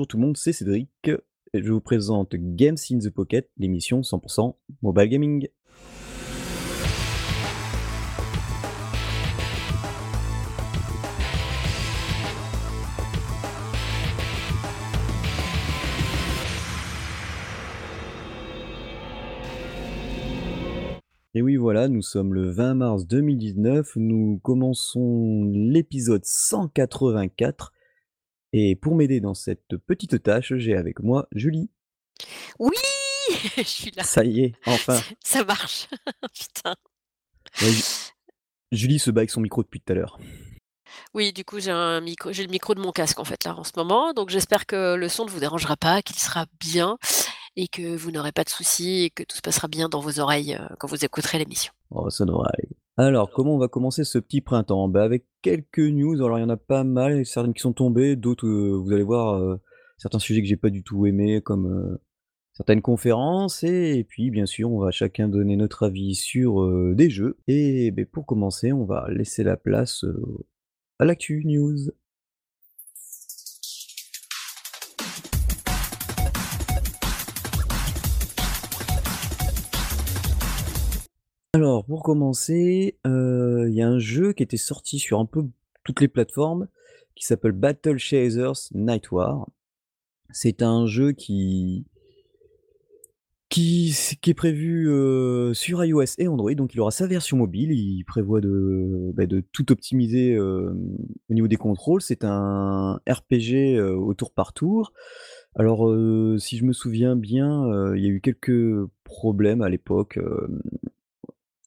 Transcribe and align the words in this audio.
bonjour 0.00 0.08
tout 0.08 0.16
le 0.16 0.22
monde, 0.24 0.36
c'est 0.38 0.54
Cédric. 0.54 1.10
Je 1.52 1.72
vous 1.72 1.82
présente 1.82 2.34
Games 2.34 2.78
in 2.90 3.00
the 3.00 3.10
Pocket, 3.10 3.50
l'émission 3.58 4.00
100% 4.00 4.54
mobile 4.80 5.08
gaming. 5.10 5.46
Et 21.34 21.42
oui, 21.42 21.56
voilà, 21.56 21.88
nous 21.88 22.00
sommes 22.00 22.32
le 22.32 22.48
20 22.48 22.72
mars 22.72 23.06
2019, 23.06 23.96
nous 23.96 24.40
commençons 24.42 25.44
l'épisode 25.52 26.24
184 26.24 27.74
et 28.52 28.76
pour 28.76 28.94
m'aider 28.94 29.20
dans 29.20 29.34
cette 29.34 29.76
petite 29.76 30.22
tâche, 30.22 30.54
j'ai 30.56 30.76
avec 30.76 31.00
moi 31.00 31.28
Julie. 31.32 31.70
Oui, 32.58 32.76
je 33.56 33.62
suis 33.62 33.90
là. 33.92 34.02
Ça 34.02 34.24
y 34.24 34.40
est, 34.40 34.54
enfin. 34.66 35.00
Ça 35.24 35.44
marche. 35.44 35.88
Putain. 36.34 36.74
Ouais, 37.62 37.72
Julie 38.72 38.98
se 38.98 39.10
bat 39.10 39.20
avec 39.20 39.30
son 39.30 39.40
micro 39.40 39.62
depuis 39.62 39.80
tout 39.80 39.92
à 39.92 39.96
l'heure. 39.96 40.18
Oui, 41.14 41.32
du 41.32 41.44
coup, 41.44 41.60
j'ai 41.60 41.70
un 41.70 42.00
micro, 42.00 42.32
j'ai 42.32 42.44
le 42.44 42.50
micro 42.50 42.74
de 42.74 42.80
mon 42.80 42.92
casque 42.92 43.18
en 43.18 43.24
fait 43.24 43.44
là 43.44 43.56
en 43.56 43.64
ce 43.64 43.72
moment, 43.76 44.12
donc 44.12 44.30
j'espère 44.30 44.66
que 44.66 44.94
le 44.94 45.08
son 45.08 45.24
ne 45.24 45.30
vous 45.30 45.40
dérangera 45.40 45.76
pas, 45.76 46.02
qu'il 46.02 46.16
sera 46.16 46.46
bien 46.58 46.98
et 47.56 47.68
que 47.68 47.96
vous 47.96 48.10
n'aurez 48.10 48.32
pas 48.32 48.44
de 48.44 48.48
soucis 48.48 49.04
et 49.04 49.10
que 49.10 49.22
tout 49.22 49.36
se 49.36 49.40
passera 49.40 49.68
bien 49.68 49.88
dans 49.88 50.00
vos 50.00 50.20
oreilles 50.20 50.54
euh, 50.54 50.66
quand 50.78 50.88
vous 50.88 51.04
écouterez 51.04 51.38
l'émission. 51.38 51.72
Oh, 51.90 52.10
ça 52.10 52.24
devrait 52.24 52.50
aller. 52.54 52.68
Alors, 53.06 53.30
comment 53.30 53.54
on 53.54 53.58
va 53.58 53.68
commencer 53.68 54.04
ce 54.04 54.18
petit 54.18 54.42
printemps? 54.42 54.86
Bah, 54.86 55.02
avec 55.02 55.24
quelques 55.40 55.78
news. 55.78 56.22
Alors, 56.22 56.38
il 56.38 56.42
y 56.42 56.44
en 56.44 56.50
a 56.50 56.58
pas 56.58 56.84
mal, 56.84 57.24
certaines 57.24 57.54
qui 57.54 57.62
sont 57.62 57.72
tombées, 57.72 58.14
d'autres, 58.14 58.46
euh, 58.46 58.76
vous 58.76 58.92
allez 58.92 59.04
voir, 59.04 59.36
euh, 59.36 59.58
certains 59.96 60.18
sujets 60.18 60.42
que 60.42 60.46
j'ai 60.46 60.58
pas 60.58 60.68
du 60.68 60.82
tout 60.82 61.06
aimés, 61.06 61.40
comme 61.40 61.66
euh, 61.66 61.96
certaines 62.52 62.82
conférences. 62.82 63.62
Et, 63.64 64.04
puis, 64.06 64.30
bien 64.30 64.44
sûr, 64.44 64.70
on 64.70 64.80
va 64.80 64.90
chacun 64.90 65.28
donner 65.28 65.56
notre 65.56 65.84
avis 65.84 66.14
sur 66.14 66.94
des 66.94 67.08
jeux. 67.08 67.38
Et 67.46 67.90
ben, 67.90 68.04
pour 68.04 68.26
commencer, 68.26 68.70
on 68.70 68.84
va 68.84 69.06
laisser 69.08 69.44
la 69.44 69.56
place 69.56 70.04
à 70.98 71.06
l'actu 71.06 71.42
news. 71.46 71.78
Alors, 81.52 81.84
pour 81.84 82.04
commencer, 82.04 82.96
heu, 83.04 83.66
il 83.68 83.74
y 83.74 83.82
a 83.82 83.88
un 83.88 83.98
jeu 83.98 84.32
qui 84.32 84.44
était 84.44 84.56
sorti 84.56 85.00
sur 85.00 85.18
un 85.18 85.26
peu 85.26 85.44
toutes 85.82 86.00
les 86.00 86.06
plateformes, 86.06 86.68
qui 87.16 87.26
s'appelle 87.26 87.50
Battle 87.50 87.98
Chasers 87.98 88.70
Night 88.72 89.10
War. 89.10 89.48
C'est 90.30 90.62
un 90.62 90.86
jeu 90.86 91.10
qui 91.12 91.86
qui 93.48 93.92
est 94.28 94.34
prévu, 94.34 94.86
heu, 94.88 95.52
sur 95.52 95.84
iOS 95.84 96.04
et 96.18 96.28
Android, 96.28 96.54
donc 96.54 96.72
il 96.72 96.80
aura 96.80 96.92
sa 96.92 97.08
version 97.08 97.36
mobile. 97.36 97.72
Il 97.72 98.04
prévoit 98.04 98.40
de, 98.40 99.10
bah, 99.14 99.24
tout 99.52 99.72
optimiser, 99.72 100.34
hem, 100.34 100.96
au 101.30 101.34
niveau 101.34 101.48
des 101.48 101.56
contrôles. 101.56 102.00
C'est 102.00 102.22
un 102.22 103.00
RPG, 103.08 103.80
au 103.80 104.14
tour 104.14 104.32
par 104.32 104.52
tour. 104.52 104.92
Alors, 105.56 105.92
si 106.38 106.58
je 106.58 106.64
me 106.64 106.72
souviens 106.72 107.16
bien, 107.16 107.92
il 107.96 108.04
y 108.04 108.06
a 108.06 108.10
eu 108.10 108.20
quelques 108.20 108.86
problèmes 109.02 109.62
à 109.62 109.68
l'époque, 109.68 110.20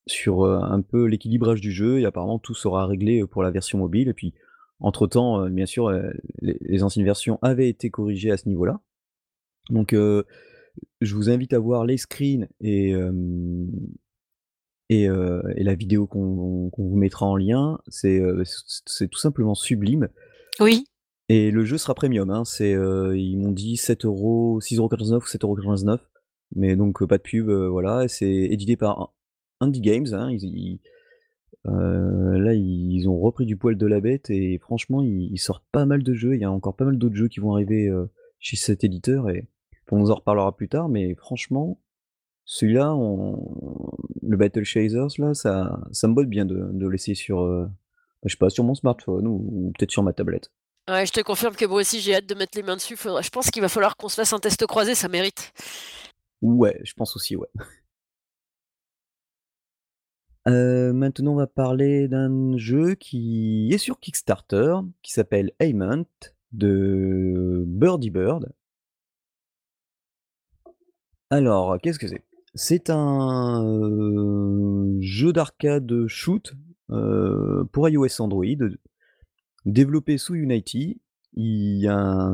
sur, 0.07 0.45
heu, 0.45 0.59
un 0.61 0.81
peu 0.81 1.05
l'équilibrage 1.05 1.61
du 1.61 1.71
jeu 1.71 1.99
et 1.99 2.05
apparemment 2.05 2.39
tout 2.39 2.53
sera 2.55 2.85
réglé, 2.87 3.21
heu, 3.21 3.27
pour 3.27 3.43
la 3.43 3.51
version 3.51 3.77
mobile 3.79 4.09
et 4.09 4.13
puis 4.13 4.33
entre-temps, 4.79 5.45
heu, 5.45 5.49
bien 5.49 5.65
sûr, 5.65 5.91
les 6.41 6.57
les 6.61 6.83
anciennes 6.83 7.05
versions 7.05 7.39
avaient 7.41 7.69
été 7.69 7.89
corrigées 7.89 8.31
à 8.31 8.37
ce 8.37 8.49
niveau-là. 8.49 8.81
Donc, 9.69 9.93
je 9.93 11.15
vous 11.15 11.29
invite 11.29 11.53
à 11.53 11.59
voir 11.59 11.85
les 11.85 11.97
screens 11.97 12.47
et 12.61 12.93
et 14.89 15.07
la 15.07 15.75
vidéo 15.75 16.07
qu'on 16.07 16.69
vous 16.77 16.95
mettra 16.95 17.25
en 17.25 17.35
lien. 17.37 17.79
C'est, 17.87 18.21
tout 19.09 19.19
simplement 19.19 19.55
sublime 19.55 20.09
Oui, 20.59 20.85
et 21.29 21.51
le 21.51 21.63
jeu 21.65 21.77
sera 21.77 21.95
premium, 21.95 22.29
hein. 22.29 22.43
Ils 22.59 23.37
m'ont 23.37 23.51
dit 23.51 23.77
7 23.77 24.03
€, 24.05 24.59
6,99 24.61 25.23
€ 25.23 25.25
ou 25.25 25.27
7,99 25.27 26.01
€, 26.01 26.03
mais 26.55 26.75
donc, 26.75 27.05
pas 27.05 27.17
de 27.17 27.23
pub, 27.23 27.49
voilà. 27.49 28.07
C'est 28.07 28.29
édité 28.29 28.75
par 28.75 29.13
Indie 29.63 29.81
Games, 29.81 30.07
hein. 30.13 30.29
Ils 30.31 30.43
ils 30.45 30.79
Heu, 31.67 32.37
là, 32.39 32.53
ils 32.53 33.07
ont 33.07 33.19
repris 33.19 33.45
du 33.45 33.55
poil 33.57 33.77
de 33.77 33.85
la 33.87 34.01
bête 34.01 34.29
et 34.29 34.57
franchement, 34.59 35.01
ils 35.01 35.29
ils 35.31 35.37
sortent 35.39 35.63
pas 35.71 35.85
mal 35.85 36.03
de 36.03 36.13
jeux. 36.13 36.35
Il 36.35 36.41
y 36.41 36.45
a 36.45 36.51
encore 36.51 36.75
pas 36.75 36.85
mal 36.85 36.97
d'autres 36.97 37.15
jeux 37.15 37.29
qui 37.29 37.39
vont 37.39 37.53
arriver, 37.53 37.87
heu, 37.87 38.09
chez 38.39 38.57
cet 38.57 38.83
éditeur 38.83 39.29
et 39.29 39.47
on 39.91 39.99
nous 39.99 40.11
en 40.11 40.15
reparlera 40.15 40.55
plus 40.55 40.69
tard, 40.69 40.89
mais 40.89 41.13
franchement, 41.15 41.79
celui-là, 42.45 42.95
on 42.95 43.91
le 44.23 44.37
Battle 44.37 44.63
Chasers 44.65 45.19
là, 45.19 45.33
ça 45.35 45.79
ça 45.91 46.07
me 46.07 46.13
botte 46.15 46.29
bien 46.29 46.45
de 46.45 46.69
de 46.73 46.87
l'essayer 46.87 47.15
sur, 47.15 47.41
heu, 47.43 47.69
je 48.25 48.31
sais 48.33 48.37
pas, 48.37 48.49
sur 48.49 48.63
mon 48.65 48.75
smartphone 48.75 49.27
ou 49.27 49.35
ou 49.51 49.73
peut-être 49.77 49.91
sur 49.91 50.03
ma 50.03 50.13
tablette. 50.13 50.51
ouais, 50.89 51.05
je 51.05 51.11
te 51.11 51.21
confirme 51.21 51.55
que 51.55 51.65
moi 51.65 51.81
aussi 51.81 51.99
j'ai 52.01 52.15
hâte 52.15 52.25
de 52.25 52.35
mettre 52.35 52.57
les 52.57 52.63
mains 52.63 52.75
dessus. 52.75 52.95
Faudra- 52.95 53.21
je 53.21 53.29
pense 53.29 53.49
qu'il 53.51 53.61
va 53.61 53.69
falloir 53.69 53.95
qu'on 53.97 54.09
se 54.09 54.15
fasse 54.15 54.33
un 54.33 54.39
test 54.39 54.65
croisé, 54.65 54.95
ça 54.95 55.07
mérite. 55.07 55.53
Ouais, 56.41 56.79
je 56.83 56.93
pense 56.93 57.15
aussi, 57.15 57.35
ouais. 57.35 57.47
Heu, 60.47 60.91
maintenant, 60.93 61.33
on 61.33 61.35
va 61.35 61.47
parler 61.47 62.07
d'un 62.07 62.57
jeu 62.57 62.95
qui 62.95 63.69
est 63.71 63.77
sur 63.77 63.99
Kickstarter, 63.99 64.75
qui 65.01 65.13
s'appelle 65.13 65.51
Aimant 65.59 66.05
de 66.51 67.63
Birdie 67.65 68.09
Bird. 68.09 68.51
Alors, 71.29 71.79
qu'est-ce 71.81 71.97
que 71.99 72.07
c'est? 72.07 72.23
C'est 72.55 72.89
un, 72.89 73.63
heu, 73.65 74.97
jeu 74.99 75.33
d'arcade 75.33 76.07
shoot, 76.07 76.53
heu, 76.91 77.65
pour 77.71 77.89
iOS 77.89 78.21
Android, 78.21 78.45
développé 79.65 80.17
sous 80.17 80.35
Unity. 80.35 80.99
Il 81.35 81.77
y 81.79 81.87
a 81.87 82.33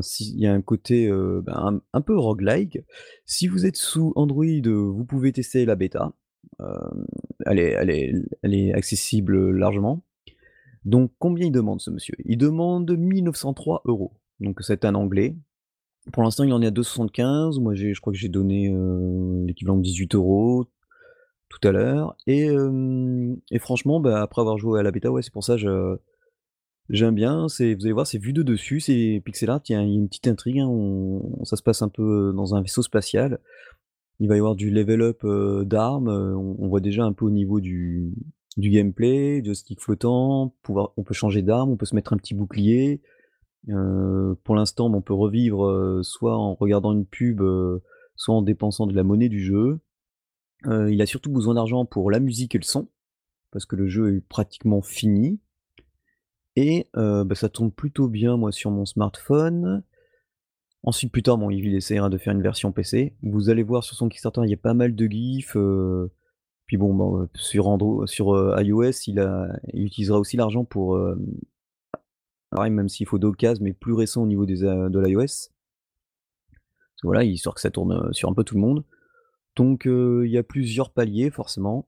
un 0.52 0.62
côté, 0.62 1.08
ben, 1.10 1.80
un 1.92 2.00
peu 2.02 2.18
roguelike. 2.18 2.80
Si 3.24 3.48
vous 3.48 3.64
êtes 3.64 3.76
sous 3.76 4.12
Android, 4.14 4.44
vous 4.66 5.04
pouvez 5.06 5.32
tester 5.32 5.64
la 5.64 5.74
bêta. 5.74 6.12
Elle 7.46 7.58
est 7.60 8.72
accessible, 8.72 9.50
largement. 9.56 10.02
Donc 10.84 11.12
combien 11.18 11.46
il 11.46 11.52
demande 11.52 11.80
ce 11.80 11.90
monsieur? 11.90 12.14
Il 12.24 12.38
demande 12.38 12.90
1 12.90 13.22
903 13.22 13.82
€. 13.86 14.10
Donc 14.40 14.58
c'est 14.62 14.84
un 14.84 14.94
anglais. 14.94 15.36
Pour 16.12 16.22
l'instant, 16.22 16.44
il 16.44 16.52
en 16.52 16.62
est 16.62 16.66
à 16.66 16.70
2,75 16.70 17.60
Moi, 17.60 17.74
je 17.74 18.00
crois 18.00 18.12
que 18.12 18.18
j'ai 18.18 18.30
donné, 18.30 18.74
l'équivalent 19.46 19.76
de 19.76 19.82
18 19.82 20.14
€ 20.14 20.66
tout 21.50 21.68
à 21.68 21.72
l'heure 21.72 22.16
et 22.28 22.44
hem 22.44 23.36
et 23.50 23.58
franchement, 23.58 23.98
bah, 24.00 24.22
après 24.22 24.40
avoir 24.40 24.56
joué 24.56 24.78
à 24.78 24.84
la 24.84 24.92
bêta, 24.92 25.10
ouais, 25.10 25.20
c'est 25.20 25.32
pour 25.32 25.42
ça 25.42 25.56
je 25.56 25.96
j'aime 26.88 27.14
bien. 27.14 27.46
Vous 27.46 27.62
allez 27.62 27.92
voir, 27.92 28.06
c'est 28.06 28.18
vu 28.18 28.32
de 28.32 28.42
dessus, 28.42 28.80
c'est 28.80 29.20
pixel 29.24 29.50
art, 29.50 29.60
il 29.68 29.72
y 29.72 29.74
a 29.74 29.82
une 29.82 30.08
petite 30.08 30.28
intrigue, 30.28 30.60
hein, 30.60 30.70
ça 31.44 31.56
se 31.56 31.62
passe 31.62 31.82
un 31.82 31.88
peu 31.88 32.32
dans 32.34 32.54
un 32.54 32.62
vaisseau 32.62 32.82
spatial. 32.82 33.40
Il 34.20 34.28
va 34.28 34.36
y 34.36 34.38
avoir 34.38 34.54
du 34.54 34.70
level 34.70 35.02
up, 35.02 35.24
heu, 35.24 35.64
d'armes, 35.64 36.08
heu, 36.10 36.36
on 36.36 36.68
voit 36.68 36.80
déjà 36.80 37.04
un 37.04 37.12
peu 37.12 37.24
au 37.24 37.30
niveau 37.30 37.60
du 37.60 38.12
du 38.56 38.68
gameplay, 38.70 39.42
joystick 39.44 39.80
flottant, 39.80 40.54
pouvoir 40.62 40.92
on 40.96 41.02
peut 41.04 41.14
changer 41.14 41.42
d'arme, 41.42 41.70
on 41.70 41.76
peut 41.76 41.86
se 41.86 41.94
mettre 41.94 42.12
un 42.12 42.16
petit 42.18 42.34
bouclier. 42.34 43.00
Heu, 43.70 44.36
pour 44.44 44.56
l'instant, 44.56 44.92
on 44.92 45.02
peut 45.02 45.14
revivre, 45.14 46.00
soit 46.04 46.36
en 46.36 46.54
regardant 46.54 46.92
une 46.92 47.06
pub, 47.06 47.42
soit 48.16 48.34
en 48.34 48.42
dépensant 48.42 48.86
de 48.86 48.94
la 48.94 49.04
monnaie 49.04 49.28
du 49.28 49.40
jeu. 49.40 49.80
Il 50.66 51.00
a 51.02 51.06
surtout 51.06 51.30
besoin 51.32 51.54
d'argent 51.54 51.84
pour 51.86 52.10
la 52.10 52.20
musique 52.20 52.54
et 52.54 52.58
le 52.58 52.64
son, 52.64 52.88
parce 53.52 53.66
que 53.66 53.76
le 53.76 53.88
jeu 53.88 54.16
est 54.16 54.20
pratiquement 54.20 54.82
fini 54.82 55.40
et 56.56 56.88
bah, 56.94 57.34
ça 57.34 57.48
tourne 57.48 57.70
plutôt 57.70 58.08
bien, 58.08 58.36
moi, 58.36 58.52
sur 58.52 58.70
mon 58.70 58.84
smartphone. 58.86 59.82
Ensuite, 60.82 61.12
plus 61.12 61.22
tard, 61.22 61.36
bon, 61.36 61.50
il 61.50 61.74
essaiera 61.74 62.08
de 62.08 62.16
faire 62.16 62.32
une 62.32 62.42
version 62.42 62.72
PC. 62.72 63.14
Vous 63.22 63.50
allez 63.50 63.62
voir 63.62 63.84
sur 63.84 63.96
son 63.96 64.08
Kickstarter, 64.08 64.40
il 64.44 64.50
y 64.50 64.54
a 64.54 64.56
pas 64.56 64.74
mal 64.74 64.94
de 64.94 65.06
gifs, 65.06 65.54
heu, 65.56 66.10
puis 66.66 66.78
bon, 66.78 66.94
bah, 66.94 67.24
heu, 67.24 67.28
sur 67.34 67.68
Andro 67.68 68.06
sur, 68.06 68.34
heu, 68.34 68.54
iOS, 68.58 69.06
il 69.06 69.20
utilisera 69.74 70.18
aussi 70.18 70.36
l'argent 70.38 70.64
pour, 70.64 70.98
pareil, 72.50 72.70
même 72.70 72.88
s'il 72.88 73.06
faut 73.06 73.18
d'occasion, 73.18 73.62
mais 73.62 73.72
plus 73.74 73.92
récent 73.92 74.22
au 74.22 74.26
niveau 74.26 74.46
des, 74.46 74.60
de 74.60 74.98
l'iOS. 74.98 75.50
Voilà, 77.02 77.24
histoire 77.24 77.54
que 77.54 77.60
ça 77.60 77.70
tourne, 77.70 78.12
sur 78.12 78.28
un 78.28 78.34
peu 78.34 78.44
tout 78.44 78.54
le 78.54 78.60
monde. 78.60 78.84
Donc 79.56 79.84
il 79.86 80.30
y 80.30 80.38
a 80.38 80.42
plusieurs 80.42 80.90
paliers 80.90 81.30
forcément 81.30 81.86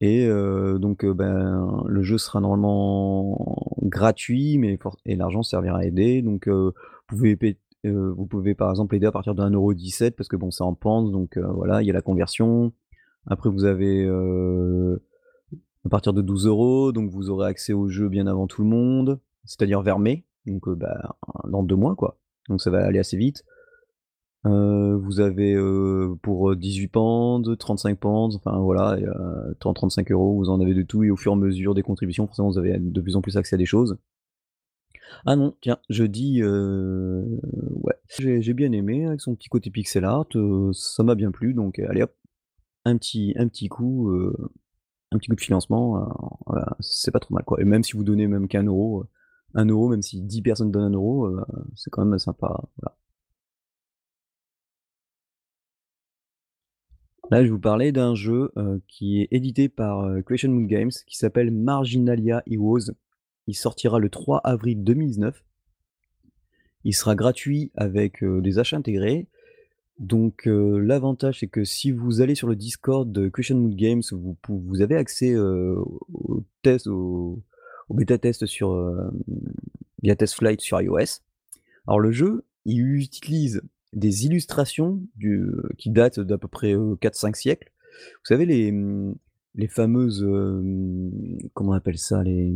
et 0.00 0.28
donc 0.28 1.06
ben, 1.06 1.84
le 1.86 2.02
jeu 2.02 2.18
sera 2.18 2.40
normalement 2.40 3.76
gratuit, 3.82 4.58
mais 4.58 4.78
et 5.06 5.14
l'argent 5.16 5.42
servira 5.42 5.78
à 5.78 5.84
aider. 5.84 6.22
Donc 6.22 6.48
vous 6.48 6.72
pouvez 7.06 7.36
heu, 7.86 8.14
vous 8.16 8.26
pouvez 8.26 8.54
par 8.54 8.70
exemple 8.70 8.94
aider 8.96 9.06
à 9.06 9.12
partir 9.12 9.34
de 9.34 9.42
1,17 9.42 10.14
€ 10.14 10.16
parce 10.16 10.28
que 10.28 10.36
bon, 10.36 10.50
c'est 10.50 10.64
en 10.64 10.74
pente, 10.74 11.12
donc 11.12 11.36
heu, 11.38 11.46
voilà, 11.54 11.82
il 11.82 11.86
y 11.86 11.90
a 11.90 11.94
la 11.94 12.02
conversion. 12.02 12.72
Après 13.26 13.50
vous 13.50 13.64
avez, 13.64 14.04
heu, 14.04 15.02
à 15.86 15.88
partir 15.90 16.12
de 16.14 16.22
12 16.22 16.90
€, 16.90 16.92
donc 16.92 17.10
vous 17.10 17.30
aurez 17.30 17.48
accès 17.48 17.72
au 17.72 17.88
jeu 17.88 18.08
bien 18.08 18.26
avant 18.26 18.46
tout 18.48 18.62
le 18.62 18.68
monde, 18.68 19.20
c'est-à-dire 19.44 19.82
vers 19.82 19.98
mai, 20.00 20.24
donc 20.46 20.68
bah, 20.70 21.16
dans 21.48 21.62
2 21.64 21.76
mois 21.76 21.96
quoi. 21.96 22.18
donc 22.48 22.60
ça 22.62 22.70
va 22.70 22.84
aller 22.84 22.98
assez 23.00 23.16
vite. 23.16 23.44
Vous 24.44 25.20
avez, 25.20 25.56
pour, 26.22 26.50
heu, 26.50 26.56
18 26.56 26.88
pounds, 26.88 27.56
35 27.58 27.98
pounds, 27.98 28.36
enfin 28.36 28.58
voilà 28.60 28.98
et 28.98 29.04
heu, 29.04 29.56
30-35 29.60 30.10
€, 30.10 30.36
vous 30.36 30.50
en 30.50 30.60
avez 30.60 30.74
de 30.74 30.82
tout 30.82 31.04
et 31.04 31.10
au 31.10 31.16
fur 31.16 31.32
et 31.32 31.34
à 31.36 31.38
mesure 31.38 31.74
des 31.74 31.82
contributions, 31.82 32.26
forcément 32.26 32.48
vous 32.50 32.58
avez 32.58 32.78
de 32.78 33.00
plus 33.00 33.16
en 33.16 33.22
plus 33.22 33.36
accès 33.36 33.54
à 33.54 33.58
des 33.58 33.66
choses. 33.66 33.98
Ah 35.26 35.36
non, 35.36 35.54
tiens, 35.60 35.78
je 35.88 36.04
dis, 36.04 36.40
heu, 36.42 37.24
ouais, 37.84 37.94
j'ai 38.18 38.54
bien 38.54 38.72
aimé 38.72 39.06
avec 39.06 39.20
son 39.20 39.34
petit 39.36 39.48
côté 39.48 39.70
pixel 39.70 40.04
art, 40.04 40.26
heu, 40.34 40.70
ça 40.72 41.02
m'a 41.04 41.14
bien 41.14 41.30
plu 41.30 41.54
donc 41.54 41.78
euh, 41.78 41.86
allez 41.88 42.02
hop, 42.02 42.12
un 42.86 42.96
petit 42.98 43.34
un 43.38 43.48
petit 43.48 43.68
coup, 43.68 44.10
un 45.12 45.18
petit 45.18 45.28
coup 45.28 45.36
de 45.36 45.40
financement, 45.42 46.08
c'est 46.80 47.10
pas 47.12 47.20
trop 47.20 47.34
mal 47.34 47.44
quoi 47.44 47.60
et 47.60 47.64
même 47.64 47.84
si 47.84 47.94
vous 47.94 48.04
donnez 48.04 48.26
même 48.28 48.48
qu'1 48.48 48.64
€, 48.66 49.02
heu, 49.04 49.06
1 49.54 49.66
€, 49.66 49.90
même 49.90 50.02
si 50.02 50.22
10 50.22 50.42
personnes 50.42 50.72
donnent 50.72 50.92
1 50.94 51.26
€, 51.28 51.28
heu, 51.28 51.44
c'est 51.76 51.90
quand 51.90 52.04
même 52.04 52.18
sympa. 52.18 52.62
Là, 57.30 57.44
je 57.44 57.50
vous 57.50 57.58
parler 57.58 57.92
d'un 57.92 58.14
jeu, 58.14 58.52
qui 58.88 59.22
est 59.22 59.28
édité 59.30 59.68
par, 59.68 60.06
Creation 60.24 60.50
Moon 60.50 60.64
Games, 60.66 60.90
qui 61.06 61.16
s'appelle 61.16 61.50
Marginalia 61.50 62.42
Heroes. 62.46 62.90
Il 63.46 63.54
sortira 63.54 63.98
le 63.98 64.08
3 64.08 64.38
avril 64.44 64.84
2019. 64.84 65.44
Il 66.84 66.94
sera 66.94 67.14
gratuit 67.14 67.70
avec, 67.76 68.22
heu, 68.22 68.40
des 68.40 68.58
achats 68.58 68.76
intégrés. 68.76 69.26
Donc, 69.98 70.46
heu, 70.46 70.78
l'avantage, 70.78 71.40
c'est 71.40 71.48
que 71.48 71.64
si 71.64 71.90
vous 71.92 72.20
allez 72.20 72.34
sur 72.34 72.48
le 72.48 72.56
Discord 72.56 73.10
de 73.10 73.28
Creation 73.28 73.56
Moon 73.56 73.74
Games, 73.74 74.02
vous 74.48 74.82
avez 74.82 74.96
accès, 74.96 75.32
heu, 75.32 75.76
aux 76.12 76.44
tests, 76.62 76.88
bêta 77.90 78.18
tests 78.18 78.46
sur, 78.46 78.72
via 80.02 80.16
TestFlight 80.16 80.60
sur 80.60 80.80
iOS. 80.80 81.20
Alors 81.86 82.00
le 82.00 82.10
jeu, 82.12 82.44
il 82.64 82.80
utilise 82.80 83.62
des 83.92 84.24
illustrations 84.26 85.02
qui 85.78 85.90
datent 85.90 86.20
d'à 86.20 86.38
peu 86.38 86.48
près, 86.48 86.72
heu, 86.72 86.96
4-5 87.00 87.36
siècles. 87.36 87.70
Vous 88.00 88.26
savez 88.26 88.46
les, 88.46 88.72
les 89.54 89.68
fameuses, 89.68 90.26
comment 91.54 91.72
on 91.72 91.74
appelle 91.74 91.98
ça? 91.98 92.22
Les, 92.22 92.54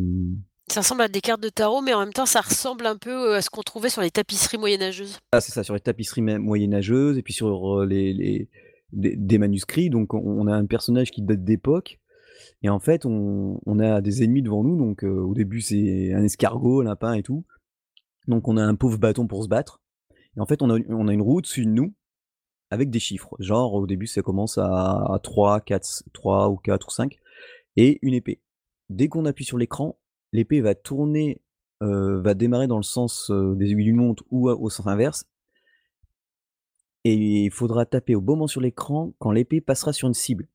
Ça 0.69 0.81
ressemble 0.81 1.03
à 1.03 1.09
des 1.09 1.21
cartes 1.21 1.41
de 1.43 1.49
tarot, 1.49 1.81
mais 1.81 1.95
en 1.95 2.01
même 2.01 2.13
temps, 2.13 2.27
ça 2.27 2.41
ressemble 2.41 2.87
un 2.87 2.97
peu, 2.97 3.11
heu, 3.11 3.35
à 3.35 3.43
ce 3.43 3.51
qu'on 3.51 3.63
trouvait 3.63 3.89
sur 3.89 4.03
les 4.03 4.11
tapisseries 4.11 4.59
moyenâgeuses. 4.59 5.19
ah 5.33 5.41
c'est 5.41 5.53
ça, 5.53 5.63
sur 5.63 5.75
les 5.75 5.81
tapisseries 5.81 6.23
moyenâgeuses 6.23 7.19
et 7.19 7.23
puis 7.23 7.33
sur, 7.33 7.81
heu, 7.81 7.87
les 7.87 8.49
des 8.93 9.39
manuscrits 9.39 9.91
donc 9.91 10.15
on 10.15 10.47
a 10.47 10.55
un 10.55 10.65
personnage 10.65 11.11
qui 11.11 11.21
date 11.21 11.43
d'époque 11.43 11.99
et 12.63 12.69
en 12.69 12.79
fait 12.79 13.05
on 13.05 13.79
a 13.81 14.01
des 14.01 14.23
ennemis 14.23 14.43
devant 14.43 14.63
nous 14.63 14.77
donc, 14.77 15.03
heu, 15.03 15.11
au 15.11 15.35
début 15.35 15.61
c'est 15.61 16.13
un 16.15 16.23
escargot, 16.23 16.83
un 16.83 16.85
lapin 16.85 17.15
et 17.15 17.23
tout. 17.25 17.45
Donc 18.29 18.47
on 18.49 18.57
a 18.57 18.63
un 18.63 18.77
pauvre 18.77 18.99
bâton 18.99 19.27
pour 19.27 19.43
se 19.43 19.49
battre 19.49 19.81
et 20.37 20.41
en 20.41 20.47
fait 20.47 20.63
on 20.63 20.71
a 20.71 21.13
une 21.13 21.23
roue 21.23 21.39
au-dessus 21.39 21.65
de 21.65 21.71
nous 21.71 21.95
Avec 22.71 22.91
des 22.91 23.01
chiffres, 23.01 23.35
genre 23.41 23.75
au 23.75 23.87
début 23.87 24.07
ça 24.07 24.23
commence 24.23 24.57
à 24.57 25.19
3, 25.23 25.61
4, 25.61 26.05
3 26.13 26.49
ou 26.49 26.57
4 26.57 26.87
ou 26.87 26.91
5 26.91 27.17
et 27.77 27.99
une 28.03 28.15
épée. 28.15 28.41
Dès 28.89 29.09
qu'on 29.09 29.27
appuie 29.27 29.45
sur 29.45 29.59
l'écran, 29.59 29.99
l'épée 30.33 30.61
va 30.61 30.75
tourner, 30.75 31.41
va 31.81 32.35
démarrer 32.35 32.67
dans 32.67 32.79
le 32.79 32.83
sens, 32.83 33.31
des 33.31 33.71
aiguilles 33.71 33.85
d'une 33.85 33.97
montre 33.97 34.25
ou 34.31 34.49
au 34.49 34.71
sens 34.71 34.87
inverse 34.87 35.25
et 37.05 37.45
il 37.45 37.51
faudra 37.53 37.87
taper 37.87 38.17
au 38.17 38.21
bon 38.21 38.33
moment 38.35 38.49
sur 38.49 38.61
l'écran 38.61 39.13
quand 39.21 39.31
l'épée 39.31 39.61
passera 39.61 39.93
sur 39.93 40.09
une 40.09 40.15
cible. 40.15 40.49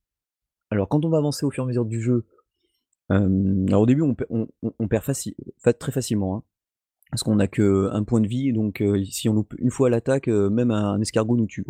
Alors 0.69 0.89
quand 0.89 1.05
on 1.05 1.09
va 1.09 1.17
avancer 1.17 1.45
au 1.45 1.51
fur 1.51 1.63
et 1.63 1.65
à 1.65 1.67
mesure 1.67 1.85
du 1.85 2.01
jeu, 2.01 2.25
alors 3.09 3.81
au 3.81 3.85
début 3.85 4.01
on 4.01 4.15
pe 4.15 4.25
on 4.29 4.47
on 4.61 4.73
on 4.77 4.87
perd 4.87 5.05
très 5.79 5.91
facilement, 5.91 6.35
hein, 6.35 6.43
parce 7.09 7.23
qu'on 7.23 7.39
a 7.39 7.47
qu'1 7.47 8.03
point 8.03 8.19
de 8.19 8.27
vie 8.27 8.51
donc 8.51 8.83
si 9.09 9.29
on 9.29 9.33
loupe 9.33 9.53
une 9.59 9.71
fois 9.71 9.89
l'attaque, 9.89 10.27
même 10.27 10.71
un 10.71 10.99
escargot 10.99 11.37
nous 11.37 11.45
tue. 11.45 11.65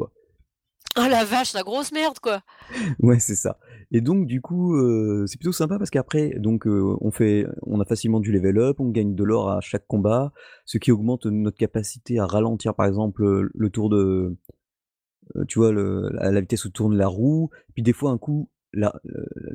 Oh 0.98 1.08
la 1.10 1.24
vache, 1.24 1.54
la 1.54 1.64
grosse 1.64 1.92
merde, 1.92 2.20
quoi! 2.20 2.42
Ouais, 3.00 3.20
c'est 3.20 3.36
ça 3.36 3.58
et 3.94 4.00
donc 4.00 4.26
du 4.26 4.40
coup, 4.40 4.76
heu, 4.78 5.26
c'est 5.28 5.38
plutôt 5.38 5.52
sympa 5.52 5.78
parce 5.78 5.90
qu'après 5.90 6.36
donc 6.40 6.66
heu, 6.66 6.96
on 7.02 7.12
fait 7.12 7.46
on 7.64 7.82
a 7.82 7.86
facilement 7.86 8.22
du 8.22 8.32
level 8.32 8.58
up, 8.58 8.80
on 8.80 8.90
gagne 8.90 9.16
de 9.16 9.24
l'or 9.26 9.50
à 9.52 9.60
chaque 9.60 9.86
combat, 9.86 10.32
ce 10.66 10.78
qui 10.78 10.92
augmente 10.94 11.26
notre 11.26 11.58
capacité 11.58 12.18
à 12.18 12.26
ralentir 12.26 12.74
par 12.74 12.86
exemple, 12.86 13.24
heu, 13.24 13.50
le 13.54 13.70
tour 13.70 13.90
de 13.90 14.38
tu 15.48 15.60
vois 15.60 15.74
la 15.74 16.42
vitesse 16.42 16.66
où 16.66 16.70
tourne 16.70 16.96
la 16.96 17.08
roue. 17.08 17.50
Puis 17.74 17.84
des 17.84 17.94
fois 17.94 18.12
un 18.12 18.18
coup 18.18 18.50
la, 18.74 18.94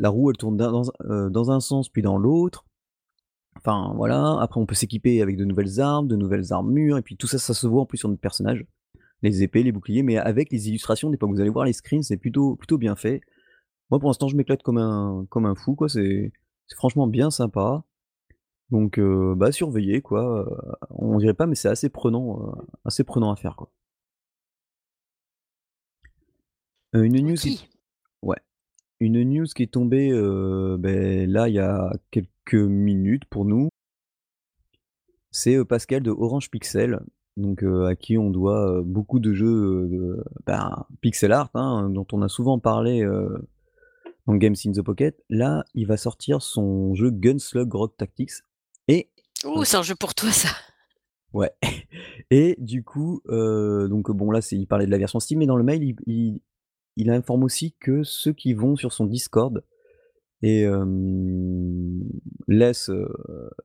roue 0.04 0.30
elle 0.30 0.36
tourne 0.36 0.58
dans 0.58 0.82
dans 1.30 1.50
un 1.50 1.60
sens 1.60 1.88
puis 1.88 2.02
dans 2.02 2.18
l'autre. 2.18 2.66
Enfin 3.56 3.94
voilà, 3.96 4.38
après 4.40 4.60
on 4.60 4.66
peut 4.66 4.74
s'équiper 4.74 5.22
avec 5.22 5.38
de 5.38 5.46
nouvelles 5.46 5.80
armes, 5.80 6.08
de 6.08 6.16
nouvelles 6.16 6.52
armures 6.52 6.98
et 6.98 7.02
puis 7.02 7.16
tout 7.16 7.26
ça, 7.26 7.38
ça 7.38 7.54
se 7.54 7.66
voit 7.66 7.82
en 7.82 7.86
plus 7.86 7.98
sur 7.98 8.10
notre 8.10 8.20
personnage. 8.20 8.66
Les 9.22 9.42
épées, 9.42 9.62
les 9.62 9.72
boucliers, 9.72 10.02
mais 10.02 10.16
avec 10.18 10.50
les 10.52 10.68
illustrations 10.68 11.10
d'époque. 11.10 11.30
Vous 11.30 11.40
allez 11.40 11.50
voir 11.50 11.64
les 11.64 11.72
screens, 11.72 12.02
c'est 12.02 12.16
plutôt 12.18 12.56
plutôt 12.56 12.78
bien 12.78 12.96
fait. 12.96 13.20
Moi, 13.90 14.00
pour 14.00 14.10
l'instant, 14.10 14.28
je 14.28 14.36
m'éclate 14.36 14.62
comme 14.62 14.78
un 14.78 15.26
comme 15.30 15.46
un 15.46 15.54
fou, 15.54 15.74
quoi. 15.76 15.88
C'est 15.88 16.32
franchement 16.76 17.06
bien 17.06 17.30
sympa. 17.30 17.84
Donc, 18.70 18.98
heu, 18.98 19.34
bah, 19.36 19.52
surveiller, 19.52 20.02
quoi, 20.02 20.46
heu, 20.48 20.76
on 20.90 21.18
dirait 21.18 21.34
pas, 21.34 21.46
mais 21.46 21.54
c'est 21.54 21.68
assez 21.68 21.88
prenant, 21.88 22.40
heu, 22.48 22.52
assez 22.84 23.04
prenant 23.04 23.32
à 23.32 23.36
faire, 23.36 23.56
quoi. 23.56 23.70
Heu, 26.94 27.04
une 27.04 27.20
news 27.20 27.36
qui 27.36 27.54
OK. 27.62 27.68
ouais, 28.22 28.36
une 29.00 29.22
news 29.24 29.46
qui 29.46 29.64
est 29.64 29.72
tombée, 29.72 30.10
beh, 30.78 31.26
là, 31.26 31.48
il 31.48 31.54
y 31.54 31.60
a 31.60 31.92
quelques 32.10 32.54
minutes 32.54 33.24
pour 33.26 33.44
nous, 33.44 33.68
c'est, 35.30 35.64
Pascal 35.64 36.02
de 36.02 36.10
Orange 36.10 36.50
Pixel, 36.50 37.00
donc, 37.36 37.62
heu, 37.62 37.86
à 37.86 37.96
qui 37.96 38.16
on 38.18 38.30
doit, 38.30 38.78
heu, 38.78 38.82
beaucoup 38.82 39.18
de 39.18 39.32
jeux, 39.32 39.88
de, 39.88 40.24
ben, 40.46 40.86
pixel 41.00 41.32
art, 41.32 41.50
hein, 41.54 41.90
dont 41.90 42.06
on 42.12 42.22
a 42.22 42.28
souvent 42.28 42.58
parlé, 42.58 43.06
dans 44.26 44.34
Games 44.34 44.56
in 44.66 44.72
the 44.72 44.82
Pocket. 44.82 45.22
Là, 45.28 45.64
il 45.74 45.86
va 45.86 45.96
sortir 45.96 46.42
son 46.42 46.94
jeu 46.94 47.10
Gunslug 47.10 47.72
Rock 47.72 47.96
Tactics 47.96 48.42
et 48.88 49.10
Ouh, 49.44 49.60
heu 49.60 49.64
c'est 49.64 49.76
un 49.76 49.82
jeu 49.82 49.94
pour 49.94 50.14
toi 50.14 50.30
ça. 50.30 50.48
Ouais 51.32 51.52
et 52.30 52.56
du 52.58 52.82
coup, 52.82 53.20
donc 53.28 54.10
bon 54.10 54.30
là, 54.30 54.40
il 54.50 54.66
parlait 54.66 54.86
de 54.86 54.90
la 54.90 54.98
version 54.98 55.20
Steam, 55.20 55.40
mais 55.40 55.46
dans 55.46 55.56
le 55.56 55.64
mail, 55.64 55.82
il 55.82 55.96
il 56.06 56.40
il 56.96 57.10
informe 57.10 57.44
aussi 57.44 57.74
que 57.78 58.02
ceux 58.02 58.32
qui 58.32 58.54
vont 58.54 58.74
sur 58.76 58.92
son 58.92 59.04
Discord 59.04 59.62
et 60.42 60.66
laissent, 62.48 62.90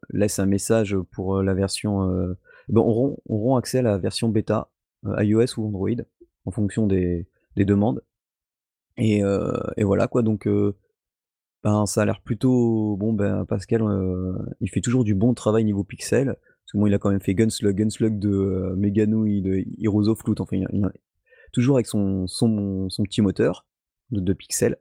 laissent 0.09 0.39
un 0.39 0.45
message 0.45 0.97
pour, 1.12 1.41
la 1.41 1.53
version, 1.53 2.35
ben 2.71 2.81
auront 2.81 3.57
accès 3.57 3.79
à 3.79 3.83
la 3.83 4.00
version 4.00 4.29
bêta, 4.29 4.69
heu, 5.06 5.13
iOS 5.23 5.59
ou 5.59 5.68
Android 5.68 5.91
en 6.45 6.51
fonction 6.51 6.88
des 6.88 7.27
des 7.57 7.65
demandes. 7.65 8.03
Et 8.98 9.24
heu 9.24 9.53
et 9.77 9.84
voilà 9.84 10.07
quoi. 10.07 10.22
Donc 10.24 10.48
heu, 10.48 10.75
ben, 11.63 11.86
ça 11.86 12.03
a 12.03 12.05
l'air 12.05 12.22
plutôt 12.22 12.95
bon, 12.98 13.13
ben, 13.13 13.45
Pascal, 13.45 13.84
il 14.62 14.69
fait 14.69 14.81
toujours 14.81 15.03
du 15.03 15.15
bon 15.15 15.34
travail 15.34 15.65
niveau 15.65 15.84
pixel. 15.84 16.27
Parce 16.27 16.74
que 16.74 16.77
bon, 16.77 16.88
il 16.88 16.93
a 16.93 17.00
quand 17.00 17.12
même 17.12 17.22
fait 17.22 17.36
Gunslug, 17.36 17.75
Gunslug 17.77 18.19
de, 18.19 18.29
heu, 18.29 18.75
Meganou 18.77 19.25
de 19.41 19.63
Heroes 19.81 20.07
of 20.10 20.24
Loot, 20.25 20.41
enfin 20.41 20.57
il 20.57 20.89
toujours 21.53 21.77
avec 21.77 21.88
son 21.88 22.27
son 22.27 22.89
son 22.89 23.03
petit 23.03 23.22
moteur 23.22 23.65
de 24.12 24.19
de 24.22 24.34
pixels 24.34 24.77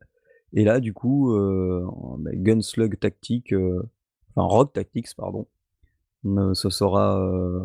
et 0.55 0.64
là 0.64 0.81
du 0.81 0.93
coup, 0.95 1.33
heu, 1.35 1.85
bah, 2.19 2.31
Gunslug 2.35 2.99
Tactics, 3.00 3.53
heu, 3.53 3.83
enfin 4.37 4.47
Rogue 4.49 4.73
Tactics 4.73 5.14
pardon, 5.17 5.47
heu, 6.27 6.55
ce 6.55 6.71
sera, 6.71 7.19
heu, 7.21 7.62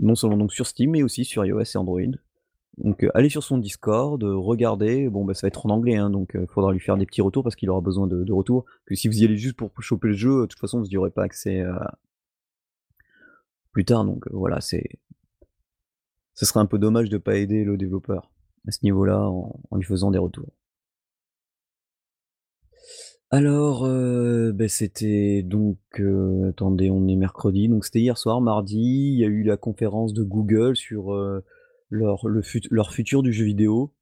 non 0.00 0.14
seulement 0.14 0.36
donc 0.36 0.52
sur 0.52 0.66
Steam 0.66 0.90
mais 0.92 1.02
aussi 1.02 1.24
sur 1.24 1.44
iOS 1.44 1.62
et 1.62 1.76
Android. 1.76 2.00
Donc, 2.78 3.04
heu, 3.04 3.10
allez 3.14 3.28
sur 3.28 3.42
son 3.42 3.58
Discord, 3.58 4.22
heu, 4.24 4.36
regardez, 4.36 5.08
bon, 5.08 5.24
bah, 5.24 5.34
ça 5.34 5.46
va 5.46 5.48
être 5.48 5.66
en 5.66 5.70
anglais, 5.70 5.96
hein, 5.96 6.10
donc 6.10 6.32
il 6.34 6.46
faudra 6.48 6.72
lui 6.72 6.80
faire 6.80 6.96
des 6.96 7.06
petits 7.06 7.22
retours 7.22 7.42
parce 7.44 7.56
qu'il 7.56 7.70
aura 7.70 7.80
besoin 7.80 8.06
de 8.06 8.32
retours. 8.32 8.64
Que 8.86 8.94
si 8.94 9.08
vous 9.08 9.20
y 9.22 9.24
allez 9.24 9.36
juste 9.36 9.56
pour 9.56 9.70
choper 9.80 10.08
le 10.08 10.14
jeu, 10.14 10.42
de 10.42 10.46
toute 10.46 10.58
façon, 10.58 10.80
vous 10.80 10.88
y 10.88 10.96
aurez 10.96 11.10
pas 11.10 11.22
accès, 11.24 11.62
plus 13.72 13.84
tard, 13.84 14.04
donc 14.04 14.26
voilà, 14.30 14.60
c'est 14.60 14.84
ce 16.34 16.46
serait 16.46 16.60
un 16.60 16.66
peu 16.66 16.78
dommage 16.78 17.10
de 17.10 17.18
pas 17.18 17.36
aider 17.36 17.64
le 17.64 17.76
développeur 17.76 18.30
à 18.66 18.70
ce 18.70 18.78
niveau-là 18.82 19.28
en 19.28 19.76
lui 19.76 19.84
faisant 19.84 20.10
des 20.10 20.18
retours. 20.18 20.52
Alors, 23.30 23.84
heu, 23.86 24.52
beh, 24.52 24.68
c'était 24.68 25.42
donc, 25.42 25.78
heu, 25.98 26.48
attendez, 26.50 26.90
on 26.90 27.08
est 27.08 27.16
mercredi, 27.16 27.68
donc 27.68 27.84
c'était 27.84 28.00
hier 28.00 28.16
soir, 28.18 28.40
mardi, 28.40 28.76
il 28.78 29.18
y 29.18 29.24
a 29.24 29.26
eu 29.28 29.42
la 29.42 29.56
conférence 29.56 30.12
de 30.14 30.22
Google 30.22 30.76
sur, 30.76 31.12
heu, 31.14 31.42
leur 31.90 32.28
le 32.28 32.42
fut 32.42 32.62
leur 32.70 32.92
futur 32.92 33.22
du 33.22 33.32
jeu 33.32 33.44
vidéo. 33.44 33.92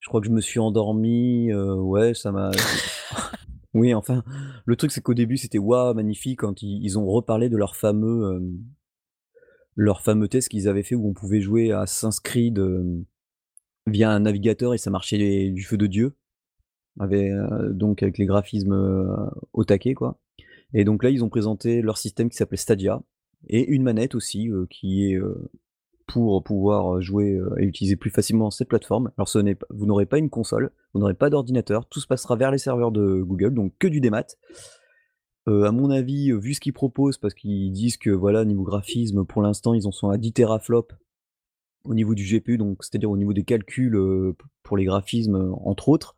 Je 0.00 0.08
crois 0.08 0.20
que 0.22 0.28
je 0.28 0.32
me 0.32 0.40
suis 0.42 0.60
endormi, 0.60 1.50
heu, 1.52 1.74
ouais, 1.76 2.14
ça 2.14 2.32
m'a 2.32 2.50
oui, 3.74 3.94
enfin, 3.94 4.24
le 4.66 4.76
truc, 4.76 4.92
c'est 4.92 5.02
qu'au 5.02 5.14
début, 5.14 5.36
c'était: 5.38 5.58
«Waouh, 5.58 5.94
magnifique» 5.94 6.40
quand 6.40 6.62
ils 6.62 6.82
ils 6.84 6.98
ont 6.98 7.06
reparlé 7.06 7.48
de 7.50 7.56
leur 7.56 7.76
fameux, 7.76 8.36
hem, 8.36 8.58
leur 9.76 10.00
fameux 10.02 10.28
test 10.28 10.48
qu'ils 10.48 10.68
avaient 10.68 10.82
fait 10.82 10.94
où 10.94 11.06
on 11.08 11.12
pouvait 11.12 11.40
jouer 11.40 11.72
à 11.72 11.82
Assassin's 11.82 12.20
Creed, 12.20 12.58
hem, 12.58 13.04
via 13.86 14.10
un 14.12 14.20
navigateur 14.20 14.74
et 14.74 14.78
ça 14.78 14.90
marchait 14.90 15.50
du 15.50 15.64
feu 15.64 15.76
de 15.78 15.86
Dieu. 15.88 16.16
Avec, 16.98 17.30
heu, 17.30 17.72
donc 17.72 18.02
avec 18.02 18.18
les 18.18 18.26
graphismes, 18.26 18.72
heu, 18.72 19.08
au 19.52 19.64
taquet, 19.64 19.94
quoi 19.94 20.18
et 20.74 20.84
donc 20.84 21.02
là, 21.04 21.10
ils 21.10 21.22
ont 21.24 21.28
présenté 21.28 21.80
leur 21.80 21.96
système 21.96 22.28
qui 22.28 22.36
s'appelait 22.36 22.56
Stadia 22.56 23.00
et 23.48 23.66
une 23.68 23.82
manette 23.82 24.14
aussi, 24.14 24.48
heu, 24.48 24.66
qui 24.68 25.10
est, 25.10 25.14
heu, 25.14 25.48
pour 26.06 26.42
pouvoir 26.42 27.00
jouer 27.00 27.40
et 27.58 27.64
utiliser 27.64 27.96
plus 27.96 28.10
facilement 28.10 28.50
cette 28.50 28.68
plateforme. 28.68 29.10
Alors 29.16 29.28
ce 29.28 29.38
n'est 29.38 29.56
vous 29.70 29.86
n'aurez 29.86 30.06
pas 30.06 30.18
une 30.18 30.30
console, 30.30 30.70
vous 30.92 31.00
n'aurez 31.00 31.14
pas 31.14 31.30
d'ordinateur, 31.30 31.86
tout 31.86 32.00
se 32.00 32.06
passera 32.06 32.36
vers 32.36 32.50
les 32.50 32.58
serveurs 32.58 32.92
de 32.92 33.22
Google, 33.22 33.54
donc 33.54 33.72
que 33.78 33.88
du 33.88 34.00
démat. 34.00 34.26
à 35.46 35.72
mon 35.72 35.90
avis, 35.90 36.32
vu 36.32 36.54
ce 36.54 36.60
qu'ils 36.60 36.72
proposent, 36.72 37.18
parce 37.18 37.34
qu'ils 37.34 37.72
disent 37.72 37.96
que 37.96 38.10
voilà, 38.10 38.44
niveau 38.44 38.62
graphisme, 38.62 39.24
pour 39.24 39.42
l'instant, 39.42 39.74
ils 39.74 39.86
en 39.86 39.92
sont 39.92 40.10
à 40.10 40.18
10 40.18 40.32
teraflops 40.32 40.94
au 41.84 41.94
niveau 41.94 42.14
du 42.14 42.24
GPU, 42.24 42.58
donc 42.58 42.82
c'est-à-dire 42.82 43.10
au 43.10 43.16
niveau 43.16 43.32
des 43.32 43.44
calculs 43.44 43.98
pour 44.62 44.76
les 44.76 44.84
graphismes, 44.84 45.54
entre 45.64 45.88
autres. 45.88 46.16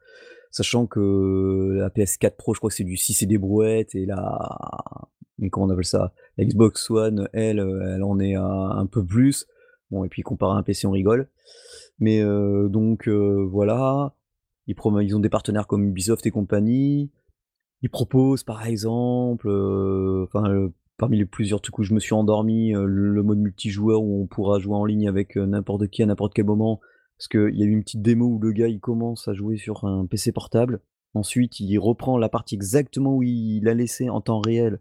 Sachant 0.51 0.87
que 0.87 1.75
la 1.79 1.91
PS4 1.91 2.37
Pro, 2.37 2.55
je 2.55 2.61
crois 2.61 2.71
que 2.71 2.77
c'est 2.77 2.85
du 2.85 2.97
6 2.97 3.23
et 3.23 3.27
des 3.27 3.39
brouettes, 3.39 3.95
et 3.95 4.07
la, 4.07 5.09
comment 5.51 5.67
on 5.67 5.71
appelle 5.71 5.85
ça, 5.85 6.13
la 6.37 6.45
Xbox 6.45 6.91
One, 6.91 7.29
elle, 7.33 7.59
elle 7.59 8.03
en 8.03 8.19
est 8.19 8.35
à 8.35 8.45
un 8.45 8.87
peu 8.87 9.05
plus. 9.05 9.47
Bon, 9.91 10.05
et 10.05 10.09
puis 10.09 10.23
comparé 10.23 10.55
à 10.55 10.57
un 10.57 10.63
PC, 10.63 10.87
on 10.87 10.91
rigole. 10.91 11.29
Mais 11.99 12.23
donc 12.23 13.09
voilà, 13.09 14.15
ils, 14.67 14.77
ils 15.03 15.17
ont 15.17 15.21
des 15.21 15.29
partenaires 15.29 15.67
comme 15.67 15.85
Ubisoft 15.85 16.27
et 16.27 16.31
compagnie. 16.31 17.11
Ils 17.83 17.91
proposent 17.91 18.43
par 18.43 18.67
exemple, 18.67 19.49
parmi 20.97 21.19
les 21.19 21.27
plusieurs 21.27 21.61
trucs 21.61 21.79
où 21.79 21.83
je 21.83 21.95
me 21.95 22.01
suis 22.01 22.15
endormi, 22.15 22.73
le 22.73 23.23
mode 23.23 23.39
multijoueur 23.39 24.03
où 24.03 24.23
on 24.23 24.27
pourra 24.27 24.59
jouer 24.59 24.77
en 24.77 24.85
ligne 24.85 25.09
avec 25.09 25.37
n'importe 25.37 25.89
qui 25.89 26.03
à 26.03 26.07
n'importe 26.07 26.35
quel 26.35 26.47
moment. 26.47 26.81
Parce 27.19 27.29
qu'il 27.29 27.57
y 27.57 27.63
a 27.63 27.67
eu 27.67 27.71
une 27.71 27.83
petite 27.83 28.03
démo 28.03 28.27
où 28.27 28.39
le 28.39 28.53
gars 28.53 28.69
il 28.69 28.81
commence 28.81 29.29
à 29.29 29.35
jouer 29.35 29.57
sur 29.57 29.85
un 29.85 30.07
PC 30.07 30.33
portable. 30.33 30.81
Ensuite, 31.15 31.59
il 31.59 31.79
reprend 31.79 32.17
la 32.17 32.29
partie 32.29 32.55
exactement 32.55 33.17
où 33.17 33.23
il 33.23 33.67
a 33.69 33.75
laissé 33.75 34.09
en 34.09 34.21
temps 34.21 34.41
réel 34.41 34.79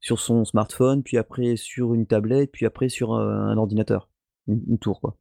sur 0.00 0.18
son 0.18 0.44
smartphone, 0.44 1.02
puis 1.02 1.16
après 1.16 1.56
sur 1.56 1.94
une 1.94 2.06
tablette, 2.06 2.50
puis 2.52 2.66
après 2.66 2.88
sur 2.88 3.14
un 3.14 3.56
ordinateur 3.56 4.08
une, 4.48 4.78
tour 4.78 5.00
quoi. 5.00 5.16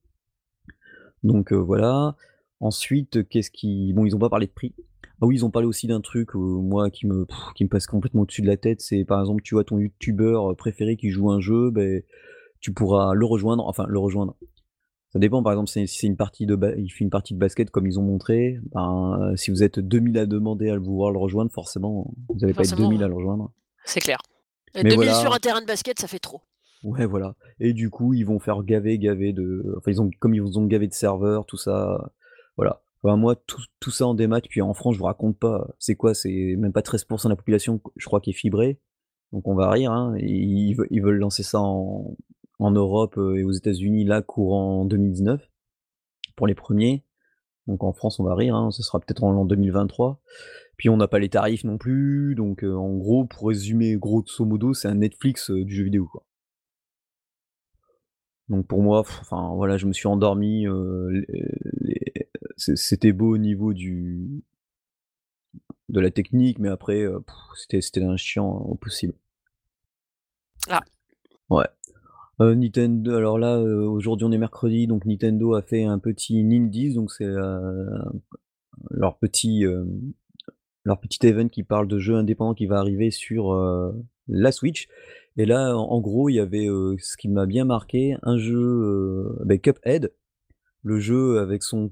Donc 1.23 1.53
voilà. 1.53 2.15
Ensuite, 2.59 3.27
qu'est-ce 3.27 3.51
qui. 3.51 3.93
Bon, 3.93 4.05
ils 4.05 4.15
ont 4.15 4.19
pas 4.19 4.29
parlé 4.29 4.47
de 4.47 4.51
prix. 4.51 4.73
Ah 5.21 5.25
oui, 5.25 5.35
ils 5.35 5.45
ont 5.45 5.51
parlé 5.51 5.67
aussi 5.67 5.87
d'un 5.87 6.01
truc, 6.01 6.33
moi, 6.35 6.89
qui 6.89 7.07
me, 7.07 7.25
qui 7.55 7.63
me 7.63 7.69
passe 7.69 7.87
complètement 7.87 8.21
au-dessus 8.21 8.41
de 8.41 8.47
la 8.47 8.57
tête. 8.57 8.81
C'est 8.81 9.05
par 9.05 9.19
exemple, 9.19 9.41
tu 9.43 9.55
vois 9.55 9.63
ton 9.63 9.77
youtubeur 9.77 10.55
préféré 10.55 10.97
qui 10.97 11.09
joue 11.09 11.31
un 11.31 11.39
jeu, 11.39 11.71
ben, 11.71 12.01
tu 12.59 12.73
pourras 12.73 13.13
le 13.13 13.25
rejoindre, 13.25 13.65
enfin 13.67 13.85
le 13.87 13.99
rejoindre. 13.99 14.35
Ça 15.15 15.19
dépend, 15.19 15.41
par 15.41 15.53
exemple, 15.53 15.69
si 15.69 15.87
c'est 15.87 16.07
une 16.07 16.17
partie 16.17 16.45
de 16.45 16.59
il 16.77 16.89
fait 16.89 17.05
une 17.05 17.09
partie 17.09 17.33
de 17.33 17.39
basket 17.39 17.69
comme 17.69 17.87
ils 17.87 17.97
ont 17.97 18.03
montré, 18.03 18.59
ben, 18.73 19.31
si 19.37 19.49
vous 19.49 19.63
êtes 19.63 19.79
2000 19.79 20.17
à 20.17 20.25
demander 20.25 20.69
à 20.69 20.77
vouloir 20.77 21.09
le 21.09 21.17
rejoindre, 21.19 21.49
forcément, 21.53 22.13
vous 22.27 22.37
n'allez 22.41 22.53
pas 22.53 22.63
être 22.63 22.75
2000 22.75 23.01
à 23.01 23.07
le 23.07 23.13
rejoindre. 23.13 23.53
C'est 23.85 24.01
clair. 24.01 24.17
2000 24.73 25.09
sur 25.13 25.33
un 25.33 25.37
terrain 25.37 25.61
de 25.61 25.67
basket, 25.67 25.97
ça 25.99 26.09
fait 26.09 26.19
trop. 26.19 26.41
Ouais, 26.83 27.05
voilà. 27.05 27.35
Et 27.61 27.71
du 27.71 27.89
coup, 27.89 28.13
ils 28.13 28.25
vont 28.25 28.39
faire 28.39 28.61
gaver, 28.63 28.99
gaver 28.99 29.31
de. 29.31 29.75
Enfin, 29.77 29.91
ils 29.91 30.01
ont, 30.01 30.09
comme 30.19 30.33
ils 30.33 30.41
vous 30.41 30.57
ont 30.57 30.65
gavé 30.65 30.85
de 30.85 30.93
serveurs, 30.93 31.45
tout 31.45 31.55
ça. 31.55 32.11
Voilà. 32.57 32.81
Enfin, 33.01 33.15
moi, 33.15 33.37
tout, 33.37 33.61
tout 33.79 33.91
ça 33.91 34.05
en 34.07 34.15
démat, 34.15 34.41
puis 34.41 34.61
en 34.61 34.73
France, 34.73 34.95
je 34.95 34.99
vous 34.99 35.05
raconte 35.05 35.39
pas. 35.39 35.65
C'est 35.79 35.95
quoi? 35.95 36.13
C'est 36.13 36.55
même 36.57 36.73
pas 36.73 36.81
13% 36.81 37.23
de 37.23 37.29
la 37.29 37.37
population, 37.37 37.79
je 37.95 38.05
crois, 38.05 38.19
qui 38.19 38.31
est 38.31 38.33
fibrée. 38.33 38.81
Donc 39.31 39.47
on 39.47 39.55
va 39.55 39.69
rire. 39.69 39.93
Hein. 39.93 40.17
Ils, 40.19 40.75
ils, 40.91 41.01
veulent 41.01 41.19
lancer 41.19 41.43
ça 41.43 41.61
en, 41.61 42.17
en 42.59 42.71
Europe 42.71 43.17
et 43.17 43.43
aux 43.43 43.51
États-Unis, 43.51 44.05
là, 44.05 44.21
courant 44.21 44.85
2019, 44.85 45.49
pour 46.35 46.47
les 46.47 46.55
premiers. 46.55 47.03
Donc 47.67 47.83
en 47.83 47.93
France, 47.93 48.19
on 48.19 48.23
va 48.23 48.35
rire. 48.35 48.55
Hein. 48.55 48.71
Ce 48.71 48.83
sera 48.83 48.99
peut-être 48.99 49.23
en 49.23 49.31
l'an 49.31 49.45
2023. 49.45 50.21
Puis 50.77 50.89
on 50.89 50.97
n'a 50.97 51.07
pas 51.07 51.19
les 51.19 51.29
tarifs 51.29 51.63
non 51.63 51.77
plus. 51.77 52.35
Donc 52.35 52.63
en 52.63 52.95
gros, 52.95 53.25
pour 53.25 53.47
résumer 53.47 53.95
grosso 53.95 54.45
modo, 54.45 54.73
c'est 54.73 54.87
un 54.87 54.95
Netflix 54.95 55.49
du 55.51 55.73
jeu 55.73 55.83
vidéo. 55.83 56.05
Quoi. 56.05 56.25
Donc 58.49 58.67
pour 58.67 58.81
moi, 58.81 58.99
enfin 58.99 59.53
voilà, 59.55 59.77
je 59.77 59.87
me 59.87 59.93
suis 59.93 60.07
endormi. 60.07 60.67
c'était 62.57 63.11
beau 63.11 63.33
au 63.33 63.37
niveau 63.37 63.73
du 63.73 64.43
de 65.89 65.99
la 65.99 66.11
technique, 66.11 66.59
mais 66.59 66.69
après, 66.69 67.05
c'était 67.55 67.81
c'était 67.81 68.03
un 68.03 68.17
chiant 68.17 68.49
au 68.49 68.75
possible. 68.75 69.13
Ah. 70.69 70.81
Ouais. 71.49 71.65
Nintendo, 72.39 73.15
alors 73.15 73.39
là, 73.39 73.59
aujourd'hui 73.59 74.25
on 74.25 74.31
est 74.31 74.37
mercredi, 74.37 74.87
donc 74.87 75.05
Nintendo 75.05 75.53
a 75.53 75.61
fait 75.61 75.83
un 75.85 75.99
petit 75.99 76.43
Nindies, 76.43 76.93
donc 76.93 77.11
c'est 77.11 77.29
leur 78.91 79.17
petit 79.17 79.63
leur 80.83 80.99
event 81.23 81.47
qui 81.47 81.63
parle 81.63 81.87
de 81.87 81.97
jeux 81.97 82.15
indépendants 82.15 82.53
qui 82.53 82.65
va 82.65 82.79
arriver 82.79 83.09
sur 83.09 83.53
la 84.27 84.51
Switch. 84.51 84.87
Et 85.37 85.45
là, 85.45 85.75
en 85.77 85.99
gros, 86.01 86.29
il 86.29 86.35
y 86.35 86.39
avait 86.39 86.67
ce 86.99 87.17
qui 87.17 87.29
m'a 87.29 87.45
bien 87.45 87.65
marqué, 87.65 88.17
un 88.21 88.37
jeu 88.37 89.37
Cuphead, 89.61 90.13
le 90.83 90.99
jeu 90.99 91.39
avec 91.39 91.63
son 91.63 91.89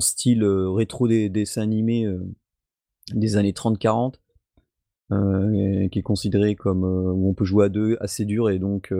style 0.00 0.44
rétro 0.44 1.08
des 1.08 1.28
dessins 1.28 1.62
animés 1.62 2.06
des 3.12 3.36
années 3.36 3.52
30-40, 3.52 4.14
qui 5.10 5.98
est 5.98 6.02
considéré 6.02 6.54
comme 6.54 6.84
où 6.84 7.30
on 7.30 7.34
peut 7.34 7.44
jouer 7.44 7.66
à 7.66 7.68
deux, 7.68 7.96
assez 8.00 8.24
dur 8.24 8.50
et 8.50 8.58
donc 8.58 8.92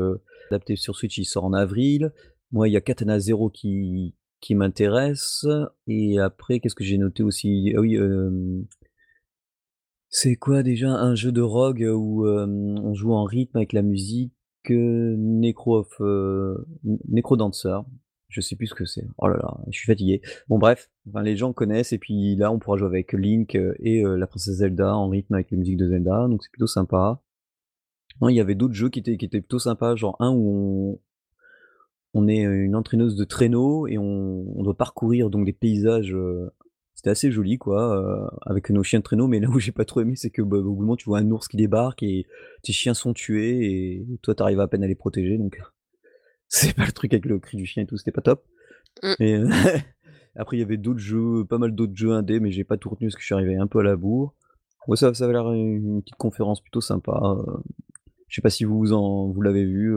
adapté 0.50 0.76
sur 0.76 0.96
Switch, 0.96 1.18
il 1.18 1.24
sort 1.24 1.44
en 1.44 1.52
avril. 1.52 2.12
Moi, 2.52 2.68
il 2.68 2.72
y 2.72 2.76
a 2.76 2.80
Katana 2.80 3.18
Zero 3.18 3.50
qui 3.50 4.14
qui 4.40 4.54
m'intéresse 4.54 5.46
et 5.86 6.18
après 6.20 6.60
qu'est-ce 6.60 6.74
que 6.76 6.84
j'ai 6.84 6.98
noté 6.98 7.22
aussi? 7.22 7.72
Ah 7.76 7.80
oui, 7.80 7.98
c'est 10.08 10.36
quoi 10.36 10.62
déjà 10.62 10.90
un 10.90 11.14
jeu 11.14 11.32
de 11.32 11.42
rogue 11.42 11.86
où 11.94 12.26
on 12.26 12.94
joue 12.94 13.12
en 13.12 13.24
rythme 13.24 13.58
avec 13.58 13.72
la 13.72 13.82
musique, 13.82 14.32
Necro 14.70 15.78
of 15.78 16.00
Necro 17.08 17.36
Dancer. 17.36 17.80
Je 18.28 18.40
sais 18.40 18.56
plus 18.56 18.66
ce 18.66 18.74
que 18.74 18.84
c'est. 18.84 19.06
Oh 19.16 19.26
là 19.28 19.36
là, 19.36 19.56
je 19.70 19.78
suis 19.78 19.86
fatigué. 19.86 20.20
Bon 20.48 20.58
bref, 20.58 20.90
les 21.22 21.36
gens 21.36 21.52
connaissent 21.52 21.92
et 21.92 21.98
puis 21.98 22.36
là 22.36 22.52
on 22.52 22.58
pourra 22.58 22.76
jouer 22.76 22.88
avec 22.88 23.12
Link 23.14 23.54
et 23.54 24.02
la 24.02 24.26
princesse 24.26 24.56
Zelda 24.56 24.94
en 24.94 25.08
rythme 25.08 25.34
avec 25.34 25.50
la 25.50 25.56
musique 25.56 25.78
de 25.78 25.88
Zelda, 25.88 26.28
donc 26.28 26.42
c'est 26.42 26.50
plutôt 26.50 26.66
sympa. 26.66 27.22
Il 28.20 28.34
y 28.34 28.40
avait 28.40 28.54
d'autres 28.54 28.74
jeux 28.74 28.90
qui 28.90 28.98
étaient 28.98 29.16
plutôt 29.40 29.58
sympas, 29.58 29.96
genre 29.96 30.16
un 30.20 30.32
où 30.34 31.00
on 32.14 32.28
est 32.28 32.40
une 32.42 32.74
entraîneuse 32.74 33.16
de 33.16 33.24
traîneau 33.24 33.86
et 33.86 33.96
on 33.98 34.62
doit 34.62 34.76
parcourir 34.76 35.30
donc 35.30 35.46
des 35.46 35.52
paysages, 35.52 36.14
c'était 36.94 37.10
assez 37.10 37.30
joli 37.30 37.58
quoi, 37.58 37.96
euh, 37.96 38.28
avec 38.42 38.70
nos 38.70 38.82
chiens 38.82 38.98
de 38.98 39.04
traîneau, 39.04 39.28
mais 39.28 39.38
là 39.38 39.48
où 39.48 39.60
j'ai 39.60 39.72
pas 39.72 39.84
trop 39.84 40.00
aimé, 40.00 40.16
c'est 40.16 40.30
que 40.30 40.42
bah, 40.42 40.56
au 40.58 40.74
bout 40.74 40.80
moment 40.80 40.96
tu 40.96 41.04
vois 41.04 41.20
un 41.20 41.30
ours 41.30 41.46
qui 41.46 41.56
débarque 41.56 42.02
et 42.02 42.26
tes 42.62 42.72
chiens 42.72 42.92
sont 42.92 43.12
tués 43.14 43.64
et 43.64 44.06
toi 44.20 44.34
t'arrives 44.34 44.60
à 44.60 44.66
peine 44.66 44.82
à 44.82 44.88
les 44.88 44.96
protéger, 44.96 45.38
donc 45.38 45.60
c'est 46.48 46.74
pas 46.74 46.86
le 46.86 46.92
truc 46.92 47.12
avec 47.12 47.26
le 47.26 47.38
cri 47.38 47.56
du 47.56 47.66
chien 47.66 47.82
et 47.82 47.86
tout, 47.86 47.96
c'était 47.96 48.12
pas 48.12 48.22
top. 48.22 48.44
Mmh. 49.02 49.14
Euh, 49.20 49.48
après 50.36 50.56
il 50.56 50.60
y 50.60 50.62
avait 50.62 50.76
d'autres 50.76 51.00
jeux, 51.00 51.44
pas 51.44 51.58
mal 51.58 51.74
d'autres 51.74 51.96
jeux 51.96 52.12
indés, 52.12 52.40
mais 52.40 52.50
j'ai 52.50 52.64
pas 52.64 52.76
tout 52.76 52.90
retenu 52.90 53.08
parce 53.08 53.16
que 53.16 53.20
je 53.20 53.26
suis 53.26 53.34
arrivé 53.34 53.56
un 53.56 53.66
peu 53.66 53.80
à 53.80 53.82
la 53.82 53.96
bourre. 53.96 54.34
Ouais, 54.86 54.96
ça, 54.96 55.12
ça 55.12 55.24
avait 55.24 55.34
l'air 55.34 55.52
une 55.52 56.02
petite 56.02 56.16
conférence 56.16 56.60
plutôt 56.60 56.80
sympa. 56.80 57.20
Euh, 57.24 57.58
je 58.28 58.34
sais 58.34 58.42
pas 58.42 58.50
si 58.50 58.64
vous 58.64 58.92
en, 58.92 59.28
vous 59.28 59.40
l'avez 59.42 59.64
vu. 59.64 59.94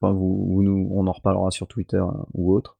enfin, 0.00 0.12
vous, 0.12 0.62
nous, 0.62 0.88
on 0.92 1.06
en 1.06 1.12
reparlera 1.12 1.50
sur 1.50 1.68
Twitter 1.68 2.02
ou 2.32 2.52
autre. 2.52 2.78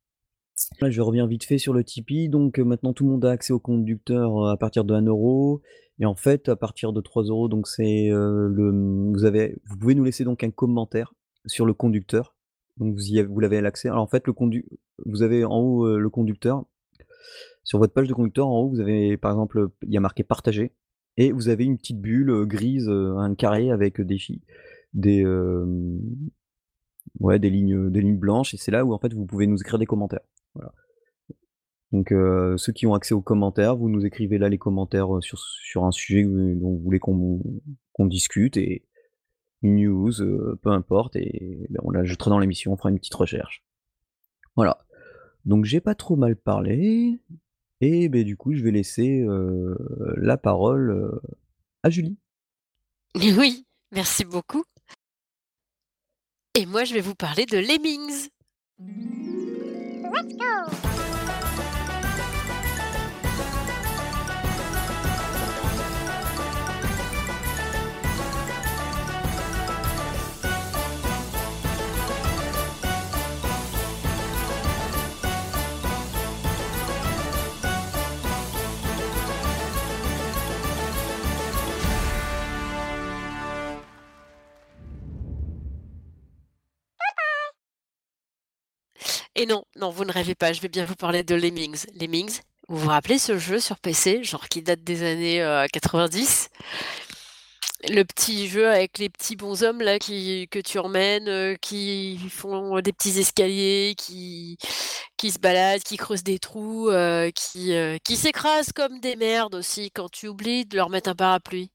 Là, 0.81 0.91
je 0.91 1.01
reviens 1.01 1.27
vite 1.27 1.45
fait 1.45 1.59
sur 1.59 1.73
le 1.73 1.85
Tipeee. 1.85 2.29
Donc 2.29 2.59
euh, 2.59 2.65
maintenant, 2.65 2.93
tout 2.93 3.05
le 3.05 3.11
monde 3.11 3.25
a 3.25 3.31
accès 3.31 3.53
au 3.53 3.59
conducteur 3.59 4.39
euh, 4.39 4.53
à 4.53 4.57
partir 4.57 4.85
de 4.85 4.95
1 4.95 5.03
euro. 5.07 5.63
Et 5.99 6.07
en 6.07 6.15
fait, 6.15 6.49
à 6.49 6.57
partir 6.57 6.93
de 6.93 7.01
3 7.01 7.25
euros, 7.25 7.49
donc 7.49 7.67
c'est 7.67 8.11
euh, 8.11 8.49
le. 8.49 9.13
Vous, 9.13 9.25
avez, 9.25 9.57
vous 9.69 9.77
pouvez 9.77 9.95
nous 9.95 10.05
laisser 10.05 10.25
donc 10.25 10.45
un 10.45 10.51
commentaire 10.51 11.15
sur 11.47 11.67
le 11.67 11.75
conducteur. 11.75 12.35
Donc 12.77 12.95
vous, 12.95 13.07
y 13.07 13.19
avez, 13.19 13.29
vous 13.29 13.41
l'avez 13.41 13.61
l'accès. 13.61 13.89
Alors 13.89 14.03
en 14.03 14.07
fait, 14.07 14.27
le 14.27 14.33
condu, 14.33 14.67
vous 15.05 15.23
avez 15.23 15.45
en 15.45 15.57
haut 15.59 15.99
le 15.99 16.11
conducteur. 16.11 16.65
Sur 17.63 17.79
votre 17.79 17.95
page 17.95 18.09
de 18.09 18.15
conducteur, 18.15 18.47
en 18.47 18.61
haut, 18.61 18.69
vous 18.69 18.81
avez 18.81 19.17
par 19.17 19.33
exemple, 19.33 19.69
il 19.83 19.93
y 19.93 19.97
a 19.97 20.01
marqué 20.01 20.25
partager. 20.25 20.73
Et 21.17 21.31
vous 21.31 21.49
avez 21.49 21.65
une 21.65 21.79
petite 21.79 22.01
bulle 22.01 22.45
grise, 22.45 22.89
un 22.89 23.35
carré 23.37 23.71
avec 23.71 24.01
des, 24.01 24.19
des, 24.95 25.25
ouais, 27.21 27.39
des, 27.39 27.51
lignes, 27.51 27.91
des 27.91 28.01
lignes 28.01 28.19
blanches. 28.19 28.55
Et 28.55 28.57
c'est 28.57 28.73
là 28.73 28.85
où 28.85 28.93
en 28.93 28.99
fait 28.99 29.13
vous 29.15 29.25
pouvez 29.25 29.47
nous 29.47 29.61
écrire 29.61 29.79
des 29.79 29.87
commentaires. 29.87 30.27
Voilà. 30.55 30.73
Donc 31.93 32.13
ceux 32.59 32.73
qui 32.73 32.89
ont 32.89 32.95
accès 32.95 33.15
aux 33.15 33.23
commentaires, 33.23 33.77
vous 33.77 33.89
nous 33.89 34.05
écrivez 34.05 34.39
là 34.39 34.49
les 34.49 34.59
commentaires 34.59 35.09
sur, 35.21 35.39
sur 35.39 35.85
un 35.85 35.93
sujet 35.93 36.25
dont 36.25 36.71
vous 36.73 36.81
voulez 36.81 36.99
qu'on 36.99 37.41
discute 38.01 38.57
et 38.57 38.85
news, 39.65 40.13
peu 40.63 40.71
importe, 40.71 41.17
et 41.17 41.67
ben, 41.71 41.81
on 41.83 41.91
l'ajouterait 41.91 42.31
dans 42.31 42.39
l'émission, 42.39 42.73
on 42.73 42.77
fera 42.77 42.91
une 42.91 42.99
petite 42.99 43.15
recherche. 43.15 43.65
Voilà. 44.57 44.79
Donc 45.45 45.65
j'ai 45.65 45.81
pas 45.81 45.95
trop 45.95 46.17
mal 46.17 46.37
parlé, 46.37 47.19
et 47.81 48.09
ben, 48.09 48.25
du 48.25 48.37
coup 48.37 48.55
je 48.55 48.63
vais 48.63 48.71
laisser 48.71 49.27
la 50.17 50.37
parole 50.37 51.21
à 51.83 51.91
Julie. 51.91 52.17
Oui, 53.17 53.65
merci 53.93 54.25
beaucoup. 54.25 54.65
Et 56.57 56.67
moi 56.67 56.85
je 56.85 56.95
vais 56.95 57.01
vous 57.01 57.15
parler 57.15 57.47
de 57.47 57.59
Lemmings. 57.59 58.29
Let's 60.13 60.37
go! 60.37 60.94
Et 89.37 89.47
non, 89.47 89.65
non, 89.77 89.91
vous 89.91 90.05
ne 90.05 90.13
rêvez 90.13 90.35
pas, 90.37 90.53
je 90.53 90.61
vais 90.61 90.69
bien 90.69 90.85
vous 90.85 90.95
parler 90.95 91.25
de 91.25 91.35
Lemmings. 91.35 91.87
Lemmings, 92.01 92.41
vous 92.69 92.79
vous 92.79 92.89
rappelez 92.89 93.19
ce 93.19 93.37
jeu 93.39 93.59
sur 93.59 93.79
PC, 93.79 94.23
genre 94.23 94.49
qui 94.49 94.63
date 94.63 94.85
des 94.85 95.03
années, 95.03 95.43
heu, 95.43 95.67
90? 95.73 96.51
Le 97.91 98.03
petit 98.05 98.49
jeu 98.49 98.71
avec 98.71 98.97
les 98.99 99.11
petits 99.11 99.37
bonshommes 99.37 99.83
là 99.83 99.99
qui 99.99 100.49
que 100.51 100.59
tu 100.59 100.79
emmènes, 100.79 101.29
heu, 101.29 101.57
qui 101.61 102.19
font 102.31 102.81
des 102.81 102.93
petits 102.93 103.19
escaliers, 103.19 103.95
qui 103.99 104.57
qui 105.17 105.31
se 105.33 105.39
baladent, 105.39 105.83
qui 105.83 105.97
creusent 105.97 106.23
des 106.25 106.39
trous, 106.39 106.89
heu, 106.91 107.31
qui, 107.35 107.75
qui 108.05 108.17
s'écrasent 108.17 108.73
comme 108.73 109.01
des 109.01 109.17
merdes 109.17 109.55
aussi 109.57 109.91
quand 109.91 110.09
tu 110.11 110.29
oublies 110.29 110.65
de 110.67 110.77
leur 110.77 110.91
mettre 110.91 111.11
un 111.11 111.15
parapluie. 111.15 111.71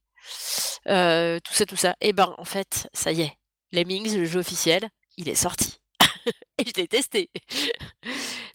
Tout 0.86 1.54
ça, 1.54 1.66
tout 1.68 1.76
ça. 1.76 1.94
Et 2.00 2.12
ben, 2.12 2.34
en 2.38 2.44
fait, 2.44 2.88
ça 2.94 3.12
y 3.12 3.22
est, 3.22 3.32
Lemmings, 3.72 4.16
le 4.16 4.24
jeu 4.24 4.40
officiel, 4.40 4.88
il 5.16 5.28
est 5.28 5.34
sorti 5.34 5.79
et 6.58 6.64
je 6.66 6.72
l'ai 6.76 6.88
testé. 6.88 7.30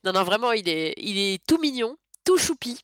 Non, 0.04 0.14
non, 0.14 0.24
vraiment, 0.24 0.52
il 0.52 0.70
est 0.70 0.94
il 0.98 1.18
est 1.18 1.44
tout 1.48 1.58
mignon, 1.58 1.98
tout 2.26 2.38
choupi. 2.38 2.80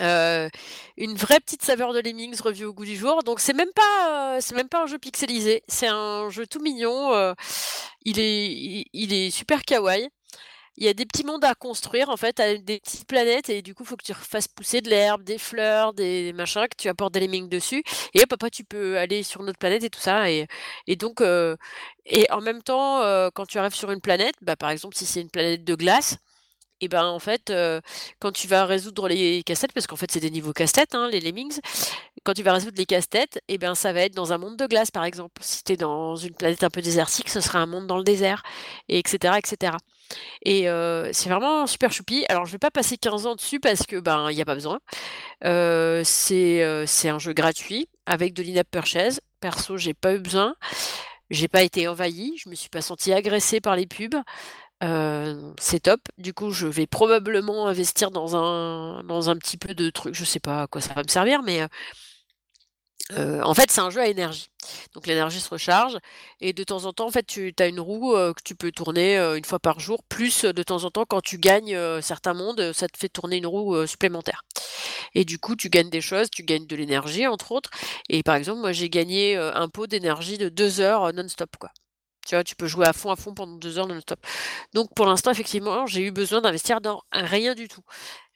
Heu, 0.00 0.48
une 0.96 1.14
vraie 1.14 1.38
petite 1.40 1.62
saveur 1.62 1.92
de 1.92 2.00
Lemmings 2.00 2.40
revue 2.40 2.64
au 2.64 2.72
goût 2.74 2.84
du 2.84 2.96
jour. 2.96 3.22
Donc 3.22 3.38
c'est 3.40 3.52
même 3.52 3.70
pas, 3.74 4.36
heu, 4.38 4.40
c'est 4.40 4.54
même 4.56 4.68
pas 4.68 4.82
un 4.82 4.86
jeu 4.86 4.98
pixelisé, 4.98 5.62
c'est 5.68 5.86
un 5.86 6.30
jeu 6.30 6.46
tout 6.48 6.60
mignon, 6.60 7.14
heu, 7.14 7.34
il 8.04 8.18
est 8.20 8.86
il 8.92 9.12
est 9.14 9.30
super 9.30 9.62
kawaii. 9.62 10.08
Il 10.76 10.84
y 10.84 10.88
a 10.88 10.94
des 10.94 11.06
petits 11.06 11.24
mondes 11.24 11.44
à 11.44 11.54
construire 11.54 12.08
en 12.10 12.16
fait 12.16 12.40
des 12.64 12.80
petites 12.80 13.06
planètes 13.06 13.48
et 13.48 13.62
du 13.62 13.74
coup, 13.74 13.84
il 13.84 13.86
faut 13.86 13.96
que 13.96 14.04
tu 14.04 14.12
refasses 14.12 14.48
pousser 14.48 14.80
de 14.80 14.90
l'herbe, 14.90 15.22
des 15.22 15.38
fleurs, 15.38 15.92
des 15.94 16.32
machins, 16.32 16.62
que 16.68 16.76
tu 16.76 16.88
apportes 16.88 17.14
des 17.14 17.20
lemmings 17.20 17.48
dessus 17.48 17.82
et 18.14 18.22
après 18.22 18.50
tu 18.50 18.64
peux 18.64 18.98
aller 18.98 19.22
sur 19.22 19.42
une 19.42 19.50
autre 19.50 19.58
planète 19.58 19.84
et 19.84 19.90
tout 19.90 20.00
ça 20.00 20.28
et 20.30 20.46
donc 20.96 21.20
heu 21.20 21.56
et 22.06 22.30
en 22.30 22.40
même 22.40 22.62
temps, 22.62 23.02
heu, 23.02 23.30
quand 23.34 23.46
tu 23.46 23.58
arrives 23.58 23.74
sur 23.74 23.90
une 23.90 24.00
planète, 24.00 24.34
bah, 24.42 24.56
par 24.56 24.70
exemple, 24.70 24.96
si 24.96 25.06
c'est 25.06 25.20
une 25.22 25.30
planète 25.30 25.64
de 25.64 25.74
glace 25.74 26.18
et 26.80 26.88
ben, 26.88 27.06
en 27.06 27.18
fait, 27.20 27.50
heu, 27.50 27.80
quand 28.20 28.32
tu 28.32 28.48
vas 28.48 28.66
résoudre 28.66 29.08
les 29.08 29.42
casse-têtes, 29.44 29.72
parce 29.72 29.86
qu'en 29.86 29.96
fait, 29.96 30.10
c'est 30.10 30.20
des 30.20 30.30
niveaux 30.30 30.52
casse-têtes, 30.52 30.94
hein, 30.94 31.08
les 31.10 31.20
Lemmings. 31.20 31.60
Quand 32.24 32.34
tu 32.34 32.42
vas 32.42 32.54
résoudre 32.54 32.76
les 32.78 32.86
casse-têtes 32.86 33.40
et 33.48 33.58
ben, 33.58 33.74
ça 33.74 33.92
va 33.92 34.00
être 34.02 34.14
dans 34.14 34.32
un 34.32 34.38
monde 34.38 34.56
de 34.56 34.66
glace, 34.66 34.90
par 34.90 35.04
exemple. 35.04 35.42
Si 35.42 35.62
tu 35.64 35.72
es 35.74 35.76
dans 35.76 36.16
une 36.16 36.34
planète 36.34 36.64
un 36.64 36.70
peu 36.70 36.82
désertique, 36.82 37.28
ce 37.28 37.40
sera 37.40 37.60
un 37.60 37.66
monde 37.66 37.86
dans 37.86 37.98
le 37.98 38.04
désert 38.04 38.42
et 38.88 39.02
cetera 39.06 39.38
et 40.44 40.68
heu, 40.68 41.10
c'est 41.12 41.28
vraiment 41.30 41.66
super 41.66 41.92
choupi. 41.92 42.24
Alors 42.28 42.46
je 42.46 42.52
vais 42.52 42.58
pas 42.58 42.70
passer 42.70 42.96
15 42.98 43.26
ans 43.26 43.34
dessus 43.34 43.60
parce 43.60 43.84
que, 43.86 43.96
ben, 43.96 44.30
il 44.30 44.36
y 44.36 44.42
a 44.42 44.44
pas 44.44 44.54
besoin. 44.54 44.80
C'est, 45.42 46.62
heu, 46.64 46.84
c'est 46.86 47.08
un 47.08 47.18
jeu 47.18 47.32
gratuit 47.32 47.88
avec 48.06 48.34
de 48.34 48.42
l'in-app 48.42 48.70
purchase. 48.70 49.20
Perso, 49.40 49.76
j'ai 49.76 49.94
pas 49.94 50.14
eu 50.14 50.18
besoin. 50.20 50.54
J'ai 51.30 51.48
pas 51.48 51.62
été 51.62 51.88
envahie, 51.88 52.36
je 52.38 52.48
me 52.50 52.54
suis 52.54 52.68
pas 52.70 52.82
sentie 52.82 53.12
agressée 53.12 53.60
par 53.60 53.76
les 53.76 53.86
pubs. 53.86 54.16
C'est 55.60 55.80
top. 55.80 56.00
Du 56.18 56.34
coup, 56.34 56.50
je 56.50 56.66
vais 56.66 56.86
probablement 56.86 57.66
investir 57.66 58.10
dans 58.10 58.36
un 58.36 59.02
dans 59.04 59.30
un 59.30 59.36
petit 59.36 59.56
peu 59.56 59.74
de 59.74 59.90
trucs, 59.90 60.14
je 60.14 60.24
sais 60.24 60.40
pas 60.40 60.62
à 60.62 60.66
quoi 60.66 60.80
ça 60.80 60.94
va 60.94 61.02
me 61.02 61.08
servir, 61.08 61.42
mais 61.42 61.62
en 63.12 63.54
fait, 63.54 63.70
c'est 63.70 63.80
un 63.80 63.90
jeu 63.90 64.00
à 64.00 64.06
énergie. 64.08 64.48
Donc 64.94 65.06
l'énergie 65.06 65.40
se 65.40 65.50
recharge 65.50 65.98
et 66.40 66.52
de 66.54 66.64
temps 66.64 66.86
en 66.86 66.92
temps, 66.92 67.06
en 67.06 67.10
fait, 67.10 67.26
tu 67.26 67.54
as 67.58 67.66
une 67.66 67.80
roue, 67.80 68.12
que 68.14 68.42
tu 68.44 68.54
peux 68.54 68.72
tourner, 68.72 69.16
1 69.18 69.44
fois 69.44 69.58
par 69.58 69.78
jour, 69.80 70.02
plus, 70.08 70.44
de 70.44 70.62
temps 70.62 70.84
en 70.84 70.90
temps 70.90 71.04
quand 71.06 71.20
tu 71.20 71.38
gagnes, 71.38 71.78
certains 72.00 72.34
mondes, 72.34 72.72
ça 72.72 72.88
te 72.88 72.96
fait 72.98 73.08
tourner 73.10 73.36
une 73.38 73.46
roue, 73.46 73.86
supplémentaire 73.86 74.42
et 75.14 75.24
du 75.24 75.38
coup, 75.38 75.56
tu 75.56 75.70
gagnes 75.70 75.90
des 75.90 76.00
choses, 76.02 76.30
tu 76.30 76.42
gagnes 76.44 76.66
de 76.66 76.76
l'énergie, 76.76 77.26
entre 77.26 77.52
autres 77.52 77.70
et 78.10 78.22
par 78.22 78.36
exemple, 78.36 78.60
moi, 78.60 78.72
j'ai 78.72 78.90
gagné, 78.90 79.36
un 79.36 79.68
pot 79.68 79.86
d'énergie 79.86 80.38
de 80.38 80.48
2 80.48 80.80
heures, 80.80 81.06
heu, 81.08 81.12
non-stop, 81.12 81.50
quoi. 81.60 81.70
Tu 82.26 82.34
vois, 82.36 82.44
tu 82.44 82.56
peux 82.56 82.66
jouer 82.68 82.86
à 82.86 82.92
fond, 82.94 83.10
à 83.10 83.16
fond 83.16 83.34
pendant 83.34 83.56
2 83.56 83.78
heures 83.78 83.88
non-stop. 83.88 84.20
Donc 84.74 84.90
pour 84.96 85.06
l'instant, 85.06 85.30
effectivement, 85.32 85.86
j'ai 85.86 86.02
eu 86.02 86.12
besoin 86.12 86.40
d'investir 86.42 86.80
dans 86.82 87.02
rien 87.12 87.54
du 87.54 87.68
tout. 87.68 87.82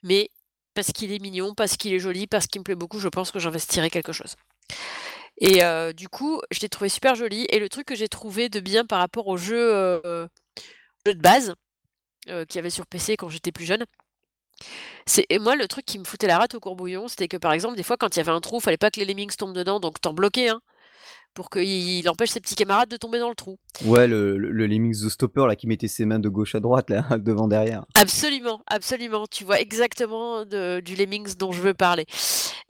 Mais 0.03 0.29
parce 0.75 0.91
qu'il 0.93 1.11
est 1.13 1.19
mignon, 1.21 1.53
parce 1.55 1.77
qu'il 1.77 1.93
est 1.93 1.99
joli, 1.99 2.27
parce 2.27 2.47
qu'il 2.47 2.61
me 2.61 2.65
plaît 2.65 2.75
beaucoup, 2.75 2.99
je 2.99 3.09
pense 3.09 3.31
que 3.31 3.39
j'investirai 3.39 3.89
quelque 3.91 4.13
chose 4.13 4.35
et 5.37 5.63
heu, 5.63 5.93
du 5.93 6.09
coup, 6.09 6.41
je 6.51 6.59
l'ai 6.61 6.69
trouvé 6.69 6.89
super 6.89 7.15
joli. 7.15 7.45
Et 7.49 7.59
le 7.59 7.69
truc 7.69 7.87
que 7.87 7.95
j'ai 7.95 8.09
trouvé 8.09 8.49
de 8.49 8.59
bien 8.59 8.85
par 8.85 8.99
rapport 8.99 9.27
au 9.27 9.37
jeu, 9.37 9.73
heu, 10.05 10.27
jeu 11.07 11.15
de 11.15 11.21
base, 11.21 11.55
heu, 12.29 12.45
qu'il 12.45 12.57
y 12.57 12.59
avait 12.59 12.69
sur 12.71 12.87
PC 12.87 13.17
quand 13.17 13.29
j'étais 13.29 13.51
plus 13.53 13.65
jeune 13.65 13.85
c'est 15.07 15.25
moi, 15.39 15.55
le 15.55 15.67
truc 15.67 15.85
qui 15.85 15.99
me 15.99 16.03
foutait 16.03 16.27
la 16.27 16.37
rate 16.37 16.55
au 16.55 16.59
courbouillon, 16.59 17.07
c'était 17.07 17.27
que, 17.27 17.37
par 17.37 17.53
exemple, 17.53 17.75
des 17.75 17.83
fois, 17.83 17.97
quand 17.97 18.15
il 18.15 18.19
y 18.19 18.21
avait 18.21 18.31
un 18.31 18.41
trou, 18.41 18.59
fallait 18.59 18.77
pas 18.77 18.91
que 18.91 18.99
les 18.99 19.05
lemmings 19.05 19.35
tombent 19.35 19.53
dedans, 19.53 19.79
donc 19.79 19.99
tu 20.01 20.07
en 20.07 20.13
bloquais 20.13 20.49
un 20.49 20.61
pour 21.39 21.49
qu'il 21.49 21.63
il 21.63 22.09
empêche 22.09 22.31
ses 22.31 22.41
petits 22.41 22.55
camarades 22.55 22.89
de 22.89 22.97
tomber 22.97 23.17
dans 23.17 23.29
le 23.29 23.35
trou. 23.35 23.57
Ouais, 23.85 24.07
le 24.07 24.37
le 24.37 24.51
le 24.51 24.67
Lemmings 24.67 25.05
The 25.05 25.07
Stopper 25.07 25.45
là, 25.47 25.55
qui 25.55 25.67
mettait 25.67 25.87
ses 25.87 26.03
mains 26.03 26.19
de 26.19 26.27
gauche 26.27 26.53
à 26.53 26.59
droite 26.59 26.89
là, 26.89 27.05
devant, 27.17 27.47
derrière. 27.47 27.85
Absolument, 27.93 28.61
absolument, 28.67 29.25
tu 29.25 29.45
vois 29.45 29.61
exactement 29.61 30.43
de 30.43 30.81
du 30.81 30.97
Lemmings 30.97 31.37
dont 31.37 31.53
je 31.53 31.61
veux 31.61 31.73
parler. 31.73 32.05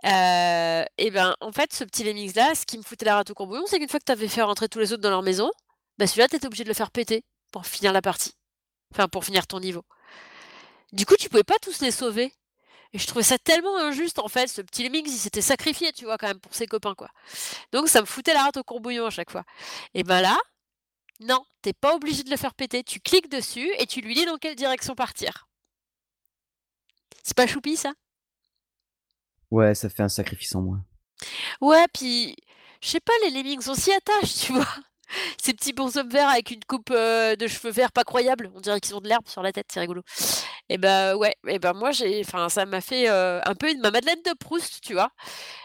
Heu 0.05 0.85
et 0.99 1.09
ben, 1.09 1.35
en 1.41 1.51
fait, 1.51 1.73
ce 1.73 1.83
petit 1.83 2.03
Lemmings 2.03 2.35
là, 2.35 2.53
ce 2.53 2.67
qui 2.67 2.77
me 2.77 2.83
foutait 2.83 3.05
la 3.05 3.15
rate 3.15 3.31
au 3.31 3.33
courbouillon, 3.33 3.63
c'est 3.65 3.79
qu'une 3.79 3.89
fois 3.89 3.99
que 3.99 4.05
tu 4.05 4.11
avais 4.11 4.27
fait 4.27 4.43
rentrer 4.43 4.69
tous 4.69 4.77
les 4.77 4.93
autres 4.93 5.01
dans 5.01 5.09
leur 5.09 5.23
maison, 5.23 5.49
bah, 5.97 6.05
celui-là, 6.05 6.27
tu 6.27 6.35
étais 6.35 6.45
obligé 6.45 6.63
de 6.63 6.69
le 6.69 6.75
faire 6.75 6.91
péter 6.91 7.23
pour 7.51 7.65
finir 7.65 7.91
la 7.91 8.03
partie. 8.03 8.33
Enfin, 8.93 9.07
pour 9.07 9.25
finir 9.25 9.47
ton 9.47 9.59
niveau. 9.59 9.81
Du 10.93 11.07
coup, 11.07 11.15
tu 11.17 11.27
pouvais 11.27 11.43
pas 11.43 11.57
tous 11.59 11.81
les 11.81 11.89
sauver 11.89 12.31
et 12.93 12.99
je 12.99 13.07
trouvais 13.07 13.23
ça 13.23 13.37
tellement 13.37 13.77
injuste, 13.77 14.19
en 14.19 14.27
fait. 14.27 14.47
Ce 14.47 14.61
petit 14.61 14.83
Lemmings, 14.83 15.07
il 15.07 15.17
s'était 15.17 15.41
sacrifié, 15.41 15.91
tu 15.91 16.05
vois, 16.05 16.17
quand 16.17 16.27
même, 16.27 16.39
pour 16.39 16.53
ses 16.53 16.67
copains, 16.67 16.95
quoi. 16.95 17.09
Donc 17.71 17.87
ça 17.87 18.01
me 18.01 18.05
foutait 18.05 18.33
la 18.33 18.43
rate 18.43 18.57
au 18.57 18.63
courbouillon 18.63 19.05
à 19.05 19.09
chaque 19.09 19.31
fois 19.31 19.43
et 19.93 20.03
ben, 20.03 20.21
là, 20.21 20.37
non, 21.19 21.45
tu 21.61 21.69
es 21.69 21.73
pas 21.73 21.95
obligé 21.95 22.23
de 22.23 22.29
le 22.29 22.37
faire 22.37 22.53
péter. 22.53 22.83
Tu 22.83 22.99
cliques 22.99 23.29
dessus 23.29 23.69
et 23.77 23.85
tu 23.85 24.01
lui 24.01 24.15
dis 24.15 24.25
dans 24.25 24.37
quelle 24.37 24.55
direction 24.55 24.95
partir. 24.95 25.47
C'est 27.23 27.35
pas 27.35 27.47
choupi, 27.47 27.75
ça? 27.75 27.93
Ouais, 29.51 29.75
ça 29.75 29.89
fait 29.89 30.03
un 30.03 30.09
sacrifice 30.09 30.55
en 30.55 30.61
moins. 30.61 30.85
Ouais, 31.59 31.85
puis, 31.93 32.35
je 32.81 32.87
sais 32.87 32.99
pas, 32.99 33.13
les 33.23 33.31
Lemmings, 33.31 33.67
on 33.67 33.75
s'y 33.75 33.91
attache, 33.91 34.35
tu 34.35 34.53
vois? 34.53 34.67
Ces 35.41 35.53
petits 35.53 35.73
bonshommes 35.73 36.09
verts 36.09 36.29
avec 36.29 36.51
une 36.51 36.63
coupe, 36.67 36.91
heu, 36.91 37.35
de 37.37 37.47
cheveux 37.47 37.71
verts 37.71 37.91
pas 37.91 38.03
croyable, 38.03 38.51
on 38.55 38.61
dirait 38.61 38.79
qu'ils 38.79 38.95
ont 38.95 39.01
de 39.01 39.07
l'herbe 39.07 39.27
sur 39.27 39.41
la 39.43 39.51
tête, 39.51 39.67
c'est 39.71 39.79
rigolo 39.79 40.01
et 40.69 40.77
bah, 40.77 41.15
ouais 41.17 41.35
et 41.47 41.59
ben, 41.59 41.73
moi, 41.73 41.91
j'ai 41.91 42.21
enfin, 42.21 42.49
ça 42.49 42.65
m'a 42.65 42.81
fait, 42.81 43.09
heu, 43.09 43.41
un 43.45 43.55
peu 43.55 43.71
une 43.71 43.79
ma 43.81 43.91
Madeleine 43.91 44.21
de 44.25 44.33
Proust, 44.39 44.81
tu 44.81 44.93
vois? 44.93 45.09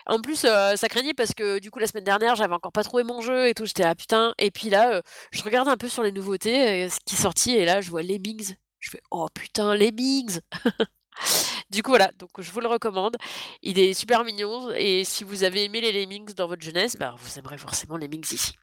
En 0.06 0.20
plus, 0.20 0.44
heu, 0.44 0.76
ça 0.76 0.88
craignait 0.88 1.14
parce 1.14 1.34
que, 1.34 1.58
du 1.58 1.70
coup, 1.70 1.78
la 1.78 1.86
semaine 1.86 2.04
dernière, 2.04 2.36
j'avais 2.36 2.54
encore 2.54 2.72
pas 2.72 2.84
trouvé 2.84 3.04
mon 3.04 3.20
jeu 3.20 3.48
et 3.48 3.54
tout, 3.54 3.66
j'étais 3.66 3.82
là: 3.84 3.94
«Putain» 3.94 4.34
et 4.38 4.50
puis 4.50 4.70
là, 4.70 5.02
je 5.32 5.42
regarde 5.42 5.68
un 5.68 5.76
peu 5.76 5.88
sur 5.88 6.02
les 6.02 6.12
nouveautés, 6.12 6.88
ce 6.90 6.98
qui 7.06 7.14
est 7.16 7.18
sorti 7.18 7.52
et 7.56 7.64
là, 7.64 7.80
je 7.80 7.90
vois 7.90 8.02
Lemmings. 8.02 8.54
Je 8.80 8.90
fais: 8.90 9.00
«Oh 9.10 9.26
putain, 9.34 9.74
Lemmings!» 9.76 10.40
du 11.70 11.82
coup, 11.82 11.90
voilà, 11.90 12.10
donc 12.18 12.30
je 12.38 12.50
vous 12.50 12.60
le 12.60 12.68
recommande. 12.68 13.16
Il 13.62 13.78
est 13.78 13.94
super 13.94 14.24
mignon 14.24 14.70
et 14.76 15.04
si 15.04 15.24
vous 15.24 15.44
avez 15.44 15.64
aimé 15.64 15.80
les 15.80 15.92
Lemmings 15.92 16.34
dans 16.34 16.48
votre 16.48 16.62
jeunesse, 16.62 16.96
bah, 16.96 17.14
vous 17.18 17.38
aimerez 17.38 17.58
forcément 17.58 17.96
Lemmings 17.96 18.32
ici 18.32 18.54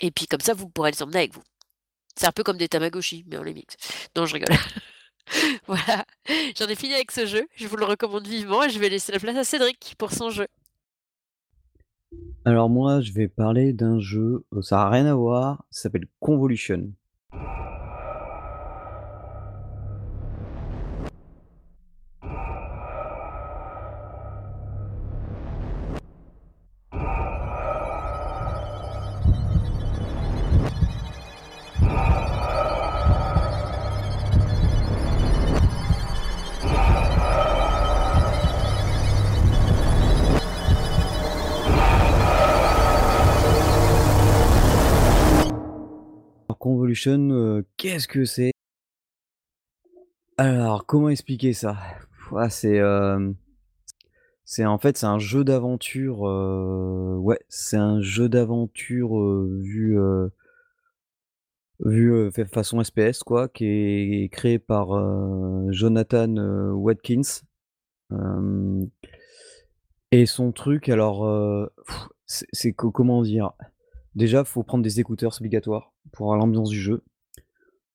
et 0.00 0.10
puis 0.10 0.26
comme 0.26 0.40
ça, 0.40 0.54
vous 0.54 0.68
pourrez 0.68 0.92
les 0.92 1.02
emmener 1.02 1.18
avec 1.18 1.34
vous. 1.34 1.42
C'est 2.16 2.26
un 2.26 2.32
peu 2.32 2.42
comme 2.42 2.58
des 2.58 2.68
Tamagotchi, 2.68 3.24
mais 3.28 3.36
en 3.36 3.42
Lemmings. 3.42 3.76
Non, 4.16 4.26
je 4.26 4.34
rigole. 4.34 4.56
Voilà, 5.68 6.04
j'en 6.58 6.66
ai 6.66 6.74
fini 6.74 6.94
avec 6.94 7.12
ce 7.12 7.24
jeu, 7.24 7.46
je 7.54 7.68
vous 7.68 7.76
le 7.76 7.84
recommande 7.84 8.26
vivement 8.26 8.64
et 8.64 8.68
je 8.70 8.80
vais 8.80 8.88
laisser 8.88 9.12
la 9.12 9.20
place 9.20 9.36
à 9.36 9.44
Cédric 9.44 9.94
pour 9.96 10.10
son 10.10 10.30
jeu. 10.30 10.48
Alors 12.44 12.68
moi, 12.68 13.00
je 13.00 13.12
vais 13.12 13.28
parler 13.28 13.72
d'un 13.72 14.00
jeu, 14.00 14.44
ça 14.60 14.82
a 14.82 14.90
rien 14.90 15.06
à 15.06 15.14
voir, 15.14 15.64
ça 15.70 15.82
s'appelle 15.82 16.08
Convolution. 16.18 16.92
Heu, 47.30 47.64
qu'est-ce 47.76 48.08
que 48.08 48.24
c'est? 48.24 48.52
Alors, 50.38 50.86
comment 50.86 51.08
expliquer 51.10 51.52
ça? 51.52 51.76
Ouah, 52.30 52.48
c'est, 52.50 52.80
en 54.64 54.78
fait, 54.78 54.96
c'est 54.96 55.06
un 55.06 55.18
jeu 55.18 55.44
d'aventure, 55.44 56.26
heu, 56.26 57.16
ouais, 57.18 57.38
c'est 57.48 57.76
un 57.76 58.00
jeu 58.00 58.28
d'aventure, 58.28 59.10
vu, 59.60 59.96
vu, 61.80 62.30
façon 62.52 62.82
SPS 62.82 63.22
quoi, 63.24 63.48
qui 63.48 63.64
est 63.66 64.28
créé 64.30 64.58
par, 64.58 64.88
Jonathan, 65.72 66.34
Watkins. 66.74 67.42
Et 70.12 70.26
son 70.26 70.50
truc 70.52 70.88
alors, 70.88 71.70
c'est 72.26 72.46
c'est 72.52 72.72
co 72.72 72.90
comment 72.90 73.22
dire? 73.22 73.52
Déjà, 74.16 74.44
faut 74.44 74.62
prendre 74.64 74.82
des 74.82 74.98
écouteurs, 74.98 75.32
c'est 75.34 75.40
obligatoire 75.42 75.92
pour 76.12 76.26
avoir 76.26 76.38
l'ambiance 76.38 76.70
du 76.70 76.80
jeu. 76.80 77.02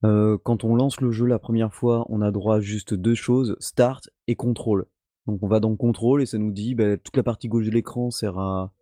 Heu, 0.06 0.38
quand 0.44 0.64
on 0.64 0.76
lance 0.76 1.02
le 1.02 1.12
jeu 1.12 1.26
la 1.26 1.40
1re 1.40 1.74
fois, 1.74 2.06
on 2.10 2.22
a 2.22 2.32
droit 2.32 2.58
à 2.58 2.60
juste 2.62 2.94
2 2.94 3.16
choses, 3.16 3.56
start 3.60 4.10
et 4.28 4.36
contrôle. 4.36 4.86
Donc 5.28 5.40
on 5.44 5.48
va 5.48 5.60
dans 5.60 5.76
contrôle 5.76 6.22
et 6.22 6.26
ça 6.26 6.38
nous 6.38 6.52
dit, 6.52 6.76
bah, 6.76 6.98
toute 6.98 7.18
la 7.18 7.24
partie 7.24 7.50
gauche 7.50 7.66
de 7.66 7.72
l'écran 7.72 8.12
sert 8.12 8.38
à, 8.40 8.74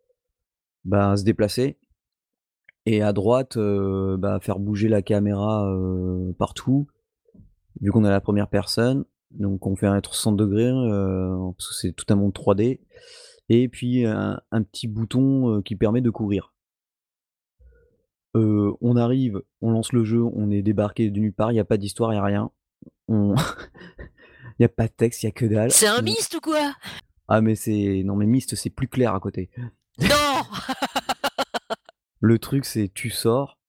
bah, 0.85 1.17
se 1.17 1.23
déplacer 1.23 1.77
et 2.85 3.01
à 3.01 3.13
droite, 3.13 3.55
heu, 3.57 4.17
bah, 4.19 4.39
faire 4.41 4.59
bouger 4.59 4.89
la 4.89 5.01
caméra, 5.01 5.65
heu, 5.73 6.33
partout. 6.37 6.87
Vu 7.81 7.91
qu'on 7.91 8.03
à 8.05 8.11
la 8.11 8.21
1re 8.21 8.49
personne, 8.49 9.05
donc 9.31 9.65
on 9.67 9.75
fait 9.75 9.87
un 9.87 9.99
360° 10.01 10.75
heu, 10.89 11.53
parce 11.57 11.69
que 11.69 11.75
c'est 11.75 11.93
tout 11.93 12.05
un 12.09 12.15
monde 12.15 12.33
3D 12.33 12.81
et 13.49 13.69
puis 13.69 14.05
un 14.05 14.39
petit 14.63 14.87
bouton, 14.87 15.61
qui 15.63 15.75
permet 15.75 16.01
de 16.01 16.09
courir. 16.11 16.52
On 18.35 18.95
arrive, 18.95 19.41
on 19.61 19.71
lance 19.71 19.93
le 19.93 20.03
jeu, 20.03 20.23
on 20.23 20.49
est 20.49 20.61
débarqué 20.61 21.09
de 21.09 21.19
nulle 21.19 21.33
part, 21.33 21.51
il 21.51 21.55
y 21.55 21.59
a 21.59 21.65
pas 21.65 21.77
d'histoire, 21.77 22.13
il 22.13 22.15
y 22.15 22.19
a 22.19 22.23
rien. 22.23 22.51
On 23.07 23.35
il 24.59 24.61
y 24.61 24.65
a 24.65 24.69
pas 24.69 24.87
de 24.87 24.93
texte, 24.93 25.23
il 25.23 25.27
y 25.27 25.29
a 25.29 25.31
que 25.31 25.45
dalle. 25.45 25.71
C'est 25.71 25.87
un 25.87 25.99
On 25.99 26.03
Myst 26.03 26.35
ou 26.35 26.39
quoi? 26.39 26.73
Ah 27.27 27.41
mais 27.41 27.55
c'est 27.55 28.03
non 28.05 28.15
mais 28.15 28.25
Myst, 28.25 28.55
c'est 28.55 28.69
plus 28.69 28.87
clair 28.87 29.13
à 29.13 29.19
côté. 29.19 29.49
Non! 29.99 30.07
Le 32.19 32.39
truc, 32.39 32.65
c'est 32.65 32.89
tu 32.93 33.09
sors, 33.09 33.59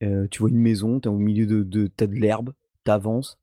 tu 0.00 0.38
vois 0.38 0.50
une 0.50 0.58
maison, 0.58 1.00
tu 1.00 1.08
es 1.08 1.12
au 1.12 1.16
milieu 1.16 1.46
de 1.46 1.62
de 1.62 1.86
tu 1.86 2.04
as 2.04 2.06
de 2.06 2.14
l'herbe, 2.14 2.52
tu 2.84 2.90
avances, 2.90 3.38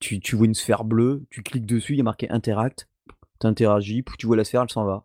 tu 0.00 0.20
tu 0.20 0.36
vois 0.36 0.46
une 0.46 0.54
sphère 0.54 0.84
bleue, 0.84 1.26
tu 1.30 1.42
cliques 1.42 1.66
dessus, 1.66 1.92
il 1.92 1.98
y 1.98 2.00
a 2.00 2.04
marqué 2.04 2.30
interact, 2.30 2.88
tu 3.40 3.46
interagis, 3.46 4.04
tu 4.18 4.26
vois 4.26 4.36
la 4.36 4.44
sphère, 4.44 4.62
elle 4.62 4.70
s'en 4.70 4.84
va. 4.84 5.04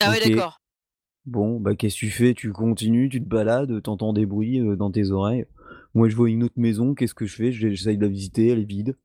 Ah 0.00 0.10
ouais, 0.10 0.28
d'accord. 0.28 0.59
Bon, 1.30 1.60
bah, 1.60 1.76
qu'est-ce 1.76 1.94
que 1.94 2.00
tu 2.00 2.10
fais? 2.10 2.34
Tu 2.34 2.50
continues, 2.50 3.08
tu 3.08 3.22
te 3.22 3.28
balades, 3.28 3.80
tu 3.84 3.88
entends 3.88 4.12
des 4.12 4.26
bruits, 4.26 4.58
heu, 4.58 4.74
dans 4.74 4.90
tes 4.90 5.12
oreilles. 5.12 5.46
Moi, 5.94 6.08
je 6.08 6.16
vois 6.16 6.28
une 6.28 6.42
autre 6.42 6.58
maison, 6.58 6.92
qu'est-ce 6.92 7.14
que 7.14 7.24
je 7.24 7.36
fais? 7.36 7.52
Je 7.52 7.68
j'essaye 7.68 7.96
de 7.96 8.02
la 8.02 8.08
visiter, 8.08 8.48
elle 8.48 8.58
est 8.58 8.64
vide. 8.64 8.96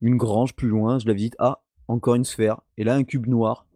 Une 0.00 0.16
grange 0.16 0.56
plus 0.56 0.66
loin, 0.66 0.98
je 0.98 1.06
la 1.06 1.14
visite, 1.14 1.36
ah, 1.38 1.62
encore 1.86 2.16
une 2.16 2.24
sphère 2.24 2.60
et 2.76 2.82
là 2.82 2.96
un 2.96 3.04
cube 3.04 3.28
noir. 3.28 3.68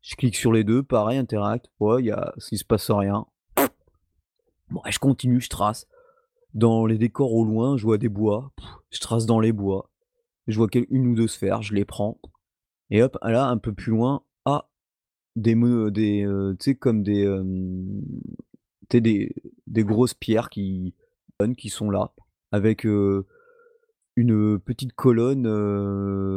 Je 0.00 0.16
clique 0.16 0.34
sur 0.34 0.50
les 0.50 0.64
2, 0.64 0.82
pareil, 0.82 1.18
interact, 1.18 1.70
ouais, 1.78 2.02
il 2.02 2.06
y 2.06 2.10
a 2.10 2.32
il 2.50 2.56
se 2.56 2.64
passe 2.64 2.90
rien. 2.90 3.26
Bon, 4.70 4.80
je 4.88 4.98
continue, 4.98 5.42
je 5.42 5.50
trace. 5.50 5.86
Dans 6.54 6.86
les 6.86 6.96
décors 6.96 7.34
au 7.34 7.44
loin, 7.44 7.76
je 7.76 7.82
vois 7.82 7.98
des 7.98 8.08
bois, 8.08 8.50
je 8.90 9.00
trace 9.00 9.26
dans 9.26 9.40
les 9.40 9.52
bois. 9.52 9.90
Je 10.46 10.56
vois 10.56 10.68
1 10.74 11.04
ou 11.04 11.14
2 11.14 11.28
sphères, 11.28 11.60
je 11.60 11.74
les 11.74 11.84
prends 11.84 12.18
et 12.88 13.02
hop, 13.02 13.18
là, 13.22 13.46
un 13.48 13.58
peu 13.58 13.74
plus 13.74 13.90
loin, 13.90 14.22
des 15.36 15.54
des, 15.90 16.26
tu 16.58 16.64
sais, 16.64 16.74
comme 16.74 17.02
des, 17.02 17.26
des 18.90 19.34
des 19.66 19.84
grosses 19.84 20.14
pierres 20.14 20.50
qui 20.50 20.94
qui 21.58 21.68
sont 21.68 21.90
là 21.90 22.12
avec, 22.52 22.84
une 22.84 24.58
petite 24.58 24.94
colonne, 24.94 25.46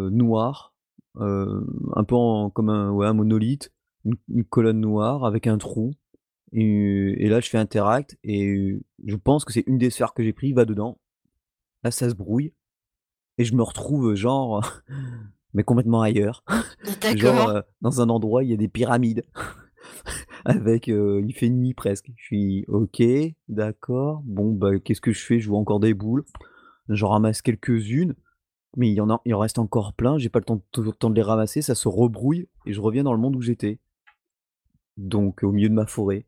noire, 0.10 0.74
un 1.16 2.04
peu 2.06 2.16
comme 2.54 2.70
un 2.70 2.92
ouais, 2.92 3.08
un 3.08 3.14
monolithe, 3.14 3.72
une 4.06 4.44
colonne 4.46 4.80
noire 4.82 5.26
avec 5.26 5.48
un 5.48 5.58
trou 5.58 5.94
et 6.52 7.26
et 7.26 7.30
là, 7.30 7.40
je 7.40 7.50
fais 7.50 7.58
interact 7.58 8.18
et 8.24 8.80
je 9.06 9.16
pense 9.16 9.46
que 9.46 9.54
c'est 9.54 9.64
une 9.68 9.78
des 9.78 9.90
sphères 9.90 10.14
que 10.14 10.24
j'ai 10.24 10.34
pris 10.34 10.54
va 10.54 10.66
dedans. 10.66 11.00
Là, 11.84 11.92
ça 11.92 12.10
se 12.10 12.16
brouille 12.16 12.54
et 13.38 13.46
je 13.46 13.56
me 13.56 13.64
retrouve, 13.64 14.16
genre, 14.16 14.64
mais 15.54 15.64
complètement 15.64 16.02
ailleurs. 16.02 16.44
Genre, 17.16 17.50
heu, 17.50 17.64
dans 17.82 18.02
un 18.02 18.10
endroit, 18.10 18.44
il 18.44 18.50
y 18.50 18.54
a 18.54 18.58
des 18.58 18.68
pyramides 18.68 19.24
avec, 20.46 20.90
heu, 20.90 21.22
il 21.26 21.34
fait 21.34 21.50
nuit 21.50 21.74
presque. 21.74 22.12
Je 22.16 22.24
suis: 22.24 22.66
«OK, 22.68 23.02
d'accord, 23.48 24.22
bon, 24.26 24.54
bah, 24.54 24.80
qu'est-ce 24.80 25.02
que 25.02 25.12
je 25.12 25.24
fais?» 25.26 25.40
je 25.40 25.50
vois 25.50 25.60
encore 25.60 25.80
des 25.80 25.94
boules, 25.94 26.24
j'en 26.90 27.10
ramasse 27.10 27.42
quelques-unes, 27.42 28.16
mais 28.78 28.90
il 28.90 28.94
y 28.94 29.02
en 29.02 29.10
a 29.10 29.22
il 29.26 29.34
en 29.34 29.40
reste 29.40 29.60
encore 29.60 29.94
plein, 29.94 30.18
j'ai 30.18 30.30
pas 30.30 30.40
le 30.40 30.46
temps 30.46 30.62
toujours 30.72 30.94
le 30.94 30.98
temps 30.98 31.10
de 31.10 31.16
les 31.16 31.22
ramasser, 31.22 31.62
ça 31.62 31.76
se 31.76 31.88
rebrouille 31.88 32.48
et 32.66 32.74
je 32.74 32.82
reviens 32.82 33.04
dans 33.04 33.14
le 33.14 33.20
monde 33.20 33.36
où 33.36 33.42
j'étais. 33.42 33.80
Donc 34.98 35.44
au 35.44 35.52
milieu 35.52 35.70
de 35.70 35.74
ma 35.74 35.86
forêt. 35.86 36.26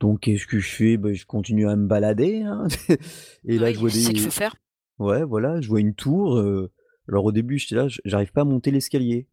Donc 0.00 0.20
qu'est-ce 0.20 0.46
que 0.46 0.58
je 0.58 0.68
fais? 0.74 0.96
Bah, 0.96 1.12
je 1.12 1.24
continue 1.24 1.68
à 1.68 1.76
me 1.76 1.86
balader, 1.86 2.42
hein 2.42 2.66
et 3.44 3.58
là, 3.58 3.72
je 3.72 3.78
vois 3.78 3.90
c'est 3.90 4.00
ça 4.00 4.10
qu'il 4.10 4.20
faut 4.20 4.26
des 4.26 4.30
faire. 4.30 4.56
ouais, 4.98 5.22
voilà, 5.24 5.60
je 5.60 5.68
vois 5.68 5.80
une 5.80 5.94
tour, 5.94 6.38
heu, 6.38 6.72
alors 7.08 7.24
au 7.24 7.32
début, 7.32 7.58
j'étais 7.58 7.74
là, 7.76 7.88
j'arrive 8.04 8.32
pas 8.32 8.42
à 8.42 8.44
monter 8.44 8.70
l'escalier. 8.70 9.26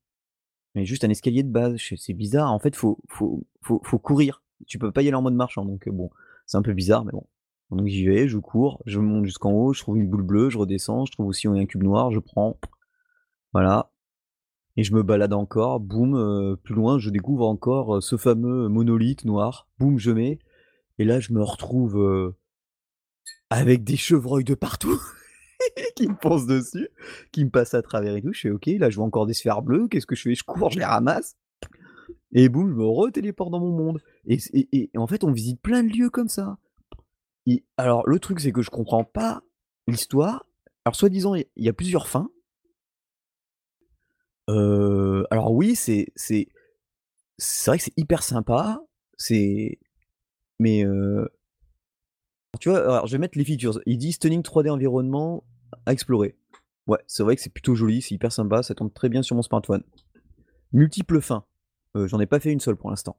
Mais 0.75 0.85
juste 0.85 1.03
un 1.03 1.09
escalier 1.09 1.43
de 1.43 1.49
base, 1.51 1.77
«C'est 1.97 2.13
bizarre», 2.13 2.51
en 2.53 2.59
fait, 2.59 2.75
faut 2.75 2.99
faut 3.09 3.43
faut 3.61 3.81
faut 3.83 3.99
courir. 3.99 4.43
Tu 4.67 4.77
peux 4.79 4.91
pas 4.91 5.01
y 5.01 5.07
aller 5.07 5.15
en 5.15 5.21
mode 5.21 5.33
marchand 5.35 5.65
donc 5.65 5.87
heu, 5.87 5.91
bon, 5.91 6.09
c'est 6.45 6.57
un 6.57 6.61
peu 6.61 6.73
bizarre 6.73 7.05
mais 7.05 7.11
bon. 7.11 7.25
Donc 7.71 7.87
j'y 7.87 8.05
vais, 8.05 8.27
je 8.27 8.37
cours, 8.37 8.81
je 8.85 8.99
monte 8.99 9.25
jusqu'en 9.25 9.51
haut, 9.51 9.73
je 9.73 9.81
trouve 9.81 9.97
une 9.97 10.09
boule 10.09 10.23
bleue, 10.23 10.49
je 10.49 10.57
redescends, 10.57 11.05
je 11.05 11.11
trouve 11.11 11.27
aussi 11.27 11.47
un 11.47 11.65
cube 11.65 11.83
noir, 11.83 12.11
je 12.11 12.19
prends. 12.19 12.59
Voilà 13.53 13.91
et 14.77 14.83
je 14.83 14.93
me 14.93 15.03
balade 15.03 15.33
encore, 15.33 15.79
boum, 15.81 16.15
heu, 16.15 16.55
plus 16.63 16.75
loin, 16.75 16.99
je 16.99 17.09
découvre 17.09 17.45
encore, 17.47 17.97
heu, 17.97 18.01
ce 18.01 18.17
fameux 18.17 18.69
monolithe 18.69 19.25
noir. 19.25 19.67
Boum, 19.79 19.99
je 19.99 20.11
mets 20.11 20.39
et 20.99 21.05
là, 21.05 21.19
je 21.19 21.33
me 21.33 21.43
retrouve, 21.43 22.33
avec 23.49 23.83
des 23.83 23.97
chevreuils 23.97 24.43
de 24.43 24.55
partout 24.55 25.01
qui 25.95 26.07
me 26.07 26.15
foncent 26.21 26.45
dessus, 26.47 26.89
qui 27.31 27.45
me 27.45 27.49
passent 27.49 27.73
à 27.73 27.81
travers 27.81 28.15
et 28.15 28.21
tout. 28.21 28.33
Je 28.33 28.41
fais: 28.41 28.51
«OK», 28.51 28.67
là, 28.67 28.89
je 28.89 28.95
vois 28.95 29.05
encore 29.05 29.25
des 29.25 29.33
sphères 29.33 29.61
bleues, 29.61 29.87
qu'est-ce 29.87 30.05
que 30.05 30.15
je 30.15 30.21
fais? 30.23 30.35
Je 30.35 30.43
cours, 30.43 30.71
je 30.71 30.79
les 30.79 30.85
ramasse 30.85 31.35
et 32.31 32.49
boum, 32.49 32.69
je 32.69 32.75
me 32.75 32.85
retéléporte 32.85 33.51
dans 33.51 33.59
mon 33.59 33.71
monde 33.71 34.01
et 34.27 34.89
en 34.95 35.07
fait, 35.07 35.23
on 35.23 35.31
visite 35.31 35.61
plein 35.61 35.83
de 35.83 35.89
lieux 35.89 36.09
comme 36.09 36.29
ça 36.29 36.57
alors 37.77 38.07
le 38.07 38.19
truc, 38.19 38.39
c'est 38.39 38.51
que 38.51 38.61
je 38.61 38.69
comprends 38.69 39.03
pas 39.03 39.41
l'histoire. 39.87 40.45
Alors 40.85 40.95
soi-disant, 40.95 41.35
il 41.35 41.45
y 41.57 41.69
a 41.69 41.73
plusieurs 41.73 42.07
fins 42.07 42.29
heu, 44.49 45.25
alors 45.31 45.51
oui, 45.51 45.75
c'est 45.75 46.07
c'est 46.15 46.47
c'est 47.37 47.71
vrai 47.71 47.77
que 47.79 47.85
c'est 47.85 47.97
hyper 47.97 48.23
sympa, 48.23 48.81
c'est 49.17 49.79
mais 50.59 50.83
heu 50.85 51.29
tu 52.59 52.69
vois, 52.69 52.79
alors 52.79 53.07
je 53.07 53.11
vais 53.13 53.17
mettre 53.19 53.37
les 53.37 53.43
features. 53.45 53.79
Ils 53.85 53.97
disent: 53.97 54.15
«Stunning 54.15 54.41
3D 54.41 54.69
environnement 54.69 55.43
à 55.85 55.93
explorer». 55.93 56.35
Ouais, 56.87 56.99
c'est 57.05 57.21
vrai 57.23 57.35
que 57.35 57.41
c'est 57.41 57.53
plutôt 57.53 57.75
joli, 57.75 58.01
c'est 58.01 58.15
hyper 58.15 58.31
sympa, 58.31 58.63
ça 58.63 58.73
tourne 58.73 58.89
très 58.91 59.09
bien 59.09 59.21
sur 59.21 59.35
mon 59.35 59.43
smartphone. 59.43 59.83
Multiples 60.73 61.21
fins, 61.21 61.45
heu, 61.95 62.07
j'en 62.07 62.19
ai 62.19 62.25
pas 62.25 62.39
fait 62.39 62.51
une 62.51 62.59
seule 62.59 62.75
pour 62.75 62.89
l'instant. 62.89 63.17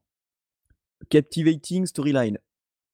Captivating 1.08 1.86
storyline, 1.86 2.38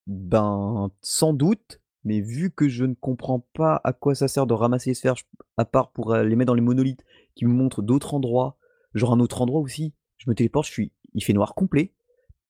ben, 0.07 0.91
sans 1.03 1.33
doute, 1.33 1.81
mais 2.05 2.21
vu 2.21 2.51
que 2.51 2.69
je 2.69 2.85
ne 2.85 2.95
comprends 2.95 3.41
pas 3.55 3.81
à 3.85 3.93
quoi 3.93 4.15
ça 4.15 4.29
sert 4.29 4.47
de 4.47 4.55
ramasser 4.55 4.91
les 4.91 4.95
sphères, 4.95 5.15
à 5.57 5.65
part 5.65 5.91
pour, 5.93 6.15
heu, 6.15 6.23
les 6.25 6.37
mettre 6.37 6.49
dans 6.49 6.55
les 6.55 6.61
monolithes 6.61 7.05
qui 7.35 7.47
me 7.47 7.53
montrent 7.53 7.83
d'autres 7.83 8.15
endroits, 8.15 8.57
genre 8.95 9.13
un 9.13 9.21
autre 9.21 9.41
endroit 9.43 9.61
aussi, 9.61 9.95
je 10.19 10.31
me 10.31 10.35
téléporte, 10.35 10.67
je 10.67 10.73
suis 10.73 10.93
il 11.15 11.25
fait 11.25 11.33
noir 11.33 11.55
complet, 11.55 11.93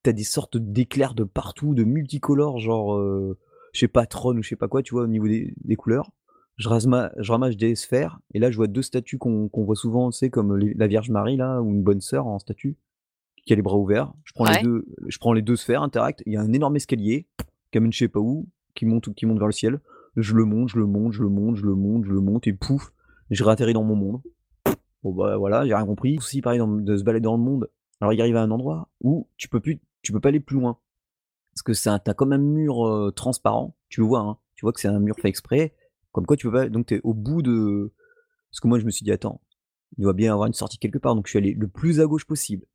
tu 0.03 0.11
as 0.11 0.13
des 0.13 0.25
sortes 0.25 0.57
d'éclairs 0.57 1.15
de 1.15 1.25
partout, 1.25 1.75
de 1.75 1.85
multicolores, 1.85 2.59
genre, 2.59 2.97
heu, 2.97 3.39
je 3.77 3.81
sais 3.81 3.89
pas, 3.89 4.07
Tron 4.07 4.37
ou 4.37 4.43
je 4.43 4.49
sais 4.49 4.57
pas 4.57 4.69
quoi, 4.69 4.83
tu 4.83 4.95
vois, 4.95 5.05
au 5.05 5.07
niveau 5.07 5.29
des 5.29 5.55
des 5.65 5.77
couleurs. 5.77 6.11
Je 6.57 6.69
rasma 6.71 7.13
je 7.19 7.31
ramasse 7.31 7.57
des 7.57 7.75
sphères 7.75 8.19
et 8.33 8.39
là, 8.39 8.51
je 8.51 8.57
vois 8.57 8.67
2 8.67 8.81
statues 8.81 9.19
qu'on 9.19 9.51
voit 9.55 9.77
souvent, 9.77 10.11
tu 10.11 10.17
sais, 10.17 10.31
comme 10.31 10.57
les 10.57 10.73
la 10.73 10.87
Vierge 10.87 11.11
Marie 11.11 11.37
là 11.37 11.61
ou 11.61 11.71
une 11.71 11.83
bonne 11.83 12.01
sœur 12.01 12.27
en 12.27 12.39
statue, 12.39 12.77
qui 13.45 13.53
a 13.53 13.57
les 13.57 13.63
bras 13.63 13.77
ouverts. 13.77 14.15
Je 14.25 14.33
prends 14.33 14.47
les. 14.51 14.63
2 14.63 14.87
je 15.07 15.19
prends 15.19 15.35
les 15.35 15.43
2 15.43 15.55
sphères, 15.55 15.83
interact, 15.83 16.23
il 16.25 16.33
y 16.33 16.37
a 16.37 16.41
un 16.41 16.53
énorme 16.55 16.77
escalier 16.77 17.27
qui 17.71 17.79
amène 17.79 17.93
je 17.93 17.99
sais 17.99 18.09
pas 18.09 18.21
où, 18.21 18.49
qui 18.75 18.87
monte 18.87 19.13
qui 19.15 19.27
monte 19.27 19.39
vers 19.39 19.49
le 19.49 19.53
ciel. 19.53 19.81
Je 20.17 20.35
le 20.35 20.47
monte, 20.47 20.71
je 20.71 20.79
le 20.79 20.87
monte, 20.87 21.13
je 21.13 21.21
le 21.21 21.29
monte, 21.29 21.57
je 21.57 21.67
le 21.67 21.75
monte, 21.75 22.05
je 22.07 22.11
le 22.11 22.21
monte 22.21 22.47
et 22.47 22.55
pouf, 22.55 22.91
je 23.29 23.45
réatterris 23.45 23.75
dans 23.75 23.85
mon 23.85 23.97
monde. 23.97 24.23
Bon, 25.03 25.13
bah, 25.13 25.37
voilà, 25.37 25.67
j'ai 25.67 25.75
rien 25.75 25.85
compris. 25.85 26.17
Aussi 26.17 26.41
pareil 26.41 26.59
dans 26.59 26.69
de 26.69 26.97
se 26.97 27.05
balader 27.05 27.25
dans 27.25 27.37
le 27.37 27.43
monde. 27.43 27.69
Alors 28.01 28.15
il 28.15 28.21
arrive 28.23 28.37
à 28.37 28.43
un 28.43 28.51
endroit 28.51 28.89
où 29.03 29.29
tu 29.37 29.49
peux 29.49 29.61
plus 29.61 29.79
tu 30.01 30.13
peux 30.13 30.21
pas 30.21 30.31
aller 30.31 30.41
plus 30.41 30.57
loin. 30.57 30.79
Parce 31.57 31.63
que 31.63 31.73
c'est 31.73 31.89
un 31.89 31.99
tu 31.99 32.11
as 32.11 32.15
comme 32.15 32.35
un 32.35 32.39
mur, 32.39 32.87
heu, 32.87 33.13
transparent, 33.13 33.79
tu 33.89 34.03
le 34.03 34.07
vois, 34.07 34.21
hein, 34.21 34.39
tu 34.57 34.67
vois 34.67 34.75
que 34.75 34.81
c'est 34.81 34.89
un 34.89 35.01
mur 35.01 35.17
fait 35.17 35.31
exprès, 35.31 35.75
comme 36.13 36.27
quoi 36.27 36.37
tu 36.37 36.47
peux 36.49 36.53
pas 36.53 36.69
donc 36.69 36.85
tu 36.87 36.97
es 36.97 37.01
au 37.03 37.15
bout 37.15 37.41
de 37.41 37.95
parce 38.51 38.61
que 38.61 38.69
moi 38.69 38.79
je 38.79 38.85
me 38.85 38.91
suis 38.91 39.05
dit: 39.05 39.11
«Attends, 39.13 39.41
il 39.97 40.03
doit 40.03 40.13
bien 40.13 40.33
avoir 40.35 40.49
une 40.49 40.53
sortie 40.53 40.77
quelque 40.79 40.99
part», 40.99 41.15
donc 41.15 41.27
je 41.27 41.31
suis 41.31 41.39
allé 41.39 41.55
le 41.55 41.67
plus 41.67 41.99
à 42.01 42.05
gauche 42.05 42.27
possible, 42.27 42.67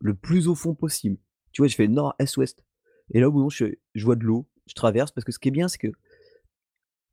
le 0.00 0.14
plus 0.14 0.48
au 0.48 0.54
fond 0.54 0.74
possible. 0.74 1.18
Tu 1.52 1.60
vois, 1.60 1.68
j'ai 1.68 1.76
fait 1.76 1.86
nord, 1.86 2.14
est, 2.18 2.34
ouest 2.38 2.64
et 3.10 3.20
là 3.20 3.28
au 3.28 3.32
bout 3.32 3.50
je 3.50 3.66
fais 3.66 3.80
je 3.94 4.04
vois 4.06 4.16
de 4.16 4.24
l'eau, 4.24 4.48
je 4.66 4.74
traverse 4.74 5.10
parce 5.10 5.26
que 5.26 5.32
ce 5.32 5.38
qui 5.38 5.48
est 5.48 5.52
bien, 5.52 5.68
c'est 5.68 5.76
que 5.76 5.92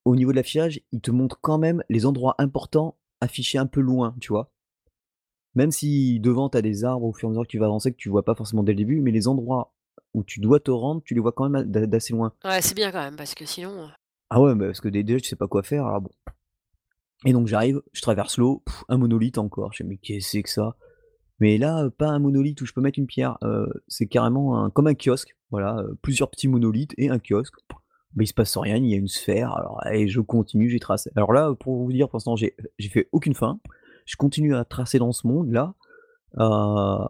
au 0.06 0.16
niveau 0.16 0.32
de 0.32 0.38
l'affichage, 0.38 0.80
il 0.94 1.02
te 1.02 1.12
montre 1.12 1.40
quand 1.42 1.58
même 1.58 1.84
les 1.90 2.06
endroits 2.06 2.36
importants 2.38 2.98
affichés 3.20 3.58
un 3.58 3.68
peu 3.68 3.82
loin, 3.82 4.16
tu 4.22 4.30
vois? 4.30 4.54
Même 5.56 5.72
si 5.72 6.22
devant 6.22 6.50
tu 6.50 6.58
as 6.58 6.62
des 6.62 6.86
arbres 6.86 7.06
au 7.06 7.12
fur 7.12 7.28
et 7.28 7.30
à 7.30 7.32
mesure 7.32 7.44
que 7.44 7.52
tu 7.52 7.60
vas 7.60 7.66
avancer, 7.66 7.92
que 7.92 7.98
tu 7.98 8.08
vois 8.08 8.24
pas 8.24 8.34
forcément 8.34 8.64
dès 8.64 8.72
le 8.72 8.78
début, 8.78 9.02
mais 9.02 9.12
les 9.12 9.28
endroits 9.28 9.74
où 10.14 10.24
tu 10.24 10.40
dois 10.40 10.60
te 10.60 10.72
rendre, 10.72 11.02
tu 11.04 11.14
les 11.14 11.20
vois 11.20 11.32
quand 11.32 11.50
même 11.50 11.64
d'assez 11.72 12.14
loin. 12.14 12.34
Ouais, 12.44 12.62
c'est 12.62 12.76
bien 12.76 12.92
quand 12.92 13.02
même 13.04 13.16
parce 13.16 13.36
que 13.36 13.46
sinon, 13.46 13.86
heu 13.86 13.90
Ah 14.30 14.42
ouais, 14.42 14.56
bah, 14.56 14.66
parce 14.68 14.82
que 14.82 14.90
dé 14.90 15.04
déjà 15.04 15.20
tu 15.20 15.28
sais 15.30 15.36
pas 15.36 15.48
quoi 15.48 15.64
faire, 15.64 15.86
alors 15.86 16.02
bon 16.02 16.12
et 17.26 17.34
donc 17.34 17.48
j'arrive, 17.48 17.82
je 17.92 18.02
traverse 18.02 18.38
l'eau, 18.38 18.64
un 18.88 18.98
monolithe 18.98 19.38
encore, 19.38 19.74
je 19.74 19.78
fais: 19.80 19.84
«Mais 19.84 19.98
qu'est-ce 19.98 20.26
que 20.26 20.32
c'est 20.32 20.44
que 20.44 20.50
ça?» 20.50 20.76
mais 21.42 21.58
là, 21.58 21.86
heu, 21.86 21.90
pas 21.90 22.08
un 22.10 22.20
monolithe 22.20 22.62
où 22.62 22.66
je 22.66 22.74
peux 22.74 22.82
mettre 22.82 23.00
une 23.00 23.08
pierre, 23.08 23.38
heu, 23.44 23.68
c'est 23.88 24.08
carrément 24.08 24.64
un 24.64 24.70
comme 24.70 24.88
un 24.88 24.94
kiosque, 24.96 25.36
voilà, 25.52 25.84
plusieurs 26.02 26.30
petits 26.30 26.48
monolithes 26.50 26.94
et 26.98 27.10
un 27.10 27.20
kiosque. 27.20 27.56
bah, 28.14 28.24
il 28.24 28.28
se 28.28 28.34
passe 28.34 28.58
rien, 28.58 28.78
il 28.78 28.88
y 28.90 28.94
a 28.94 28.98
une 28.98 29.08
sphère, 29.08 29.54
alors 29.56 29.82
et 29.92 30.08
je 30.08 30.20
continue, 30.22 30.70
j'ai 30.70 30.80
tracé. 30.80 31.12
Alors 31.16 31.34
là, 31.34 31.54
pour 31.60 31.78
vous 31.84 31.92
dire, 31.92 32.08
pour 32.10 32.18
l'instant, 32.18 32.36
j'ai 32.36 32.56
j'ai 32.78 32.90
fait 32.90 33.08
aucune 33.12 33.36
fin. 33.36 33.60
Je 34.06 34.16
continue 34.16 34.56
à 34.56 34.66
tracer 34.66 34.98
dans 35.00 35.12
ce 35.12 35.28
monde-là. 35.28 35.76
Heu, 36.40 37.08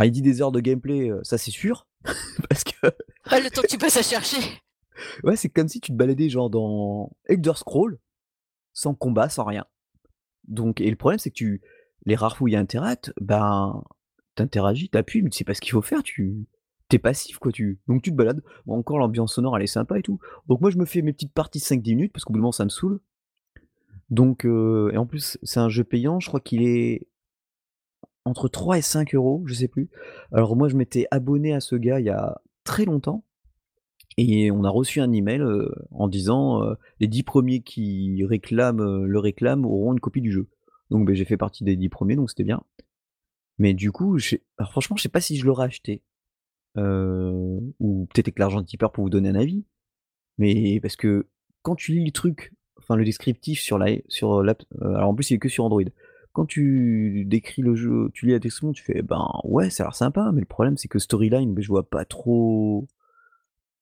alors 0.00 0.08
il 0.08 0.12
dit 0.12 0.22
des 0.22 0.40
heures 0.40 0.50
de 0.50 0.60
gameplay, 0.60 1.10
heu, 1.10 1.20
ça 1.24 1.36
c'est 1.36 1.50
sûr, 1.50 1.86
parce 2.48 2.64
que 2.64 2.86
Ouais, 3.30 3.42
le 3.42 3.50
temps 3.50 3.60
que 3.60 3.66
tu 3.66 3.76
passes 3.76 3.98
à 3.98 4.02
chercher. 4.02 4.38
ouais, 5.24 5.36
c'est 5.36 5.50
comme 5.50 5.68
si 5.68 5.78
tu 5.78 5.92
te 5.92 5.96
baladais 5.96 6.30
genre 6.30 6.48
dans 6.48 7.12
Elder 7.26 7.52
Scrolls, 7.54 7.98
sans 8.72 8.94
combat, 8.94 9.28
sans 9.28 9.44
rien. 9.44 9.66
Donc 10.48 10.80
et 10.80 10.88
le 10.88 10.96
problème, 10.96 11.18
c'est 11.18 11.28
que 11.28 11.34
tu 11.34 11.60
les 12.06 12.14
rares 12.14 12.40
où 12.40 12.48
il 12.48 12.52
y 12.52 12.56
a 12.56 12.60
interact, 12.60 13.12
ben, 13.20 13.84
tu 14.36 14.42
interagis, 14.42 14.88
tu 14.88 14.96
appuies, 14.96 15.20
mais 15.20 15.28
tu 15.28 15.36
sais 15.36 15.44
pas 15.44 15.52
ce 15.52 15.60
qu'il 15.60 15.72
faut 15.72 15.82
faire, 15.82 16.02
tu 16.02 16.46
tu 16.88 16.96
es 16.96 16.98
passif 16.98 17.36
quoi, 17.36 17.52
tu 17.52 17.78
donc 17.86 18.00
tu 18.00 18.10
te 18.10 18.16
balades. 18.16 18.42
Bon 18.64 18.78
encore 18.78 18.96
l'ambiance 18.98 19.34
sonore 19.34 19.54
elle 19.58 19.64
est 19.64 19.66
sympa 19.66 19.98
et 19.98 20.02
tout. 20.02 20.18
Donc 20.48 20.62
moi 20.62 20.70
je 20.70 20.78
me 20.78 20.86
fais 20.86 21.02
mes 21.02 21.12
petites 21.12 21.34
parties 21.34 21.58
de 21.58 21.64
5-10 21.64 21.94
minutes 21.94 22.12
parce 22.14 22.24
qu'au 22.24 22.32
bout 22.32 22.38
d'un 22.38 22.44
moment 22.44 22.52
ça 22.52 22.64
me 22.64 22.70
saoule. 22.70 23.00
Donc 24.08 24.46
heu 24.46 24.90
et 24.94 24.96
en 24.96 25.04
plus 25.04 25.36
c'est 25.42 25.60
un 25.60 25.68
jeu 25.68 25.84
payant, 25.84 26.20
je 26.20 26.28
crois 26.28 26.40
qu'il 26.40 26.62
est 26.62 27.06
entre 28.24 28.48
3 28.48 28.78
et 28.78 28.82
5 28.82 29.14
€, 29.14 29.46
je 29.46 29.54
sais 29.54 29.68
plus. 29.68 29.88
Alors 30.32 30.56
moi 30.56 30.68
je 30.68 30.76
m'étais 30.76 31.06
abonné 31.10 31.52
à 31.54 31.60
ce 31.60 31.76
gars 31.76 32.00
il 32.00 32.06
y 32.06 32.10
a 32.10 32.40
très 32.64 32.84
longtemps 32.84 33.24
et 34.18 34.50
on 34.50 34.64
a 34.64 34.70
reçu 34.70 35.00
un 35.00 35.12
email, 35.12 35.40
heu, 35.42 35.72
en 35.92 36.08
disant, 36.08 36.62
heu: 36.64 36.76
«Les 37.00 37.08
10 37.08 37.22
premiers 37.24 37.60
qui 37.62 38.24
réclament, 38.24 38.82
heu, 38.82 39.06
le 39.06 39.18
réclament 39.20 39.66
auront 39.66 39.92
une 39.94 40.00
copie 40.00 40.20
du 40.22 40.32
jeu». 40.32 40.48
Donc 40.90 41.06
beh, 41.06 41.14
j'ai 41.16 41.24
fait 41.26 41.36
partie 41.38 41.64
des 41.64 41.76
10 41.76 41.88
premiers 41.90 42.16
donc 42.16 42.30
c'était 42.30 42.44
bien. 42.44 42.62
Mais 43.58 43.74
du 43.74 43.92
coup, 43.92 44.18
franchement 44.60 44.96
je 44.96 45.02
sais 45.02 45.08
pas 45.10 45.20
si 45.22 45.36
je 45.38 45.46
l'aurais 45.46 45.66
acheté. 45.66 46.02
Heu, 46.78 47.60
ou 47.80 48.06
peut-être 48.14 48.28
avec 48.28 48.38
l'argent 48.40 48.60
de 48.62 48.66
tipeur 48.66 48.92
pour 48.92 49.04
vous 49.04 49.10
donner 49.10 49.30
un 49.30 49.34
avis. 49.36 49.64
Mais 50.38 50.80
parce 50.80 50.96
que 50.96 51.28
quand 51.62 51.76
tu 51.76 51.92
lis 51.94 52.04
le 52.06 52.12
truc, 52.12 52.52
enfin 52.78 52.96
le 52.96 53.04
descriptif 53.04 53.60
sur 53.60 53.78
la 53.78 53.88
sur 54.08 54.40
heu, 54.42 54.46
alors 54.82 55.10
en 55.10 55.14
plus 55.14 55.30
il 55.30 55.34
est 55.36 55.38
que 55.38 55.48
sur 55.50 55.64
Android. 55.64 55.84
Quand 56.32 56.46
tu 56.46 57.24
décris 57.26 57.62
le 57.62 57.74
jeu, 57.74 58.10
tu 58.14 58.26
lis 58.26 58.32
la 58.32 58.38
description, 58.38 58.72
tu 58.72 58.84
fais: 58.84 59.02
«Ben 59.02 59.28
ouais, 59.44 59.70
ça 59.70 59.84
a 59.84 59.86
l'air 59.86 59.94
sympa», 59.94 60.30
mais 60.32 60.40
le 60.40 60.46
problème 60.46 60.76
c'est 60.76 60.88
que 60.88 60.98
storyline, 60.98 61.54
je 61.60 61.68
vois 61.68 61.88
pas 61.88 62.04
trop 62.04 62.86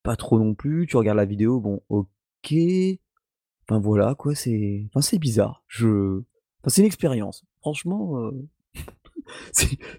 pas 0.03 0.17
trop 0.17 0.39
non 0.39 0.55
plus. 0.55 0.87
Tu 0.87 0.97
regardes 0.97 1.19
la 1.19 1.25
vidéo, 1.27 1.61
bon 1.61 1.83
OK. 1.91 2.55
Enfin 3.69 3.81
voilà 3.81 4.15
quoi, 4.15 4.35
c'est 4.35 4.87
enfin 4.89 5.03
c'est 5.03 5.19
bizarre. 5.19 5.63
Je 5.69 6.21
enfin 6.61 6.69
c'est 6.69 6.81
une 6.83 6.87
expérience. 6.87 7.45
Franchement, 7.61 8.19
heu, 8.31 8.49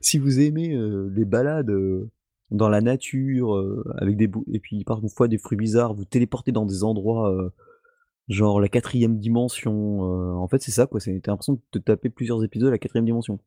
si 0.02 0.18
vous 0.18 0.40
aimez, 0.40 0.74
heu, 0.76 1.12
les 1.16 1.26
balades, 1.26 1.70
heu, 1.70 2.10
dans 2.52 2.70
la 2.70 2.82
nature, 2.82 3.56
avec 3.98 4.18
des 4.18 4.30
et 4.52 4.60
puis 4.60 4.84
parfois 4.84 5.28
des 5.28 5.38
fruits 5.38 5.58
bizarres, 5.58 5.94
vous 5.94 6.06
téléporter 6.06 6.52
dans 6.52 6.66
des 6.66 6.84
endroits, 6.84 7.52
genre 8.30 8.62
la 8.62 8.68
4ème 8.68 9.18
dimension, 9.18 10.04
heu, 10.06 10.36
en 10.36 10.48
fait 10.48 10.62
c'est 10.62 10.72
ça 10.72 10.86
quoi, 10.88 11.00
c'est 11.00 11.20
tu 11.22 11.30
as 11.30 11.34
l'impression 11.34 11.54
de 11.54 11.62
te 11.72 11.80
taper 11.80 12.10
plusieurs 12.10 12.44
épisodes 12.44 12.70
à 12.70 12.72
la 12.72 12.78
4ème 12.78 13.04
dimension. 13.06 13.40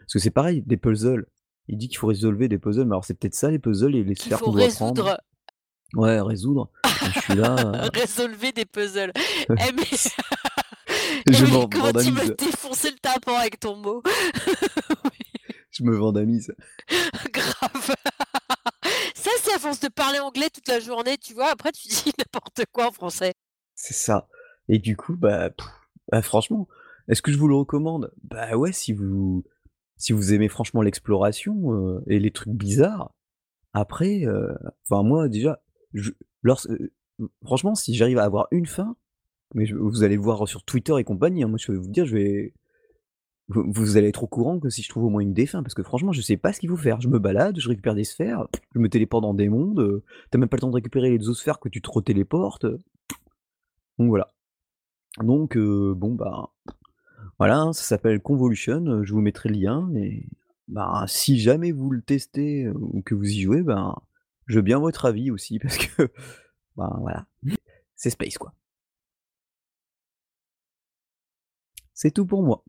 Parce 0.00 0.12
que 0.14 0.18
c'est 0.20 0.30
pareil, 0.30 0.62
des 0.66 0.76
puzzles, 0.76 1.26
il 1.68 1.76
dit 1.78 1.88
qu'il 1.88 1.98
faut 1.98 2.06
résolver 2.08 2.48
des 2.48 2.58
puzzles, 2.58 2.84
mais 2.84 2.92
alors 2.94 3.04
c'est 3.04 3.14
peut-être 3.14 3.34
ça 3.34 3.50
les 3.50 3.58
puzzles 3.58 3.94
et 3.96 4.04
les 4.04 4.14
Qu'il 4.14 4.26
sphères 4.26 4.38
faut 4.38 4.46
qu'on 4.46 4.52
doit 4.52 4.68
prendre. 4.68 5.02
résoudre. 5.04 5.20
Ouais, 5.94 6.20
résoudre 6.20 6.70
et 6.86 7.12
je 7.14 7.20
suis 7.20 7.34
là, 7.34 7.56
heu 7.84 7.90
Résolvez 7.94 8.52
des 8.52 8.64
puzzles. 8.64 9.12
Eh 9.50 9.72
mais 9.72 11.32
Je 11.32 11.44
m'en 11.46 11.68
comment 11.68 11.90
tu 11.92 12.10
m'as 12.12 12.20
vandamise. 12.22 12.34
défoncé 12.38 12.90
le 12.90 12.96
tympan 12.98 13.34
avec 13.36 13.58
ton 13.60 13.76
mot? 13.76 14.02
Je 15.70 15.82
me 15.84 15.96
vandamise. 15.96 16.52
Grave. 17.32 17.94
Ça, 19.14 19.30
c'est 19.42 19.54
à 19.54 19.58
force 19.58 19.80
de 19.80 19.88
parler 19.88 20.18
anglais 20.18 20.48
toute 20.52 20.66
la 20.68 20.80
journée, 20.80 21.16
tu 21.18 21.34
vois? 21.34 21.50
Après 21.50 21.72
tu 21.72 21.88
dis 21.88 22.12
n'importe 22.18 22.62
quoi 22.72 22.88
en 22.88 22.92
français. 22.92 23.34
C'est 23.82 23.94
ça 23.94 24.28
et 24.68 24.78
du 24.78 24.96
coup, 24.96 25.16
bah, 25.16 25.50
bah 26.12 26.22
franchement, 26.22 26.68
est-ce 27.08 27.22
que 27.22 27.32
je 27.32 27.38
vous 27.38 27.48
le 27.48 27.56
recommande? 27.56 28.12
Bah 28.22 28.56
ouais, 28.56 28.72
si 28.72 28.92
vous 28.92 29.42
si 29.96 30.12
vous 30.12 30.32
aimez 30.32 30.48
franchement 30.48 30.82
l'exploration, 30.82 32.00
et 32.06 32.20
les 32.20 32.30
trucs 32.30 32.52
bizarres. 32.52 33.12
Après, 33.72 34.24
enfin 34.84 35.02
moi 35.02 35.28
déjà, 35.28 35.62
franchement 37.42 37.74
si 37.74 37.94
j'arrive 37.94 38.18
à 38.18 38.24
avoir 38.24 38.48
une 38.50 38.66
fin, 38.66 38.96
mais 39.54 39.64
vous 39.72 40.04
allez 40.04 40.16
le 40.16 40.22
voir 40.22 40.46
sur 40.46 40.62
Twitter 40.62 40.94
et 40.98 41.04
compagnie, 41.04 41.42
hein, 41.42 41.48
moi 41.48 41.58
je 41.58 41.72
vais 41.72 41.78
vous 41.78 41.88
dire, 41.88 42.04
je 42.06 42.16
vais 42.16 42.54
vous 43.48 43.96
allez 43.96 44.08
être 44.08 44.22
au 44.22 44.28
courant 44.28 44.60
que 44.60 44.68
si 44.68 44.82
je 44.82 44.88
trouve 44.88 45.04
au 45.04 45.08
moins 45.08 45.22
une 45.22 45.32
des 45.34 45.46
fins, 45.46 45.62
parce 45.62 45.74
que 45.74 45.82
franchement 45.82 46.12
je 46.12 46.20
sais 46.20 46.36
pas 46.36 46.52
ce 46.52 46.60
qu'il 46.60 46.68
faut 46.68 46.76
faire. 46.76 47.00
Je 47.00 47.08
me 47.08 47.18
balade, 47.18 47.58
je 47.58 47.68
récupère 47.68 47.94
des 47.96 48.04
sphères, 48.04 48.46
je 48.74 48.78
me 48.78 48.88
téléporte 48.88 49.22
dans 49.22 49.34
des 49.34 49.48
mondes, 49.48 49.80
heu, 49.80 50.04
tu 50.30 50.36
as 50.36 50.38
même 50.38 50.48
pas 50.48 50.56
le 50.58 50.60
temps 50.60 50.70
de 50.70 50.76
récupérer 50.76 51.08
les 51.08 51.16
exosphères 51.16 51.58
que 51.58 51.68
tu 51.68 51.82
te 51.82 51.90
retéléportes, 51.90 52.66
heu. 52.66 52.78
Donc 54.00 54.08
voilà. 54.08 54.32
Donc 55.18 55.58
bon 55.58 56.14
bah, 56.14 56.54
voilà, 57.38 57.58
hein, 57.58 57.72
ça 57.74 57.82
s'appelle 57.82 58.22
Convolution, 58.22 59.04
je 59.04 59.12
vous 59.12 59.20
mettrai 59.20 59.50
le 59.50 59.56
lien 59.56 59.90
et 59.94 60.26
bah, 60.68 61.04
si 61.06 61.38
jamais 61.38 61.70
vous 61.70 61.90
le 61.90 62.00
testez 62.00 62.66
ou 62.70 63.02
que 63.02 63.14
vous 63.14 63.28
y 63.28 63.42
jouez, 63.42 63.62
ben, 63.62 63.94
je 64.46 64.56
veux 64.56 64.62
bien 64.62 64.78
votre 64.78 65.04
avis 65.04 65.30
aussi 65.30 65.58
parce 65.62 65.76
que, 65.76 66.10
ben 66.78 66.96
voilà, 67.00 67.26
c'est 67.94 68.08
space 68.08 68.38
quoi. 68.38 68.54
C'est 71.92 72.12
tout 72.12 72.24
pour 72.24 72.42
moi. 72.42 72.64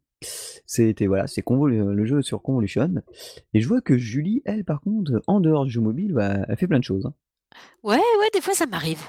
C'était 0.65 1.07
voilà, 1.07 1.27
c'est 1.27 1.45
le 1.47 2.05
jeu 2.05 2.21
sur 2.21 2.41
Convolution 2.41 3.01
et 3.53 3.61
je 3.61 3.67
vois 3.69 3.79
que 3.79 3.97
Julie, 3.97 4.41
elle 4.43 4.65
par 4.65 4.81
contre, 4.81 5.21
en 5.27 5.39
dehors 5.39 5.63
du 5.63 5.71
jeu 5.71 5.79
mobile, 5.79 6.11
bah, 6.11 6.45
elle 6.49 6.57
fait 6.57 6.67
plein 6.67 6.79
de 6.79 6.83
choses, 6.83 7.05
hein. 7.05 7.13
Ouais, 7.83 7.95
ouais, 8.19 8.29
des 8.33 8.41
fois 8.41 8.53
ça 8.53 8.65
m'arrive. 8.65 9.01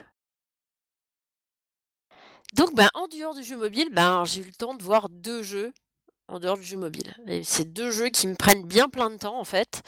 Donc 2.53 2.75
ben, 2.75 2.89
en 2.95 3.09
dehors 3.09 3.35
du 3.35 3.43
jeu 3.43 3.57
mobile, 3.57 3.89
ben, 3.93 4.25
j'ai 4.27 4.41
eu 4.43 4.45
le 4.45 4.53
temps 4.53 4.75
de 4.75 4.83
voir 4.83 5.09
2 5.09 5.43
jeux, 5.43 5.73
en 6.29 6.41
dehors 6.41 6.59
du 6.59 6.65
jeu 6.65 6.79
mobile 6.79 7.15
et 7.29 7.45
c'est 7.45 7.73
2 7.73 7.91
jeux 7.93 8.11
qui 8.11 8.27
me 8.29 8.37
prennent 8.37 8.65
bien 8.67 8.89
plein 8.91 9.11
de 9.11 9.17
temps 9.19 9.39
en 9.41 9.45
fait. 9.45 9.83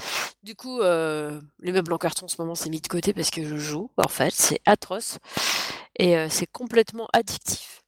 Du 0.44 0.56
coup, 0.56 0.80
heu, 0.82 1.42
les 1.60 1.72
meubles 1.72 1.92
en 1.94 1.98
carton 1.98 2.26
en 2.26 2.28
ce 2.28 2.36
moment 2.40 2.54
c'est 2.56 2.70
mis 2.70 2.80
de 2.82 2.88
côté 2.88 3.14
parce 3.14 3.30
que 3.30 3.44
je 3.44 3.56
joue, 3.56 3.90
en 3.98 4.08
fait, 4.08 4.34
c'est 4.34 4.60
atroce 4.66 5.18
et 5.98 6.16
heu, 6.18 6.28
c'est 6.30 6.48
complètement 6.52 7.08
addictif. 7.14 7.83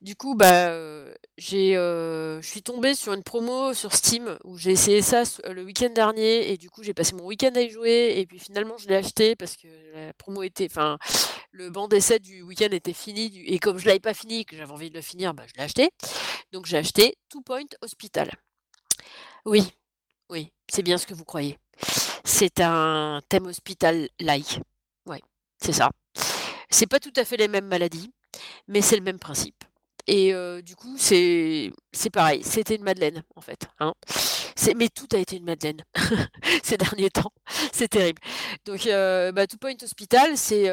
Du 0.00 0.16
coup, 0.16 0.34
bah, 0.34 0.72
j'ai, 1.38 1.76
heu, 1.76 2.40
je 2.40 2.46
suis 2.46 2.62
tombée 2.62 2.94
sur 2.94 3.12
une 3.12 3.22
promo 3.22 3.74
sur 3.74 3.94
Steam 3.94 4.38
où 4.44 4.56
j'ai 4.56 4.72
essayé 4.72 5.02
ça 5.02 5.22
s 5.22 5.40
le 5.48 5.62
week-end 5.62 5.90
dernier 5.90 6.50
et 6.50 6.56
du 6.56 6.70
coup 6.70 6.82
j'ai 6.82 6.94
passé 6.94 7.14
mon 7.14 7.24
week-end 7.24 7.52
à 7.54 7.60
y 7.60 7.70
jouer 7.70 8.14
et 8.16 8.26
puis 8.26 8.38
finalement 8.38 8.76
je 8.78 8.88
l'ai 8.88 8.96
acheté 8.96 9.36
parce 9.36 9.56
que 9.56 9.68
la 9.94 10.12
promo 10.14 10.42
était 10.42 10.66
enfin, 10.70 10.98
le 11.50 11.70
banc 11.70 11.88
d'essai 11.88 12.18
du 12.18 12.42
week-end 12.42 12.68
était 12.70 12.92
fini 12.92 13.42
et 13.46 13.58
comme 13.58 13.78
je 13.78 13.86
l'avais 13.86 14.00
pas 14.00 14.14
fini 14.14 14.44
que 14.44 14.56
j'avais 14.56 14.72
envie 14.72 14.90
de 14.90 14.94
le 14.94 15.02
finir, 15.02 15.34
bah, 15.34 15.44
je 15.46 15.54
l'ai 15.56 15.62
acheté. 15.64 15.90
Donc 16.52 16.66
j'ai 16.66 16.76
acheté 16.78 17.16
Two 17.28 17.40
Point 17.42 17.66
Hospital. 17.82 18.30
Oui, 19.44 19.72
oui, 20.30 20.52
c'est 20.68 20.82
bien 20.82 20.98
ce 20.98 21.06
que 21.06 21.14
vous 21.14 21.24
croyez. 21.24 21.58
C'est 22.24 22.60
un 22.60 23.20
thème 23.28 23.46
hospital-like. 23.46 24.60
Ouais, 25.06 25.22
c'est 25.62 25.72
ça. 25.72 25.90
C'est 26.70 26.86
pas 26.86 26.98
tout 26.98 27.12
à 27.16 27.24
fait 27.24 27.36
les 27.36 27.48
mêmes 27.48 27.68
maladies, 27.68 28.12
mais 28.68 28.80
c'est 28.82 28.96
le 28.96 29.02
même 29.02 29.18
principe 29.18 29.64
et 30.06 30.32
heu, 30.32 30.62
du 30.62 30.76
coup 30.76 30.96
c'est 30.98 31.72
pareil, 32.12 32.42
c'était 32.44 32.76
une 32.76 32.84
madeleine 32.84 33.22
en 33.34 33.40
fait, 33.40 33.68
hein. 33.80 33.94
Mais 34.76 34.88
tout 34.88 35.06
a 35.14 35.18
été 35.18 35.36
une 35.36 35.44
madeleine 35.44 35.82
ces 36.64 36.76
derniers 36.76 37.10
temps, 37.10 37.32
c'est 37.72 37.88
terrible. 37.88 38.20
Donc 38.64 38.86
heu, 38.86 39.32
bah, 39.32 39.46
Point 39.60 39.74
Hospital 39.82 40.36
c'est, 40.36 40.70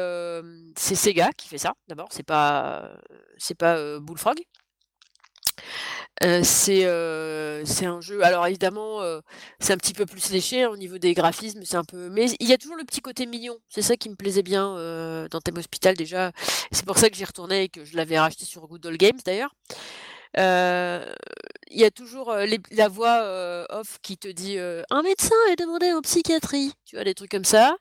c'est 0.76 0.94
Sega 0.94 1.30
qui 1.36 1.48
fait 1.48 1.58
ça 1.58 1.74
d'abord, 1.88 2.08
c'est 2.10 2.22
pas, 2.22 2.96
c'est 3.38 3.56
pas, 3.56 3.76
heu, 3.78 4.00
Bullfrog. 4.00 4.38
C'est, 6.42 6.84
un 6.86 8.00
jeu 8.00 8.24
alors 8.24 8.46
évidemment, 8.46 9.00
c'est 9.60 9.72
un 9.72 9.76
petit 9.76 9.92
peu 9.92 10.06
plus 10.06 10.30
léché, 10.30 10.62
hein, 10.62 10.70
au 10.70 10.76
niveau 10.76 10.98
des 10.98 11.12
graphismes, 11.14 11.62
c'est 11.64 11.76
un 11.76 11.84
peu 11.84 12.08
mais 12.08 12.26
il 12.40 12.48
y 12.48 12.52
a 12.52 12.58
toujours 12.58 12.76
le 12.76 12.84
petit 12.84 13.00
côté 13.00 13.26
mignon. 13.26 13.58
C'est 13.68 13.82
ça 13.82 13.96
qui 13.96 14.08
me 14.08 14.14
plaisait 14.14 14.42
bien, 14.42 14.74
dans 15.30 15.40
Thème 15.40 15.58
Hospital 15.58 15.96
déjà. 15.96 16.32
C'est 16.72 16.86
pour 16.86 16.98
ça 16.98 17.10
que 17.10 17.16
j'y 17.16 17.24
retournais 17.24 17.64
et 17.64 17.68
que 17.68 17.84
je 17.84 17.96
l'avais 17.96 18.18
racheté 18.18 18.44
sur 18.44 18.66
Good 18.66 18.86
Old 18.86 18.98
Games 18.98 19.20
d'ailleurs. 19.24 19.54
Il 20.36 21.80
y 21.80 21.84
a 21.84 21.90
toujours, 21.90 22.34
la 22.70 22.88
voix, 22.88 23.66
off 23.70 23.98
qui 24.02 24.16
te 24.16 24.28
dit, 24.28 24.58
«Un 24.58 25.02
médecin 25.02 25.36
est 25.50 25.56
demandé 25.56 25.92
en 25.92 26.00
psychiatrie», 26.00 26.72
tu 26.84 26.96
vois? 26.96 27.04
Des 27.04 27.14
trucs 27.14 27.30
comme 27.30 27.44
ça. 27.44 27.76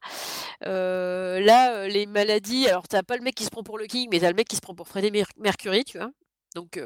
Là, 0.62 1.88
les 1.88 2.06
maladies 2.08 2.68
alors 2.68 2.88
tu 2.88 2.96
as 2.96 3.04
pas 3.04 3.18
le 3.18 3.24
mec 3.24 3.36
qui 3.36 3.44
se 3.46 3.50
prend 3.50 3.64
pour 3.64 3.78
le 3.78 3.86
king, 3.86 4.08
mais 4.12 4.20
tu 4.20 4.26
as 4.26 4.30
le 4.30 4.36
mec 4.36 4.48
qui 4.48 4.56
se 4.56 4.62
prend 4.62 4.76
pour 4.76 4.88
Freddie 4.88 5.12
Mer 5.12 5.28
Mercury, 5.38 5.84
tu 5.86 5.98
vois? 5.98 6.10
Donc 6.56 6.80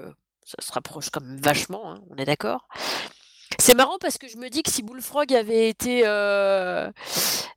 ça 0.48 0.66
se 0.66 0.72
rapproche 0.72 1.10
quand 1.10 1.22
même 1.22 1.40
vachement, 1.42 1.92
hein, 1.92 2.02
on 2.10 2.16
est 2.16 2.26
d'accord? 2.26 2.68
C'est 3.60 3.74
marrant 3.74 3.98
parce 4.00 4.18
que 4.18 4.28
je 4.28 4.38
me 4.38 4.50
dis 4.50 4.64
que 4.64 4.72
si 4.72 4.82
Bullfrog 4.82 5.34
avait 5.34 5.68
été, 5.68 6.08
heu, 6.08 6.92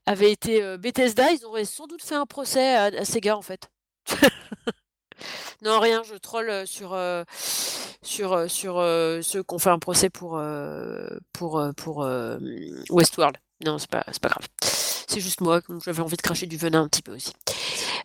avait 0.06 0.32
été, 0.32 0.62
heu, 0.62 0.76
Bethesda, 0.76 1.30
ils 1.30 1.44
auraient 1.44 1.64
sans 1.64 1.86
doute 1.86 2.02
fait 2.02 2.16
un 2.16 2.26
procès 2.26 2.74
à 2.74 2.84
à 2.84 3.04
Sega 3.04 3.36
en 3.36 3.42
fait. 3.42 3.70
Non 5.62 5.78
rien, 5.78 6.02
je 6.02 6.14
troll, 6.14 6.48
heu, 6.48 6.64
sur, 6.64 6.94
heu, 6.94 7.24
sur, 8.02 8.50
sur, 8.50 8.76
ceux 9.22 9.42
qui 9.42 9.54
ont 9.54 9.58
fait 9.58 9.68
un 9.68 9.78
procès 9.78 10.08
pour, 10.08 10.40
pour, 11.34 11.62
pour, 11.76 12.08
Westworld. 12.88 13.36
Non, 13.66 13.78
c'est 13.78 13.90
pas 13.90 14.02
pas 14.22 14.28
grave. 14.30 14.46
C'est 15.10 15.18
juste 15.18 15.40
moi, 15.40 15.60
j'avais 15.84 16.02
envie 16.02 16.16
de 16.16 16.22
cracher 16.22 16.46
du 16.46 16.56
venin 16.56 16.82
un 16.82 16.88
petit 16.88 17.02
peu 17.02 17.12
aussi. 17.16 17.32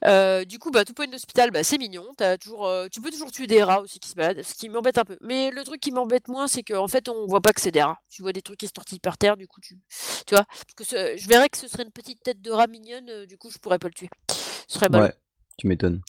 Heu, 0.08 0.44
du 0.44 0.58
coup, 0.58 0.72
bah, 0.72 0.84
Two 0.86 0.96
Point 0.96 1.14
Hospital, 1.14 1.52
bah, 1.52 1.64
c'est 1.64 1.78
mignon. 1.78 2.04
Tu 2.18 2.24
as 2.24 2.40
toujours, 2.40 2.68
heu, 2.68 2.90
tu 2.92 3.00
peux 3.00 3.12
toujours 3.12 3.32
tuer 3.32 3.46
des 3.46 3.62
rats 3.62 3.82
aussi 3.82 4.00
qui 4.00 4.10
se 4.10 4.16
baladent, 4.16 4.42
ce 4.42 4.56
qui 4.56 4.70
m'embête 4.70 4.98
un 4.98 5.06
peu. 5.06 5.16
Mais 5.22 5.52
le 5.52 5.64
truc 5.64 5.80
qui 5.80 5.92
m'embête 5.92 6.28
moins, 6.30 6.48
c'est 6.48 6.64
qu'en 6.64 6.88
fait, 6.88 7.08
on 7.08 7.28
voit 7.28 7.42
pas 7.42 7.54
que 7.54 7.62
c'est 7.62 7.70
des 7.70 7.84
rats. 7.84 8.00
Tu 8.10 8.24
vois 8.24 8.34
des 8.34 8.42
trucs 8.42 8.58
qui 8.58 8.66
se 8.66 8.72
tortillent 8.72 9.00
par 9.00 9.20
terre, 9.20 9.38
du 9.38 9.48
coup, 9.48 9.62
tu 9.62 9.78
tu 10.26 10.34
vois? 10.34 10.46
Je 10.80 11.28
verrais 11.28 11.48
que 11.48 11.60
ce 11.60 11.68
serait 11.68 11.84
une 11.84 11.92
petite 11.92 12.24
tête 12.24 12.42
de 12.42 12.50
rat 12.50 12.66
mignonne, 12.66 13.08
heu, 13.08 13.28
du 13.28 13.38
coup, 13.38 13.52
je 13.52 13.60
pourrais 13.60 13.78
pas 13.78 13.88
le 13.88 13.94
tuer. 13.94 14.10
Ce 14.68 14.80
serait 14.80 14.90
ballot. 14.90 15.06
Ouais, 15.06 15.14
tu 15.60 15.68
m'étonnes. 15.68 16.02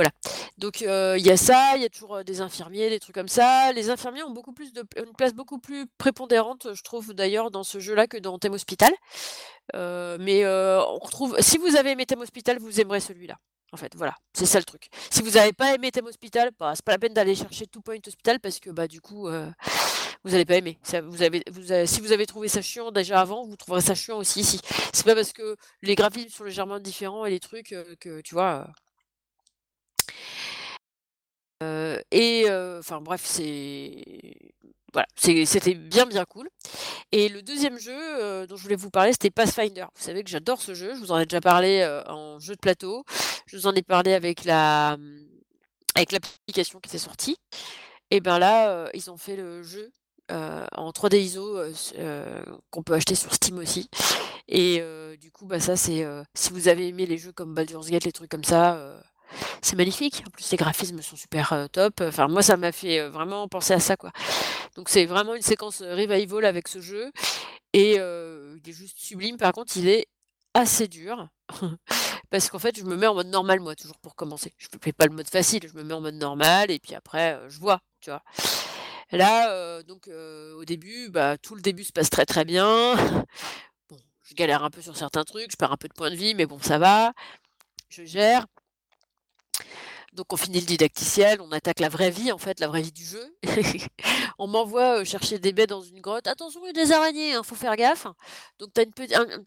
Voilà, 0.00 0.12
donc 0.56 0.80
heu, 0.80 1.18
il 1.18 1.26
y 1.26 1.30
a 1.30 1.36
ça, 1.36 1.74
il 1.76 1.82
y 1.82 1.84
a 1.84 1.90
toujours, 1.90 2.16
heu, 2.16 2.24
des 2.24 2.40
infirmiers, 2.40 2.88
des 2.88 2.98
trucs 2.98 3.14
comme 3.14 3.28
ça. 3.28 3.70
Les 3.74 3.90
infirmiers 3.90 4.22
ont 4.22 4.30
beaucoup 4.30 4.54
plus 4.54 4.72
de 4.72 4.82
une 4.96 5.12
place 5.12 5.34
beaucoup 5.34 5.58
plus 5.58 5.86
prépondérante, 5.98 6.68
je 6.72 6.82
trouve 6.82 7.12
d'ailleurs 7.12 7.50
dans 7.50 7.64
ce 7.64 7.80
jeu-là 7.80 8.06
que 8.06 8.16
dans 8.16 8.38
Thème 8.38 8.54
Hospital. 8.54 8.90
Heu, 9.74 10.16
mais 10.18 10.46
on 10.46 10.98
retrouve 10.98 11.36
si 11.40 11.58
vous 11.58 11.76
avez 11.76 11.90
aimé 11.90 12.06
Thème 12.06 12.22
Hospital, 12.22 12.58
vous 12.58 12.80
aimerez 12.80 13.00
celui-là, 13.00 13.36
en 13.72 13.76
fait, 13.76 13.94
voilà, 13.94 14.14
c'est 14.32 14.46
ça 14.46 14.58
le 14.58 14.64
truc. 14.64 14.88
Si 15.10 15.20
vous 15.20 15.36
avez 15.36 15.52
pas 15.52 15.74
aimé 15.74 15.90
Thème 15.90 16.06
Hospital, 16.06 16.50
bah, 16.58 16.72
c'est 16.74 16.84
pas 16.84 16.92
la 16.92 16.98
peine 16.98 17.12
d'aller 17.12 17.34
chercher 17.34 17.66
Two 17.66 17.82
Point 17.82 17.98
Hospital 18.06 18.40
parce 18.40 18.58
que, 18.58 18.70
bah, 18.70 18.88
du 18.88 19.02
coup, 19.02 19.28
vous 20.24 20.34
allez 20.34 20.46
pas 20.46 20.56
aimer. 20.56 20.78
Si 20.82 20.98
vous 22.00 22.12
avez 22.12 22.26
trouvé 22.26 22.48
ça 22.48 22.62
chiant 22.62 22.90
déjà 22.90 23.20
avant, 23.20 23.44
vous 23.44 23.56
trouverez 23.56 23.82
ça 23.82 23.94
chiant 23.94 24.16
aussi 24.16 24.40
ici. 24.40 24.60
C'est 24.94 25.04
pas 25.04 25.14
parce 25.14 25.32
que 25.34 25.56
les 25.82 25.94
graphismes 25.94 26.30
sont 26.30 26.44
légèrement 26.44 26.78
différents 26.78 27.26
et 27.26 27.30
les 27.30 27.40
trucs, 27.40 27.74
que 28.00 28.22
tu 28.22 28.34
vois, 28.34 28.66
Heu 31.62 32.00
et 32.10 32.46
heu, 32.48 32.78
enfin 32.78 33.00
bref, 33.00 33.22
c'est 33.24 34.02
voilà, 34.92 35.06
c'était 35.16 35.74
bien, 35.74 36.04
bien 36.06 36.24
cool 36.24 36.48
et 37.12 37.28
le 37.28 37.42
2e 37.42 37.78
jeu, 37.78 37.92
heu, 37.94 38.46
dont 38.48 38.56
je 38.56 38.62
voulais 38.64 38.76
vous 38.76 38.90
parler, 38.90 39.12
c'était 39.12 39.30
Pathfinder. 39.30 39.86
Vous 39.96 40.02
savez 40.04 40.24
que 40.24 40.30
j'adore 40.30 40.62
ce 40.62 40.74
jeu, 40.74 40.94
je 40.94 41.00
vous 41.00 41.12
en 41.12 41.18
ai 41.18 41.26
déjà 41.26 41.40
parlé, 41.40 41.82
heu, 41.82 42.02
en 42.10 42.40
jeu 42.40 42.54
de 42.56 42.60
plateau. 42.60 43.04
Je 43.46 43.56
vous 43.56 43.66
en 43.68 43.74
ai 43.74 43.82
parlé 43.82 44.14
avec 44.14 44.44
la, 44.44 44.96
mmh, 44.98 45.26
avec 45.96 46.12
l'application 46.12 46.80
qui 46.80 46.90
était 46.90 46.98
sortie 46.98 47.36
et 48.10 48.20
ben 48.20 48.38
là, 48.38 48.86
heu, 48.86 48.90
ils 48.94 49.10
ont 49.10 49.16
fait 49.18 49.36
le 49.36 49.62
jeu, 49.62 49.92
en 50.30 50.92
3D 50.92 51.20
ISO, 51.20 51.58
qu'on 52.70 52.82
peut 52.82 52.94
acheter 52.94 53.14
sur 53.16 53.34
Steam 53.34 53.58
aussi 53.58 53.88
et 54.48 54.82
du 55.20 55.30
coup, 55.32 55.46
bah, 55.46 55.60
ça 55.60 55.76
c'est, 55.76 56.06
si 56.34 56.52
vous 56.52 56.68
avez 56.68 56.88
aimé 56.88 57.06
les 57.06 57.18
jeux 57.18 57.32
comme 57.32 57.54
Baldur's 57.54 57.90
Gate, 57.90 58.04
les 58.04 58.12
trucs 58.12 58.30
comme 58.30 58.44
ça, 58.44 59.02
c'est 59.62 59.76
magnifique. 59.76 60.22
En 60.26 60.30
plus, 60.30 60.50
les 60.50 60.56
graphismes 60.56 61.00
sont 61.02 61.16
super, 61.16 61.52
heu, 61.52 61.68
top. 61.68 62.00
Enfin, 62.02 62.28
moi, 62.28 62.42
ça 62.42 62.56
m'a 62.56 62.72
fait, 62.72 63.00
heu, 63.00 63.08
vraiment 63.08 63.48
penser 63.48 63.74
à 63.74 63.80
ça, 63.80 63.96
quoi. 63.96 64.10
Donc 64.76 64.88
c'est 64.88 65.06
vraiment 65.06 65.34
une 65.34 65.42
séquence, 65.42 65.82
heu, 65.82 65.94
revival 65.94 66.44
avec 66.44 66.68
ce 66.68 66.80
jeu 66.80 67.10
et 67.72 67.94
il 67.96 68.68
est 68.68 68.72
juste 68.72 68.98
sublime. 68.98 69.36
Par 69.36 69.52
contre, 69.52 69.76
il 69.76 69.88
est 69.88 70.06
assez 70.54 70.88
dur 70.88 71.28
parce 72.30 72.50
qu'en 72.50 72.58
fait, 72.58 72.78
je 72.78 72.84
me 72.84 72.96
mets 72.96 73.06
en 73.06 73.14
mode 73.14 73.28
normal, 73.28 73.60
moi, 73.60 73.76
toujours 73.76 73.98
pour 74.00 74.14
commencer. 74.16 74.52
Je 74.58 74.68
fais 74.82 74.92
pas 74.92 75.06
le 75.06 75.14
mode 75.14 75.28
facile, 75.28 75.62
je 75.68 75.76
me 75.78 75.84
mets 75.84 75.94
en 75.94 76.00
mode 76.00 76.16
normal 76.16 76.70
et 76.70 76.78
puis 76.78 76.94
après, 76.94 77.38
je 77.48 77.58
vois, 77.58 77.80
tu 78.00 78.10
vois? 78.10 78.22
Là, 79.12 79.82
donc 79.84 80.08
au 80.08 80.64
début, 80.64 81.10
bah, 81.10 81.38
tout 81.38 81.54
le 81.54 81.62
début 81.62 81.84
se 81.84 81.92
passe 81.92 82.10
très, 82.10 82.26
très 82.26 82.44
bien. 82.44 82.96
Je 84.22 84.34
galère 84.36 84.62
un 84.62 84.70
peu 84.70 84.80
sur 84.80 84.96
certains 84.96 85.24
trucs, 85.24 85.50
je 85.50 85.56
perds 85.56 85.72
un 85.72 85.76
peu 85.76 85.88
de 85.88 85.92
points 85.92 86.10
de 86.10 86.14
vie, 86.16 86.34
mais 86.36 86.46
bon, 86.46 86.60
ça 86.60 86.78
va, 86.78 87.12
je 87.88 88.04
gère. 88.04 88.46
Donc 90.12 90.32
on 90.32 90.36
finit 90.36 90.58
le 90.60 90.66
didacticiel, 90.66 91.40
on 91.40 91.52
attaque 91.52 91.78
la 91.78 91.88
vraie 91.88 92.10
vie, 92.10 92.32
en 92.32 92.38
fait, 92.38 92.58
la 92.58 92.66
vraie 92.66 92.82
vie 92.82 92.90
du 92.92 93.04
jeu. 93.04 93.36
On 94.38 94.48
m'envoie, 94.48 95.00
heu, 95.00 95.04
chercher 95.04 95.38
des 95.38 95.52
baies 95.52 95.66
dans 95.68 95.82
une 95.82 96.00
grotte: 96.00 96.26
«Attention, 96.26 96.60
il 96.64 96.66
y 96.68 96.70
a 96.70 96.72
des 96.84 96.92
araignées, 96.92 97.34
hein, 97.34 97.42
faut 97.44 97.54
faire 97.54 97.76
gaffe». 97.76 98.06
Donc 98.58 98.70
tu 98.74 98.80
as 98.80 98.84
une 98.84 98.92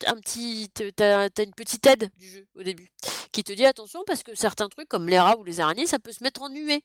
un 0.08 0.16
petit 0.22 0.70
as 1.00 1.44
une 1.44 1.54
petite 1.54 1.86
aide 1.88 2.10
du 2.18 2.30
jeu 2.30 2.48
au 2.56 2.64
début 2.64 2.90
qui 3.34 3.44
te 3.44 3.52
dit: 3.52 3.66
«Attention 3.66 4.04
parce 4.08 4.24
que 4.24 4.36
certains 4.36 4.70
trucs 4.70 4.88
comme 4.88 5.10
les 5.10 5.20
rats 5.20 5.38
ou 5.38 5.44
les 5.44 5.60
araignées, 5.60 5.88
ça 5.88 6.00
peut 6.00 6.14
se 6.14 6.24
mettre 6.24 6.42
en 6.44 6.50
nuée 6.50 6.82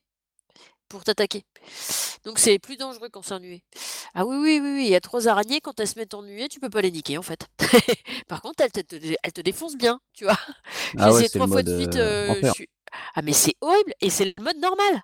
pour 0.89 1.05
t'attaquer. 1.05 1.45
Donc 2.25 2.39
c'est 2.39 2.59
plus 2.59 2.77
dangereux 2.79 3.11
quand 3.13 3.23
c'est 3.23 3.35
en 3.35 3.41
nuée». 3.41 3.63
Ah 4.15 4.27
oui, 4.27 4.37
oui, 4.39 4.61
oui, 4.63 4.73
oui, 4.77 4.85
il 4.87 4.91
y 4.91 4.97
a 4.97 5.01
3 5.01 5.29
araignées, 5.29 5.61
quand 5.61 5.79
elles 5.81 5.89
se 5.89 5.99
mettent 5.99 6.15
en 6.15 6.23
nuée, 6.23 6.49
tu 6.49 6.61
peux 6.61 6.71
pas 6.71 6.83
les 6.83 6.91
niquer, 6.91 7.19
en 7.19 7.23
fait. 7.23 7.47
Par 8.29 8.43
contre, 8.43 8.63
elles 8.65 8.73
te 8.73 8.97
elles 9.23 9.33
te 9.33 9.41
défoncent 9.43 9.77
bien, 9.77 10.01
tu 10.15 10.25
vois? 10.25 10.39
J'ai 10.95 10.99
Ah 10.99 11.13
ouais, 11.13 11.29
3 11.29 11.47
fois 11.49 11.63
de 11.63 11.69
suite, 11.69 11.97
je 11.97 12.43
enfer. 12.43 12.55
suis 12.55 12.69
ah 13.15 13.23
mais 13.23 13.33
c'est 13.33 13.57
horrible 13.61 13.93
et 14.01 14.11
c'est 14.11 14.25
le 14.27 14.43
mode 14.43 14.59
normal! 14.59 15.03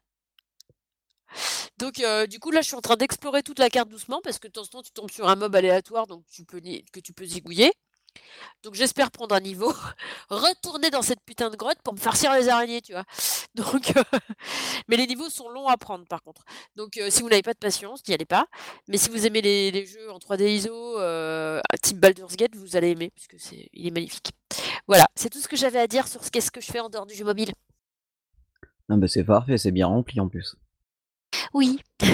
Donc 1.78 1.98
heu, 2.00 2.26
du 2.26 2.38
coup, 2.38 2.50
là, 2.50 2.60
je 2.60 2.66
suis 2.68 2.76
en 2.76 2.80
train 2.80 2.96
d'explorer 2.96 3.42
toute 3.42 3.58
la 3.58 3.70
carte 3.70 3.88
doucement 3.88 4.20
parce 4.22 4.38
que 4.38 4.46
de 4.48 4.52
temps 4.52 4.62
en 4.62 4.66
temps, 4.66 4.82
tu 4.82 4.92
tombes 4.92 5.10
sur 5.10 5.28
un 5.28 5.36
mob 5.36 5.54
aléatoire 5.54 6.06
donc 6.06 6.24
tu 6.30 6.44
que 6.44 7.00
tu 7.00 7.12
peux 7.12 7.24
zigouiller. 7.24 7.72
Donc 8.62 8.74
j'espère 8.74 9.10
prendre 9.10 9.34
un 9.34 9.40
niveau, 9.40 9.72
retourner 10.30 10.90
dans 10.90 11.02
cette 11.02 11.20
putain 11.26 11.50
de 11.50 11.56
grotte 11.56 11.78
pour 11.84 11.94
me 11.94 11.98
farcir 12.00 12.32
les 12.34 12.48
araignées, 12.48 12.82
tu 12.82 12.92
vois? 12.92 13.04
Donc 13.54 13.92
heu, 13.96 14.02
mais 14.88 14.96
les 14.96 15.06
niveaux 15.06 15.30
sont 15.30 15.48
longs 15.50 15.68
à 15.68 15.76
prendre 15.76 16.06
par 16.06 16.22
contre. 16.22 16.44
Donc 16.76 16.96
heu, 16.98 17.10
si 17.10 17.22
vous 17.22 17.28
n'avez 17.28 17.42
pas 17.42 17.54
de 17.54 17.58
patience, 17.58 18.02
n'y 18.08 18.14
allez 18.14 18.24
pas. 18.26 18.46
Mais 18.88 18.98
si 18.98 19.10
vous 19.10 19.26
aimez 19.26 19.42
les 19.42 19.86
jeux 19.86 20.10
en 20.10 20.18
3D 20.18 20.56
ISO, 20.56 20.98
heu, 21.00 21.60
type 21.82 21.98
Baldur's 22.00 22.36
Gate, 22.36 22.56
vous 22.56 22.76
allez 22.76 22.90
aimer 22.90 23.10
puisque 23.14 23.36
c'est 23.38 23.68
est 23.72 23.90
magnifique. 23.90 24.30
Voilà, 24.88 25.06
c'est 25.16 25.30
tout 25.30 25.40
ce 25.40 25.48
que 25.48 25.56
j'avais 25.56 25.80
à 25.80 25.86
dire 25.88 26.08
sur 26.08 26.24
ce 26.24 26.30
qu'est-ce 26.30 26.50
que 26.50 26.60
je 26.60 26.70
fais 26.72 26.80
en 26.80 26.90
dehors 26.90 27.06
du 27.06 27.14
jeu 27.14 27.24
mobile. 27.24 27.52
Ah 28.88 28.96
bah, 28.96 29.08
c'est 29.08 29.24
parfait, 29.24 29.58
c'est 29.58 29.72
bien 29.72 29.86
rempli 29.86 30.20
en 30.20 30.28
plus. 30.28 30.56
Oui. 31.52 31.78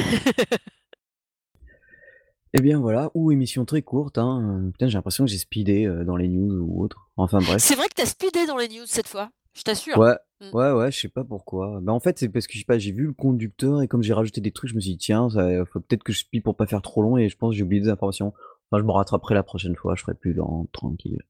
Et 2.53 2.61
bien 2.61 2.81
voilà, 2.81 3.11
ou 3.15 3.31
émission 3.31 3.65
très 3.65 3.83
courte, 3.83 4.19
hein, 4.19 4.71
putain, 4.73 4.89
j'ai 4.89 4.99
l'impression 4.99 5.25
que 5.25 5.31
j'ai 5.31 5.39
speedé, 5.39 5.87
dans 6.05 6.17
les 6.17 6.27
news 6.29 6.61
ou 6.61 6.83
autre. 6.83 7.09
Enfin 7.17 7.39
bref. 7.39 7.59
C'est 7.63 7.77
vrai 7.77 7.89
que 7.89 7.95
tu 7.95 8.03
as 8.03 8.07
speedé 8.07 8.47
dans 8.47 8.57
les 8.57 8.69
news 8.69 8.87
cette 8.87 9.07
fois, 9.07 9.31
je 9.55 9.63
t'assure. 9.63 9.99
Ouais, 9.99 10.17
Mmh. 10.41 10.57
ouais, 10.57 10.73
ouais, 10.73 10.91
je 10.91 10.99
sais 10.99 11.09
pas 11.09 11.23
pourquoi. 11.23 11.81
Bah, 11.83 11.93
en 11.93 12.01
fait, 12.01 12.19
c'est 12.19 12.31
parce 12.31 12.47
que 12.47 12.55
je 12.55 12.61
sais 12.61 12.65
pas, 12.65 12.79
j'ai 12.79 12.93
vu 12.93 13.05
le 13.07 13.13
conducteur 13.13 13.83
et 13.83 13.89
comme 13.89 14.03
j'ai 14.03 14.15
rajouté 14.15 14.41
des 14.41 14.53
trucs, 14.53 14.71
je 14.71 14.75
me 14.75 14.81
suis 14.81 14.93
dit: 14.93 14.99
«Tiens, 14.99 15.29
ça 15.29 15.47
faut 15.67 15.81
peut-être 15.81 16.03
que 16.03 16.13
je 16.15 16.21
speed 16.21 16.43
pour 16.43 16.57
pas 16.57 16.67
faire 16.67 16.81
trop 16.81 17.03
long» 17.03 17.19
et 17.19 17.29
je 17.29 17.37
pense 17.37 17.55
j'ai 17.55 17.63
oublié 17.63 17.83
des 17.83 17.91
informations. 17.91 18.33
Enfin, 18.71 18.81
je 18.81 18.87
me 18.87 18.93
rattraperai 18.93 19.35
la 19.35 19.43
prochaine 19.43 19.77
fois, 19.77 19.95
je 19.97 20.03
ferai 20.03 20.15
plus 20.15 20.33
lent, 20.33 20.67
tranquille. 20.73 21.23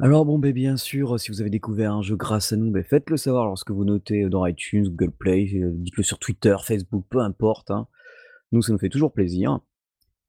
Alors 0.00 0.24
bon, 0.24 0.38
bien 0.40 0.76
sûr, 0.76 1.20
si 1.20 1.30
vous 1.30 1.40
avez 1.40 1.50
découvert 1.50 1.94
un 1.94 2.02
jeu 2.02 2.16
grâce 2.16 2.52
à 2.52 2.56
nous, 2.56 2.72
faites-le 2.82 3.16
savoir 3.16 3.46
lorsque 3.46 3.70
vous 3.70 3.84
notez 3.84 4.28
dans 4.28 4.44
iTunes, 4.44 4.88
Google 4.88 5.12
Play, 5.12 5.48
dites-le 5.54 6.02
sur 6.02 6.18
Twitter, 6.18 6.56
Facebook, 6.64 7.04
peu 7.08 7.20
importe, 7.20 7.70
hein. 7.70 7.86
Nous, 8.50 8.60
ça 8.60 8.72
nous 8.72 8.78
fait 8.78 8.88
toujours 8.88 9.12
plaisir. 9.12 9.60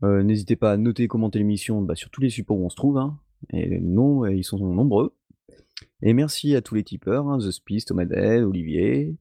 N'hésitez 0.04 0.56
pas 0.56 0.74
à 0.74 0.78
noter 0.78 1.04
et 1.04 1.08
commenter 1.08 1.40
l'émission, 1.40 1.82
bah, 1.82 1.96
sur 1.96 2.12
tous 2.12 2.22
les 2.22 2.30
supports 2.30 2.58
où 2.58 2.66
on 2.66 2.70
se 2.70 2.76
trouve, 2.76 2.98
hein 2.98 3.20
et 3.52 3.80
non, 3.80 4.26
ils 4.28 4.44
sont 4.44 4.60
nombreux. 4.60 5.16
Et 6.02 6.14
merci 6.14 6.56
à 6.56 6.62
tous 6.62 6.76
les 6.76 6.84
tipeurs, 6.84 7.28
hein, 7.28 7.40
The 7.40 7.50
Spice, 7.50 7.86
Thomasdel, 7.86 8.44
Olivier. 8.44 9.16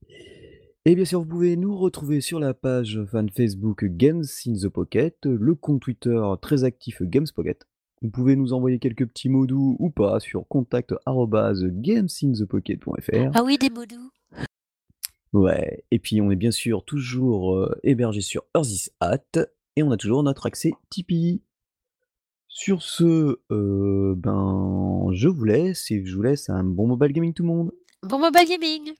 Et 0.85 0.95
bien 0.95 1.05
sûr, 1.05 1.21
vous 1.21 1.27
pouvez 1.27 1.57
nous 1.57 1.75
retrouver 1.75 2.21
sur 2.21 2.39
la 2.39 2.53
page 2.53 3.03
fan 3.11 3.29
Facebook 3.31 3.83
Games 3.85 4.23
in 4.45 4.53
the 4.53 4.69
Pocket, 4.69 5.17
le 5.25 5.55
compte 5.55 5.81
Twitter 5.81 6.21
très 6.39 6.63
actif 6.63 7.01
Gamespocket. 7.01 7.65
Vous 8.05 8.11
pouvez 8.11 8.35
nous 8.35 8.53
envoyer 8.53 8.77
quelques 8.77 9.07
petits 9.07 9.29
mots 9.29 9.47
doux 9.47 9.77
ou 9.79 9.89
pas 9.89 10.19
sur 10.19 10.47
contact@gamesinthepocket.fr. 10.47 13.31
Ah 13.33 13.41
oui, 13.43 13.57
des 13.57 13.71
mots 13.71 13.87
doux. 13.87 14.11
Ouais, 15.33 15.83
et 15.89 15.97
puis 15.97 16.21
on 16.21 16.29
est 16.29 16.35
bien 16.35 16.51
sûr 16.51 16.85
toujours, 16.85 17.55
heu, 17.55 17.75
hébergé 17.81 18.21
sur 18.21 18.43
Earthis@, 18.53 18.91
et 19.75 19.81
on 19.81 19.89
a 19.89 19.97
toujours 19.97 20.21
notre 20.21 20.45
accès 20.45 20.73
Tipeee. 20.91 21.41
Sur 22.47 22.83
ce, 22.83 23.39
heu, 23.51 24.13
ben, 24.15 25.07
je 25.11 25.27
vous 25.27 25.45
laisse 25.45 25.89
et 25.89 26.05
je 26.05 26.15
vous 26.15 26.21
laisse 26.21 26.51
un 26.51 26.63
bon 26.63 26.85
mobile 26.85 27.11
gaming 27.11 27.33
tout 27.33 27.41
le 27.41 27.49
monde. 27.49 27.71
Bon 28.03 28.19
mobile 28.19 28.47
gaming! 28.47 28.93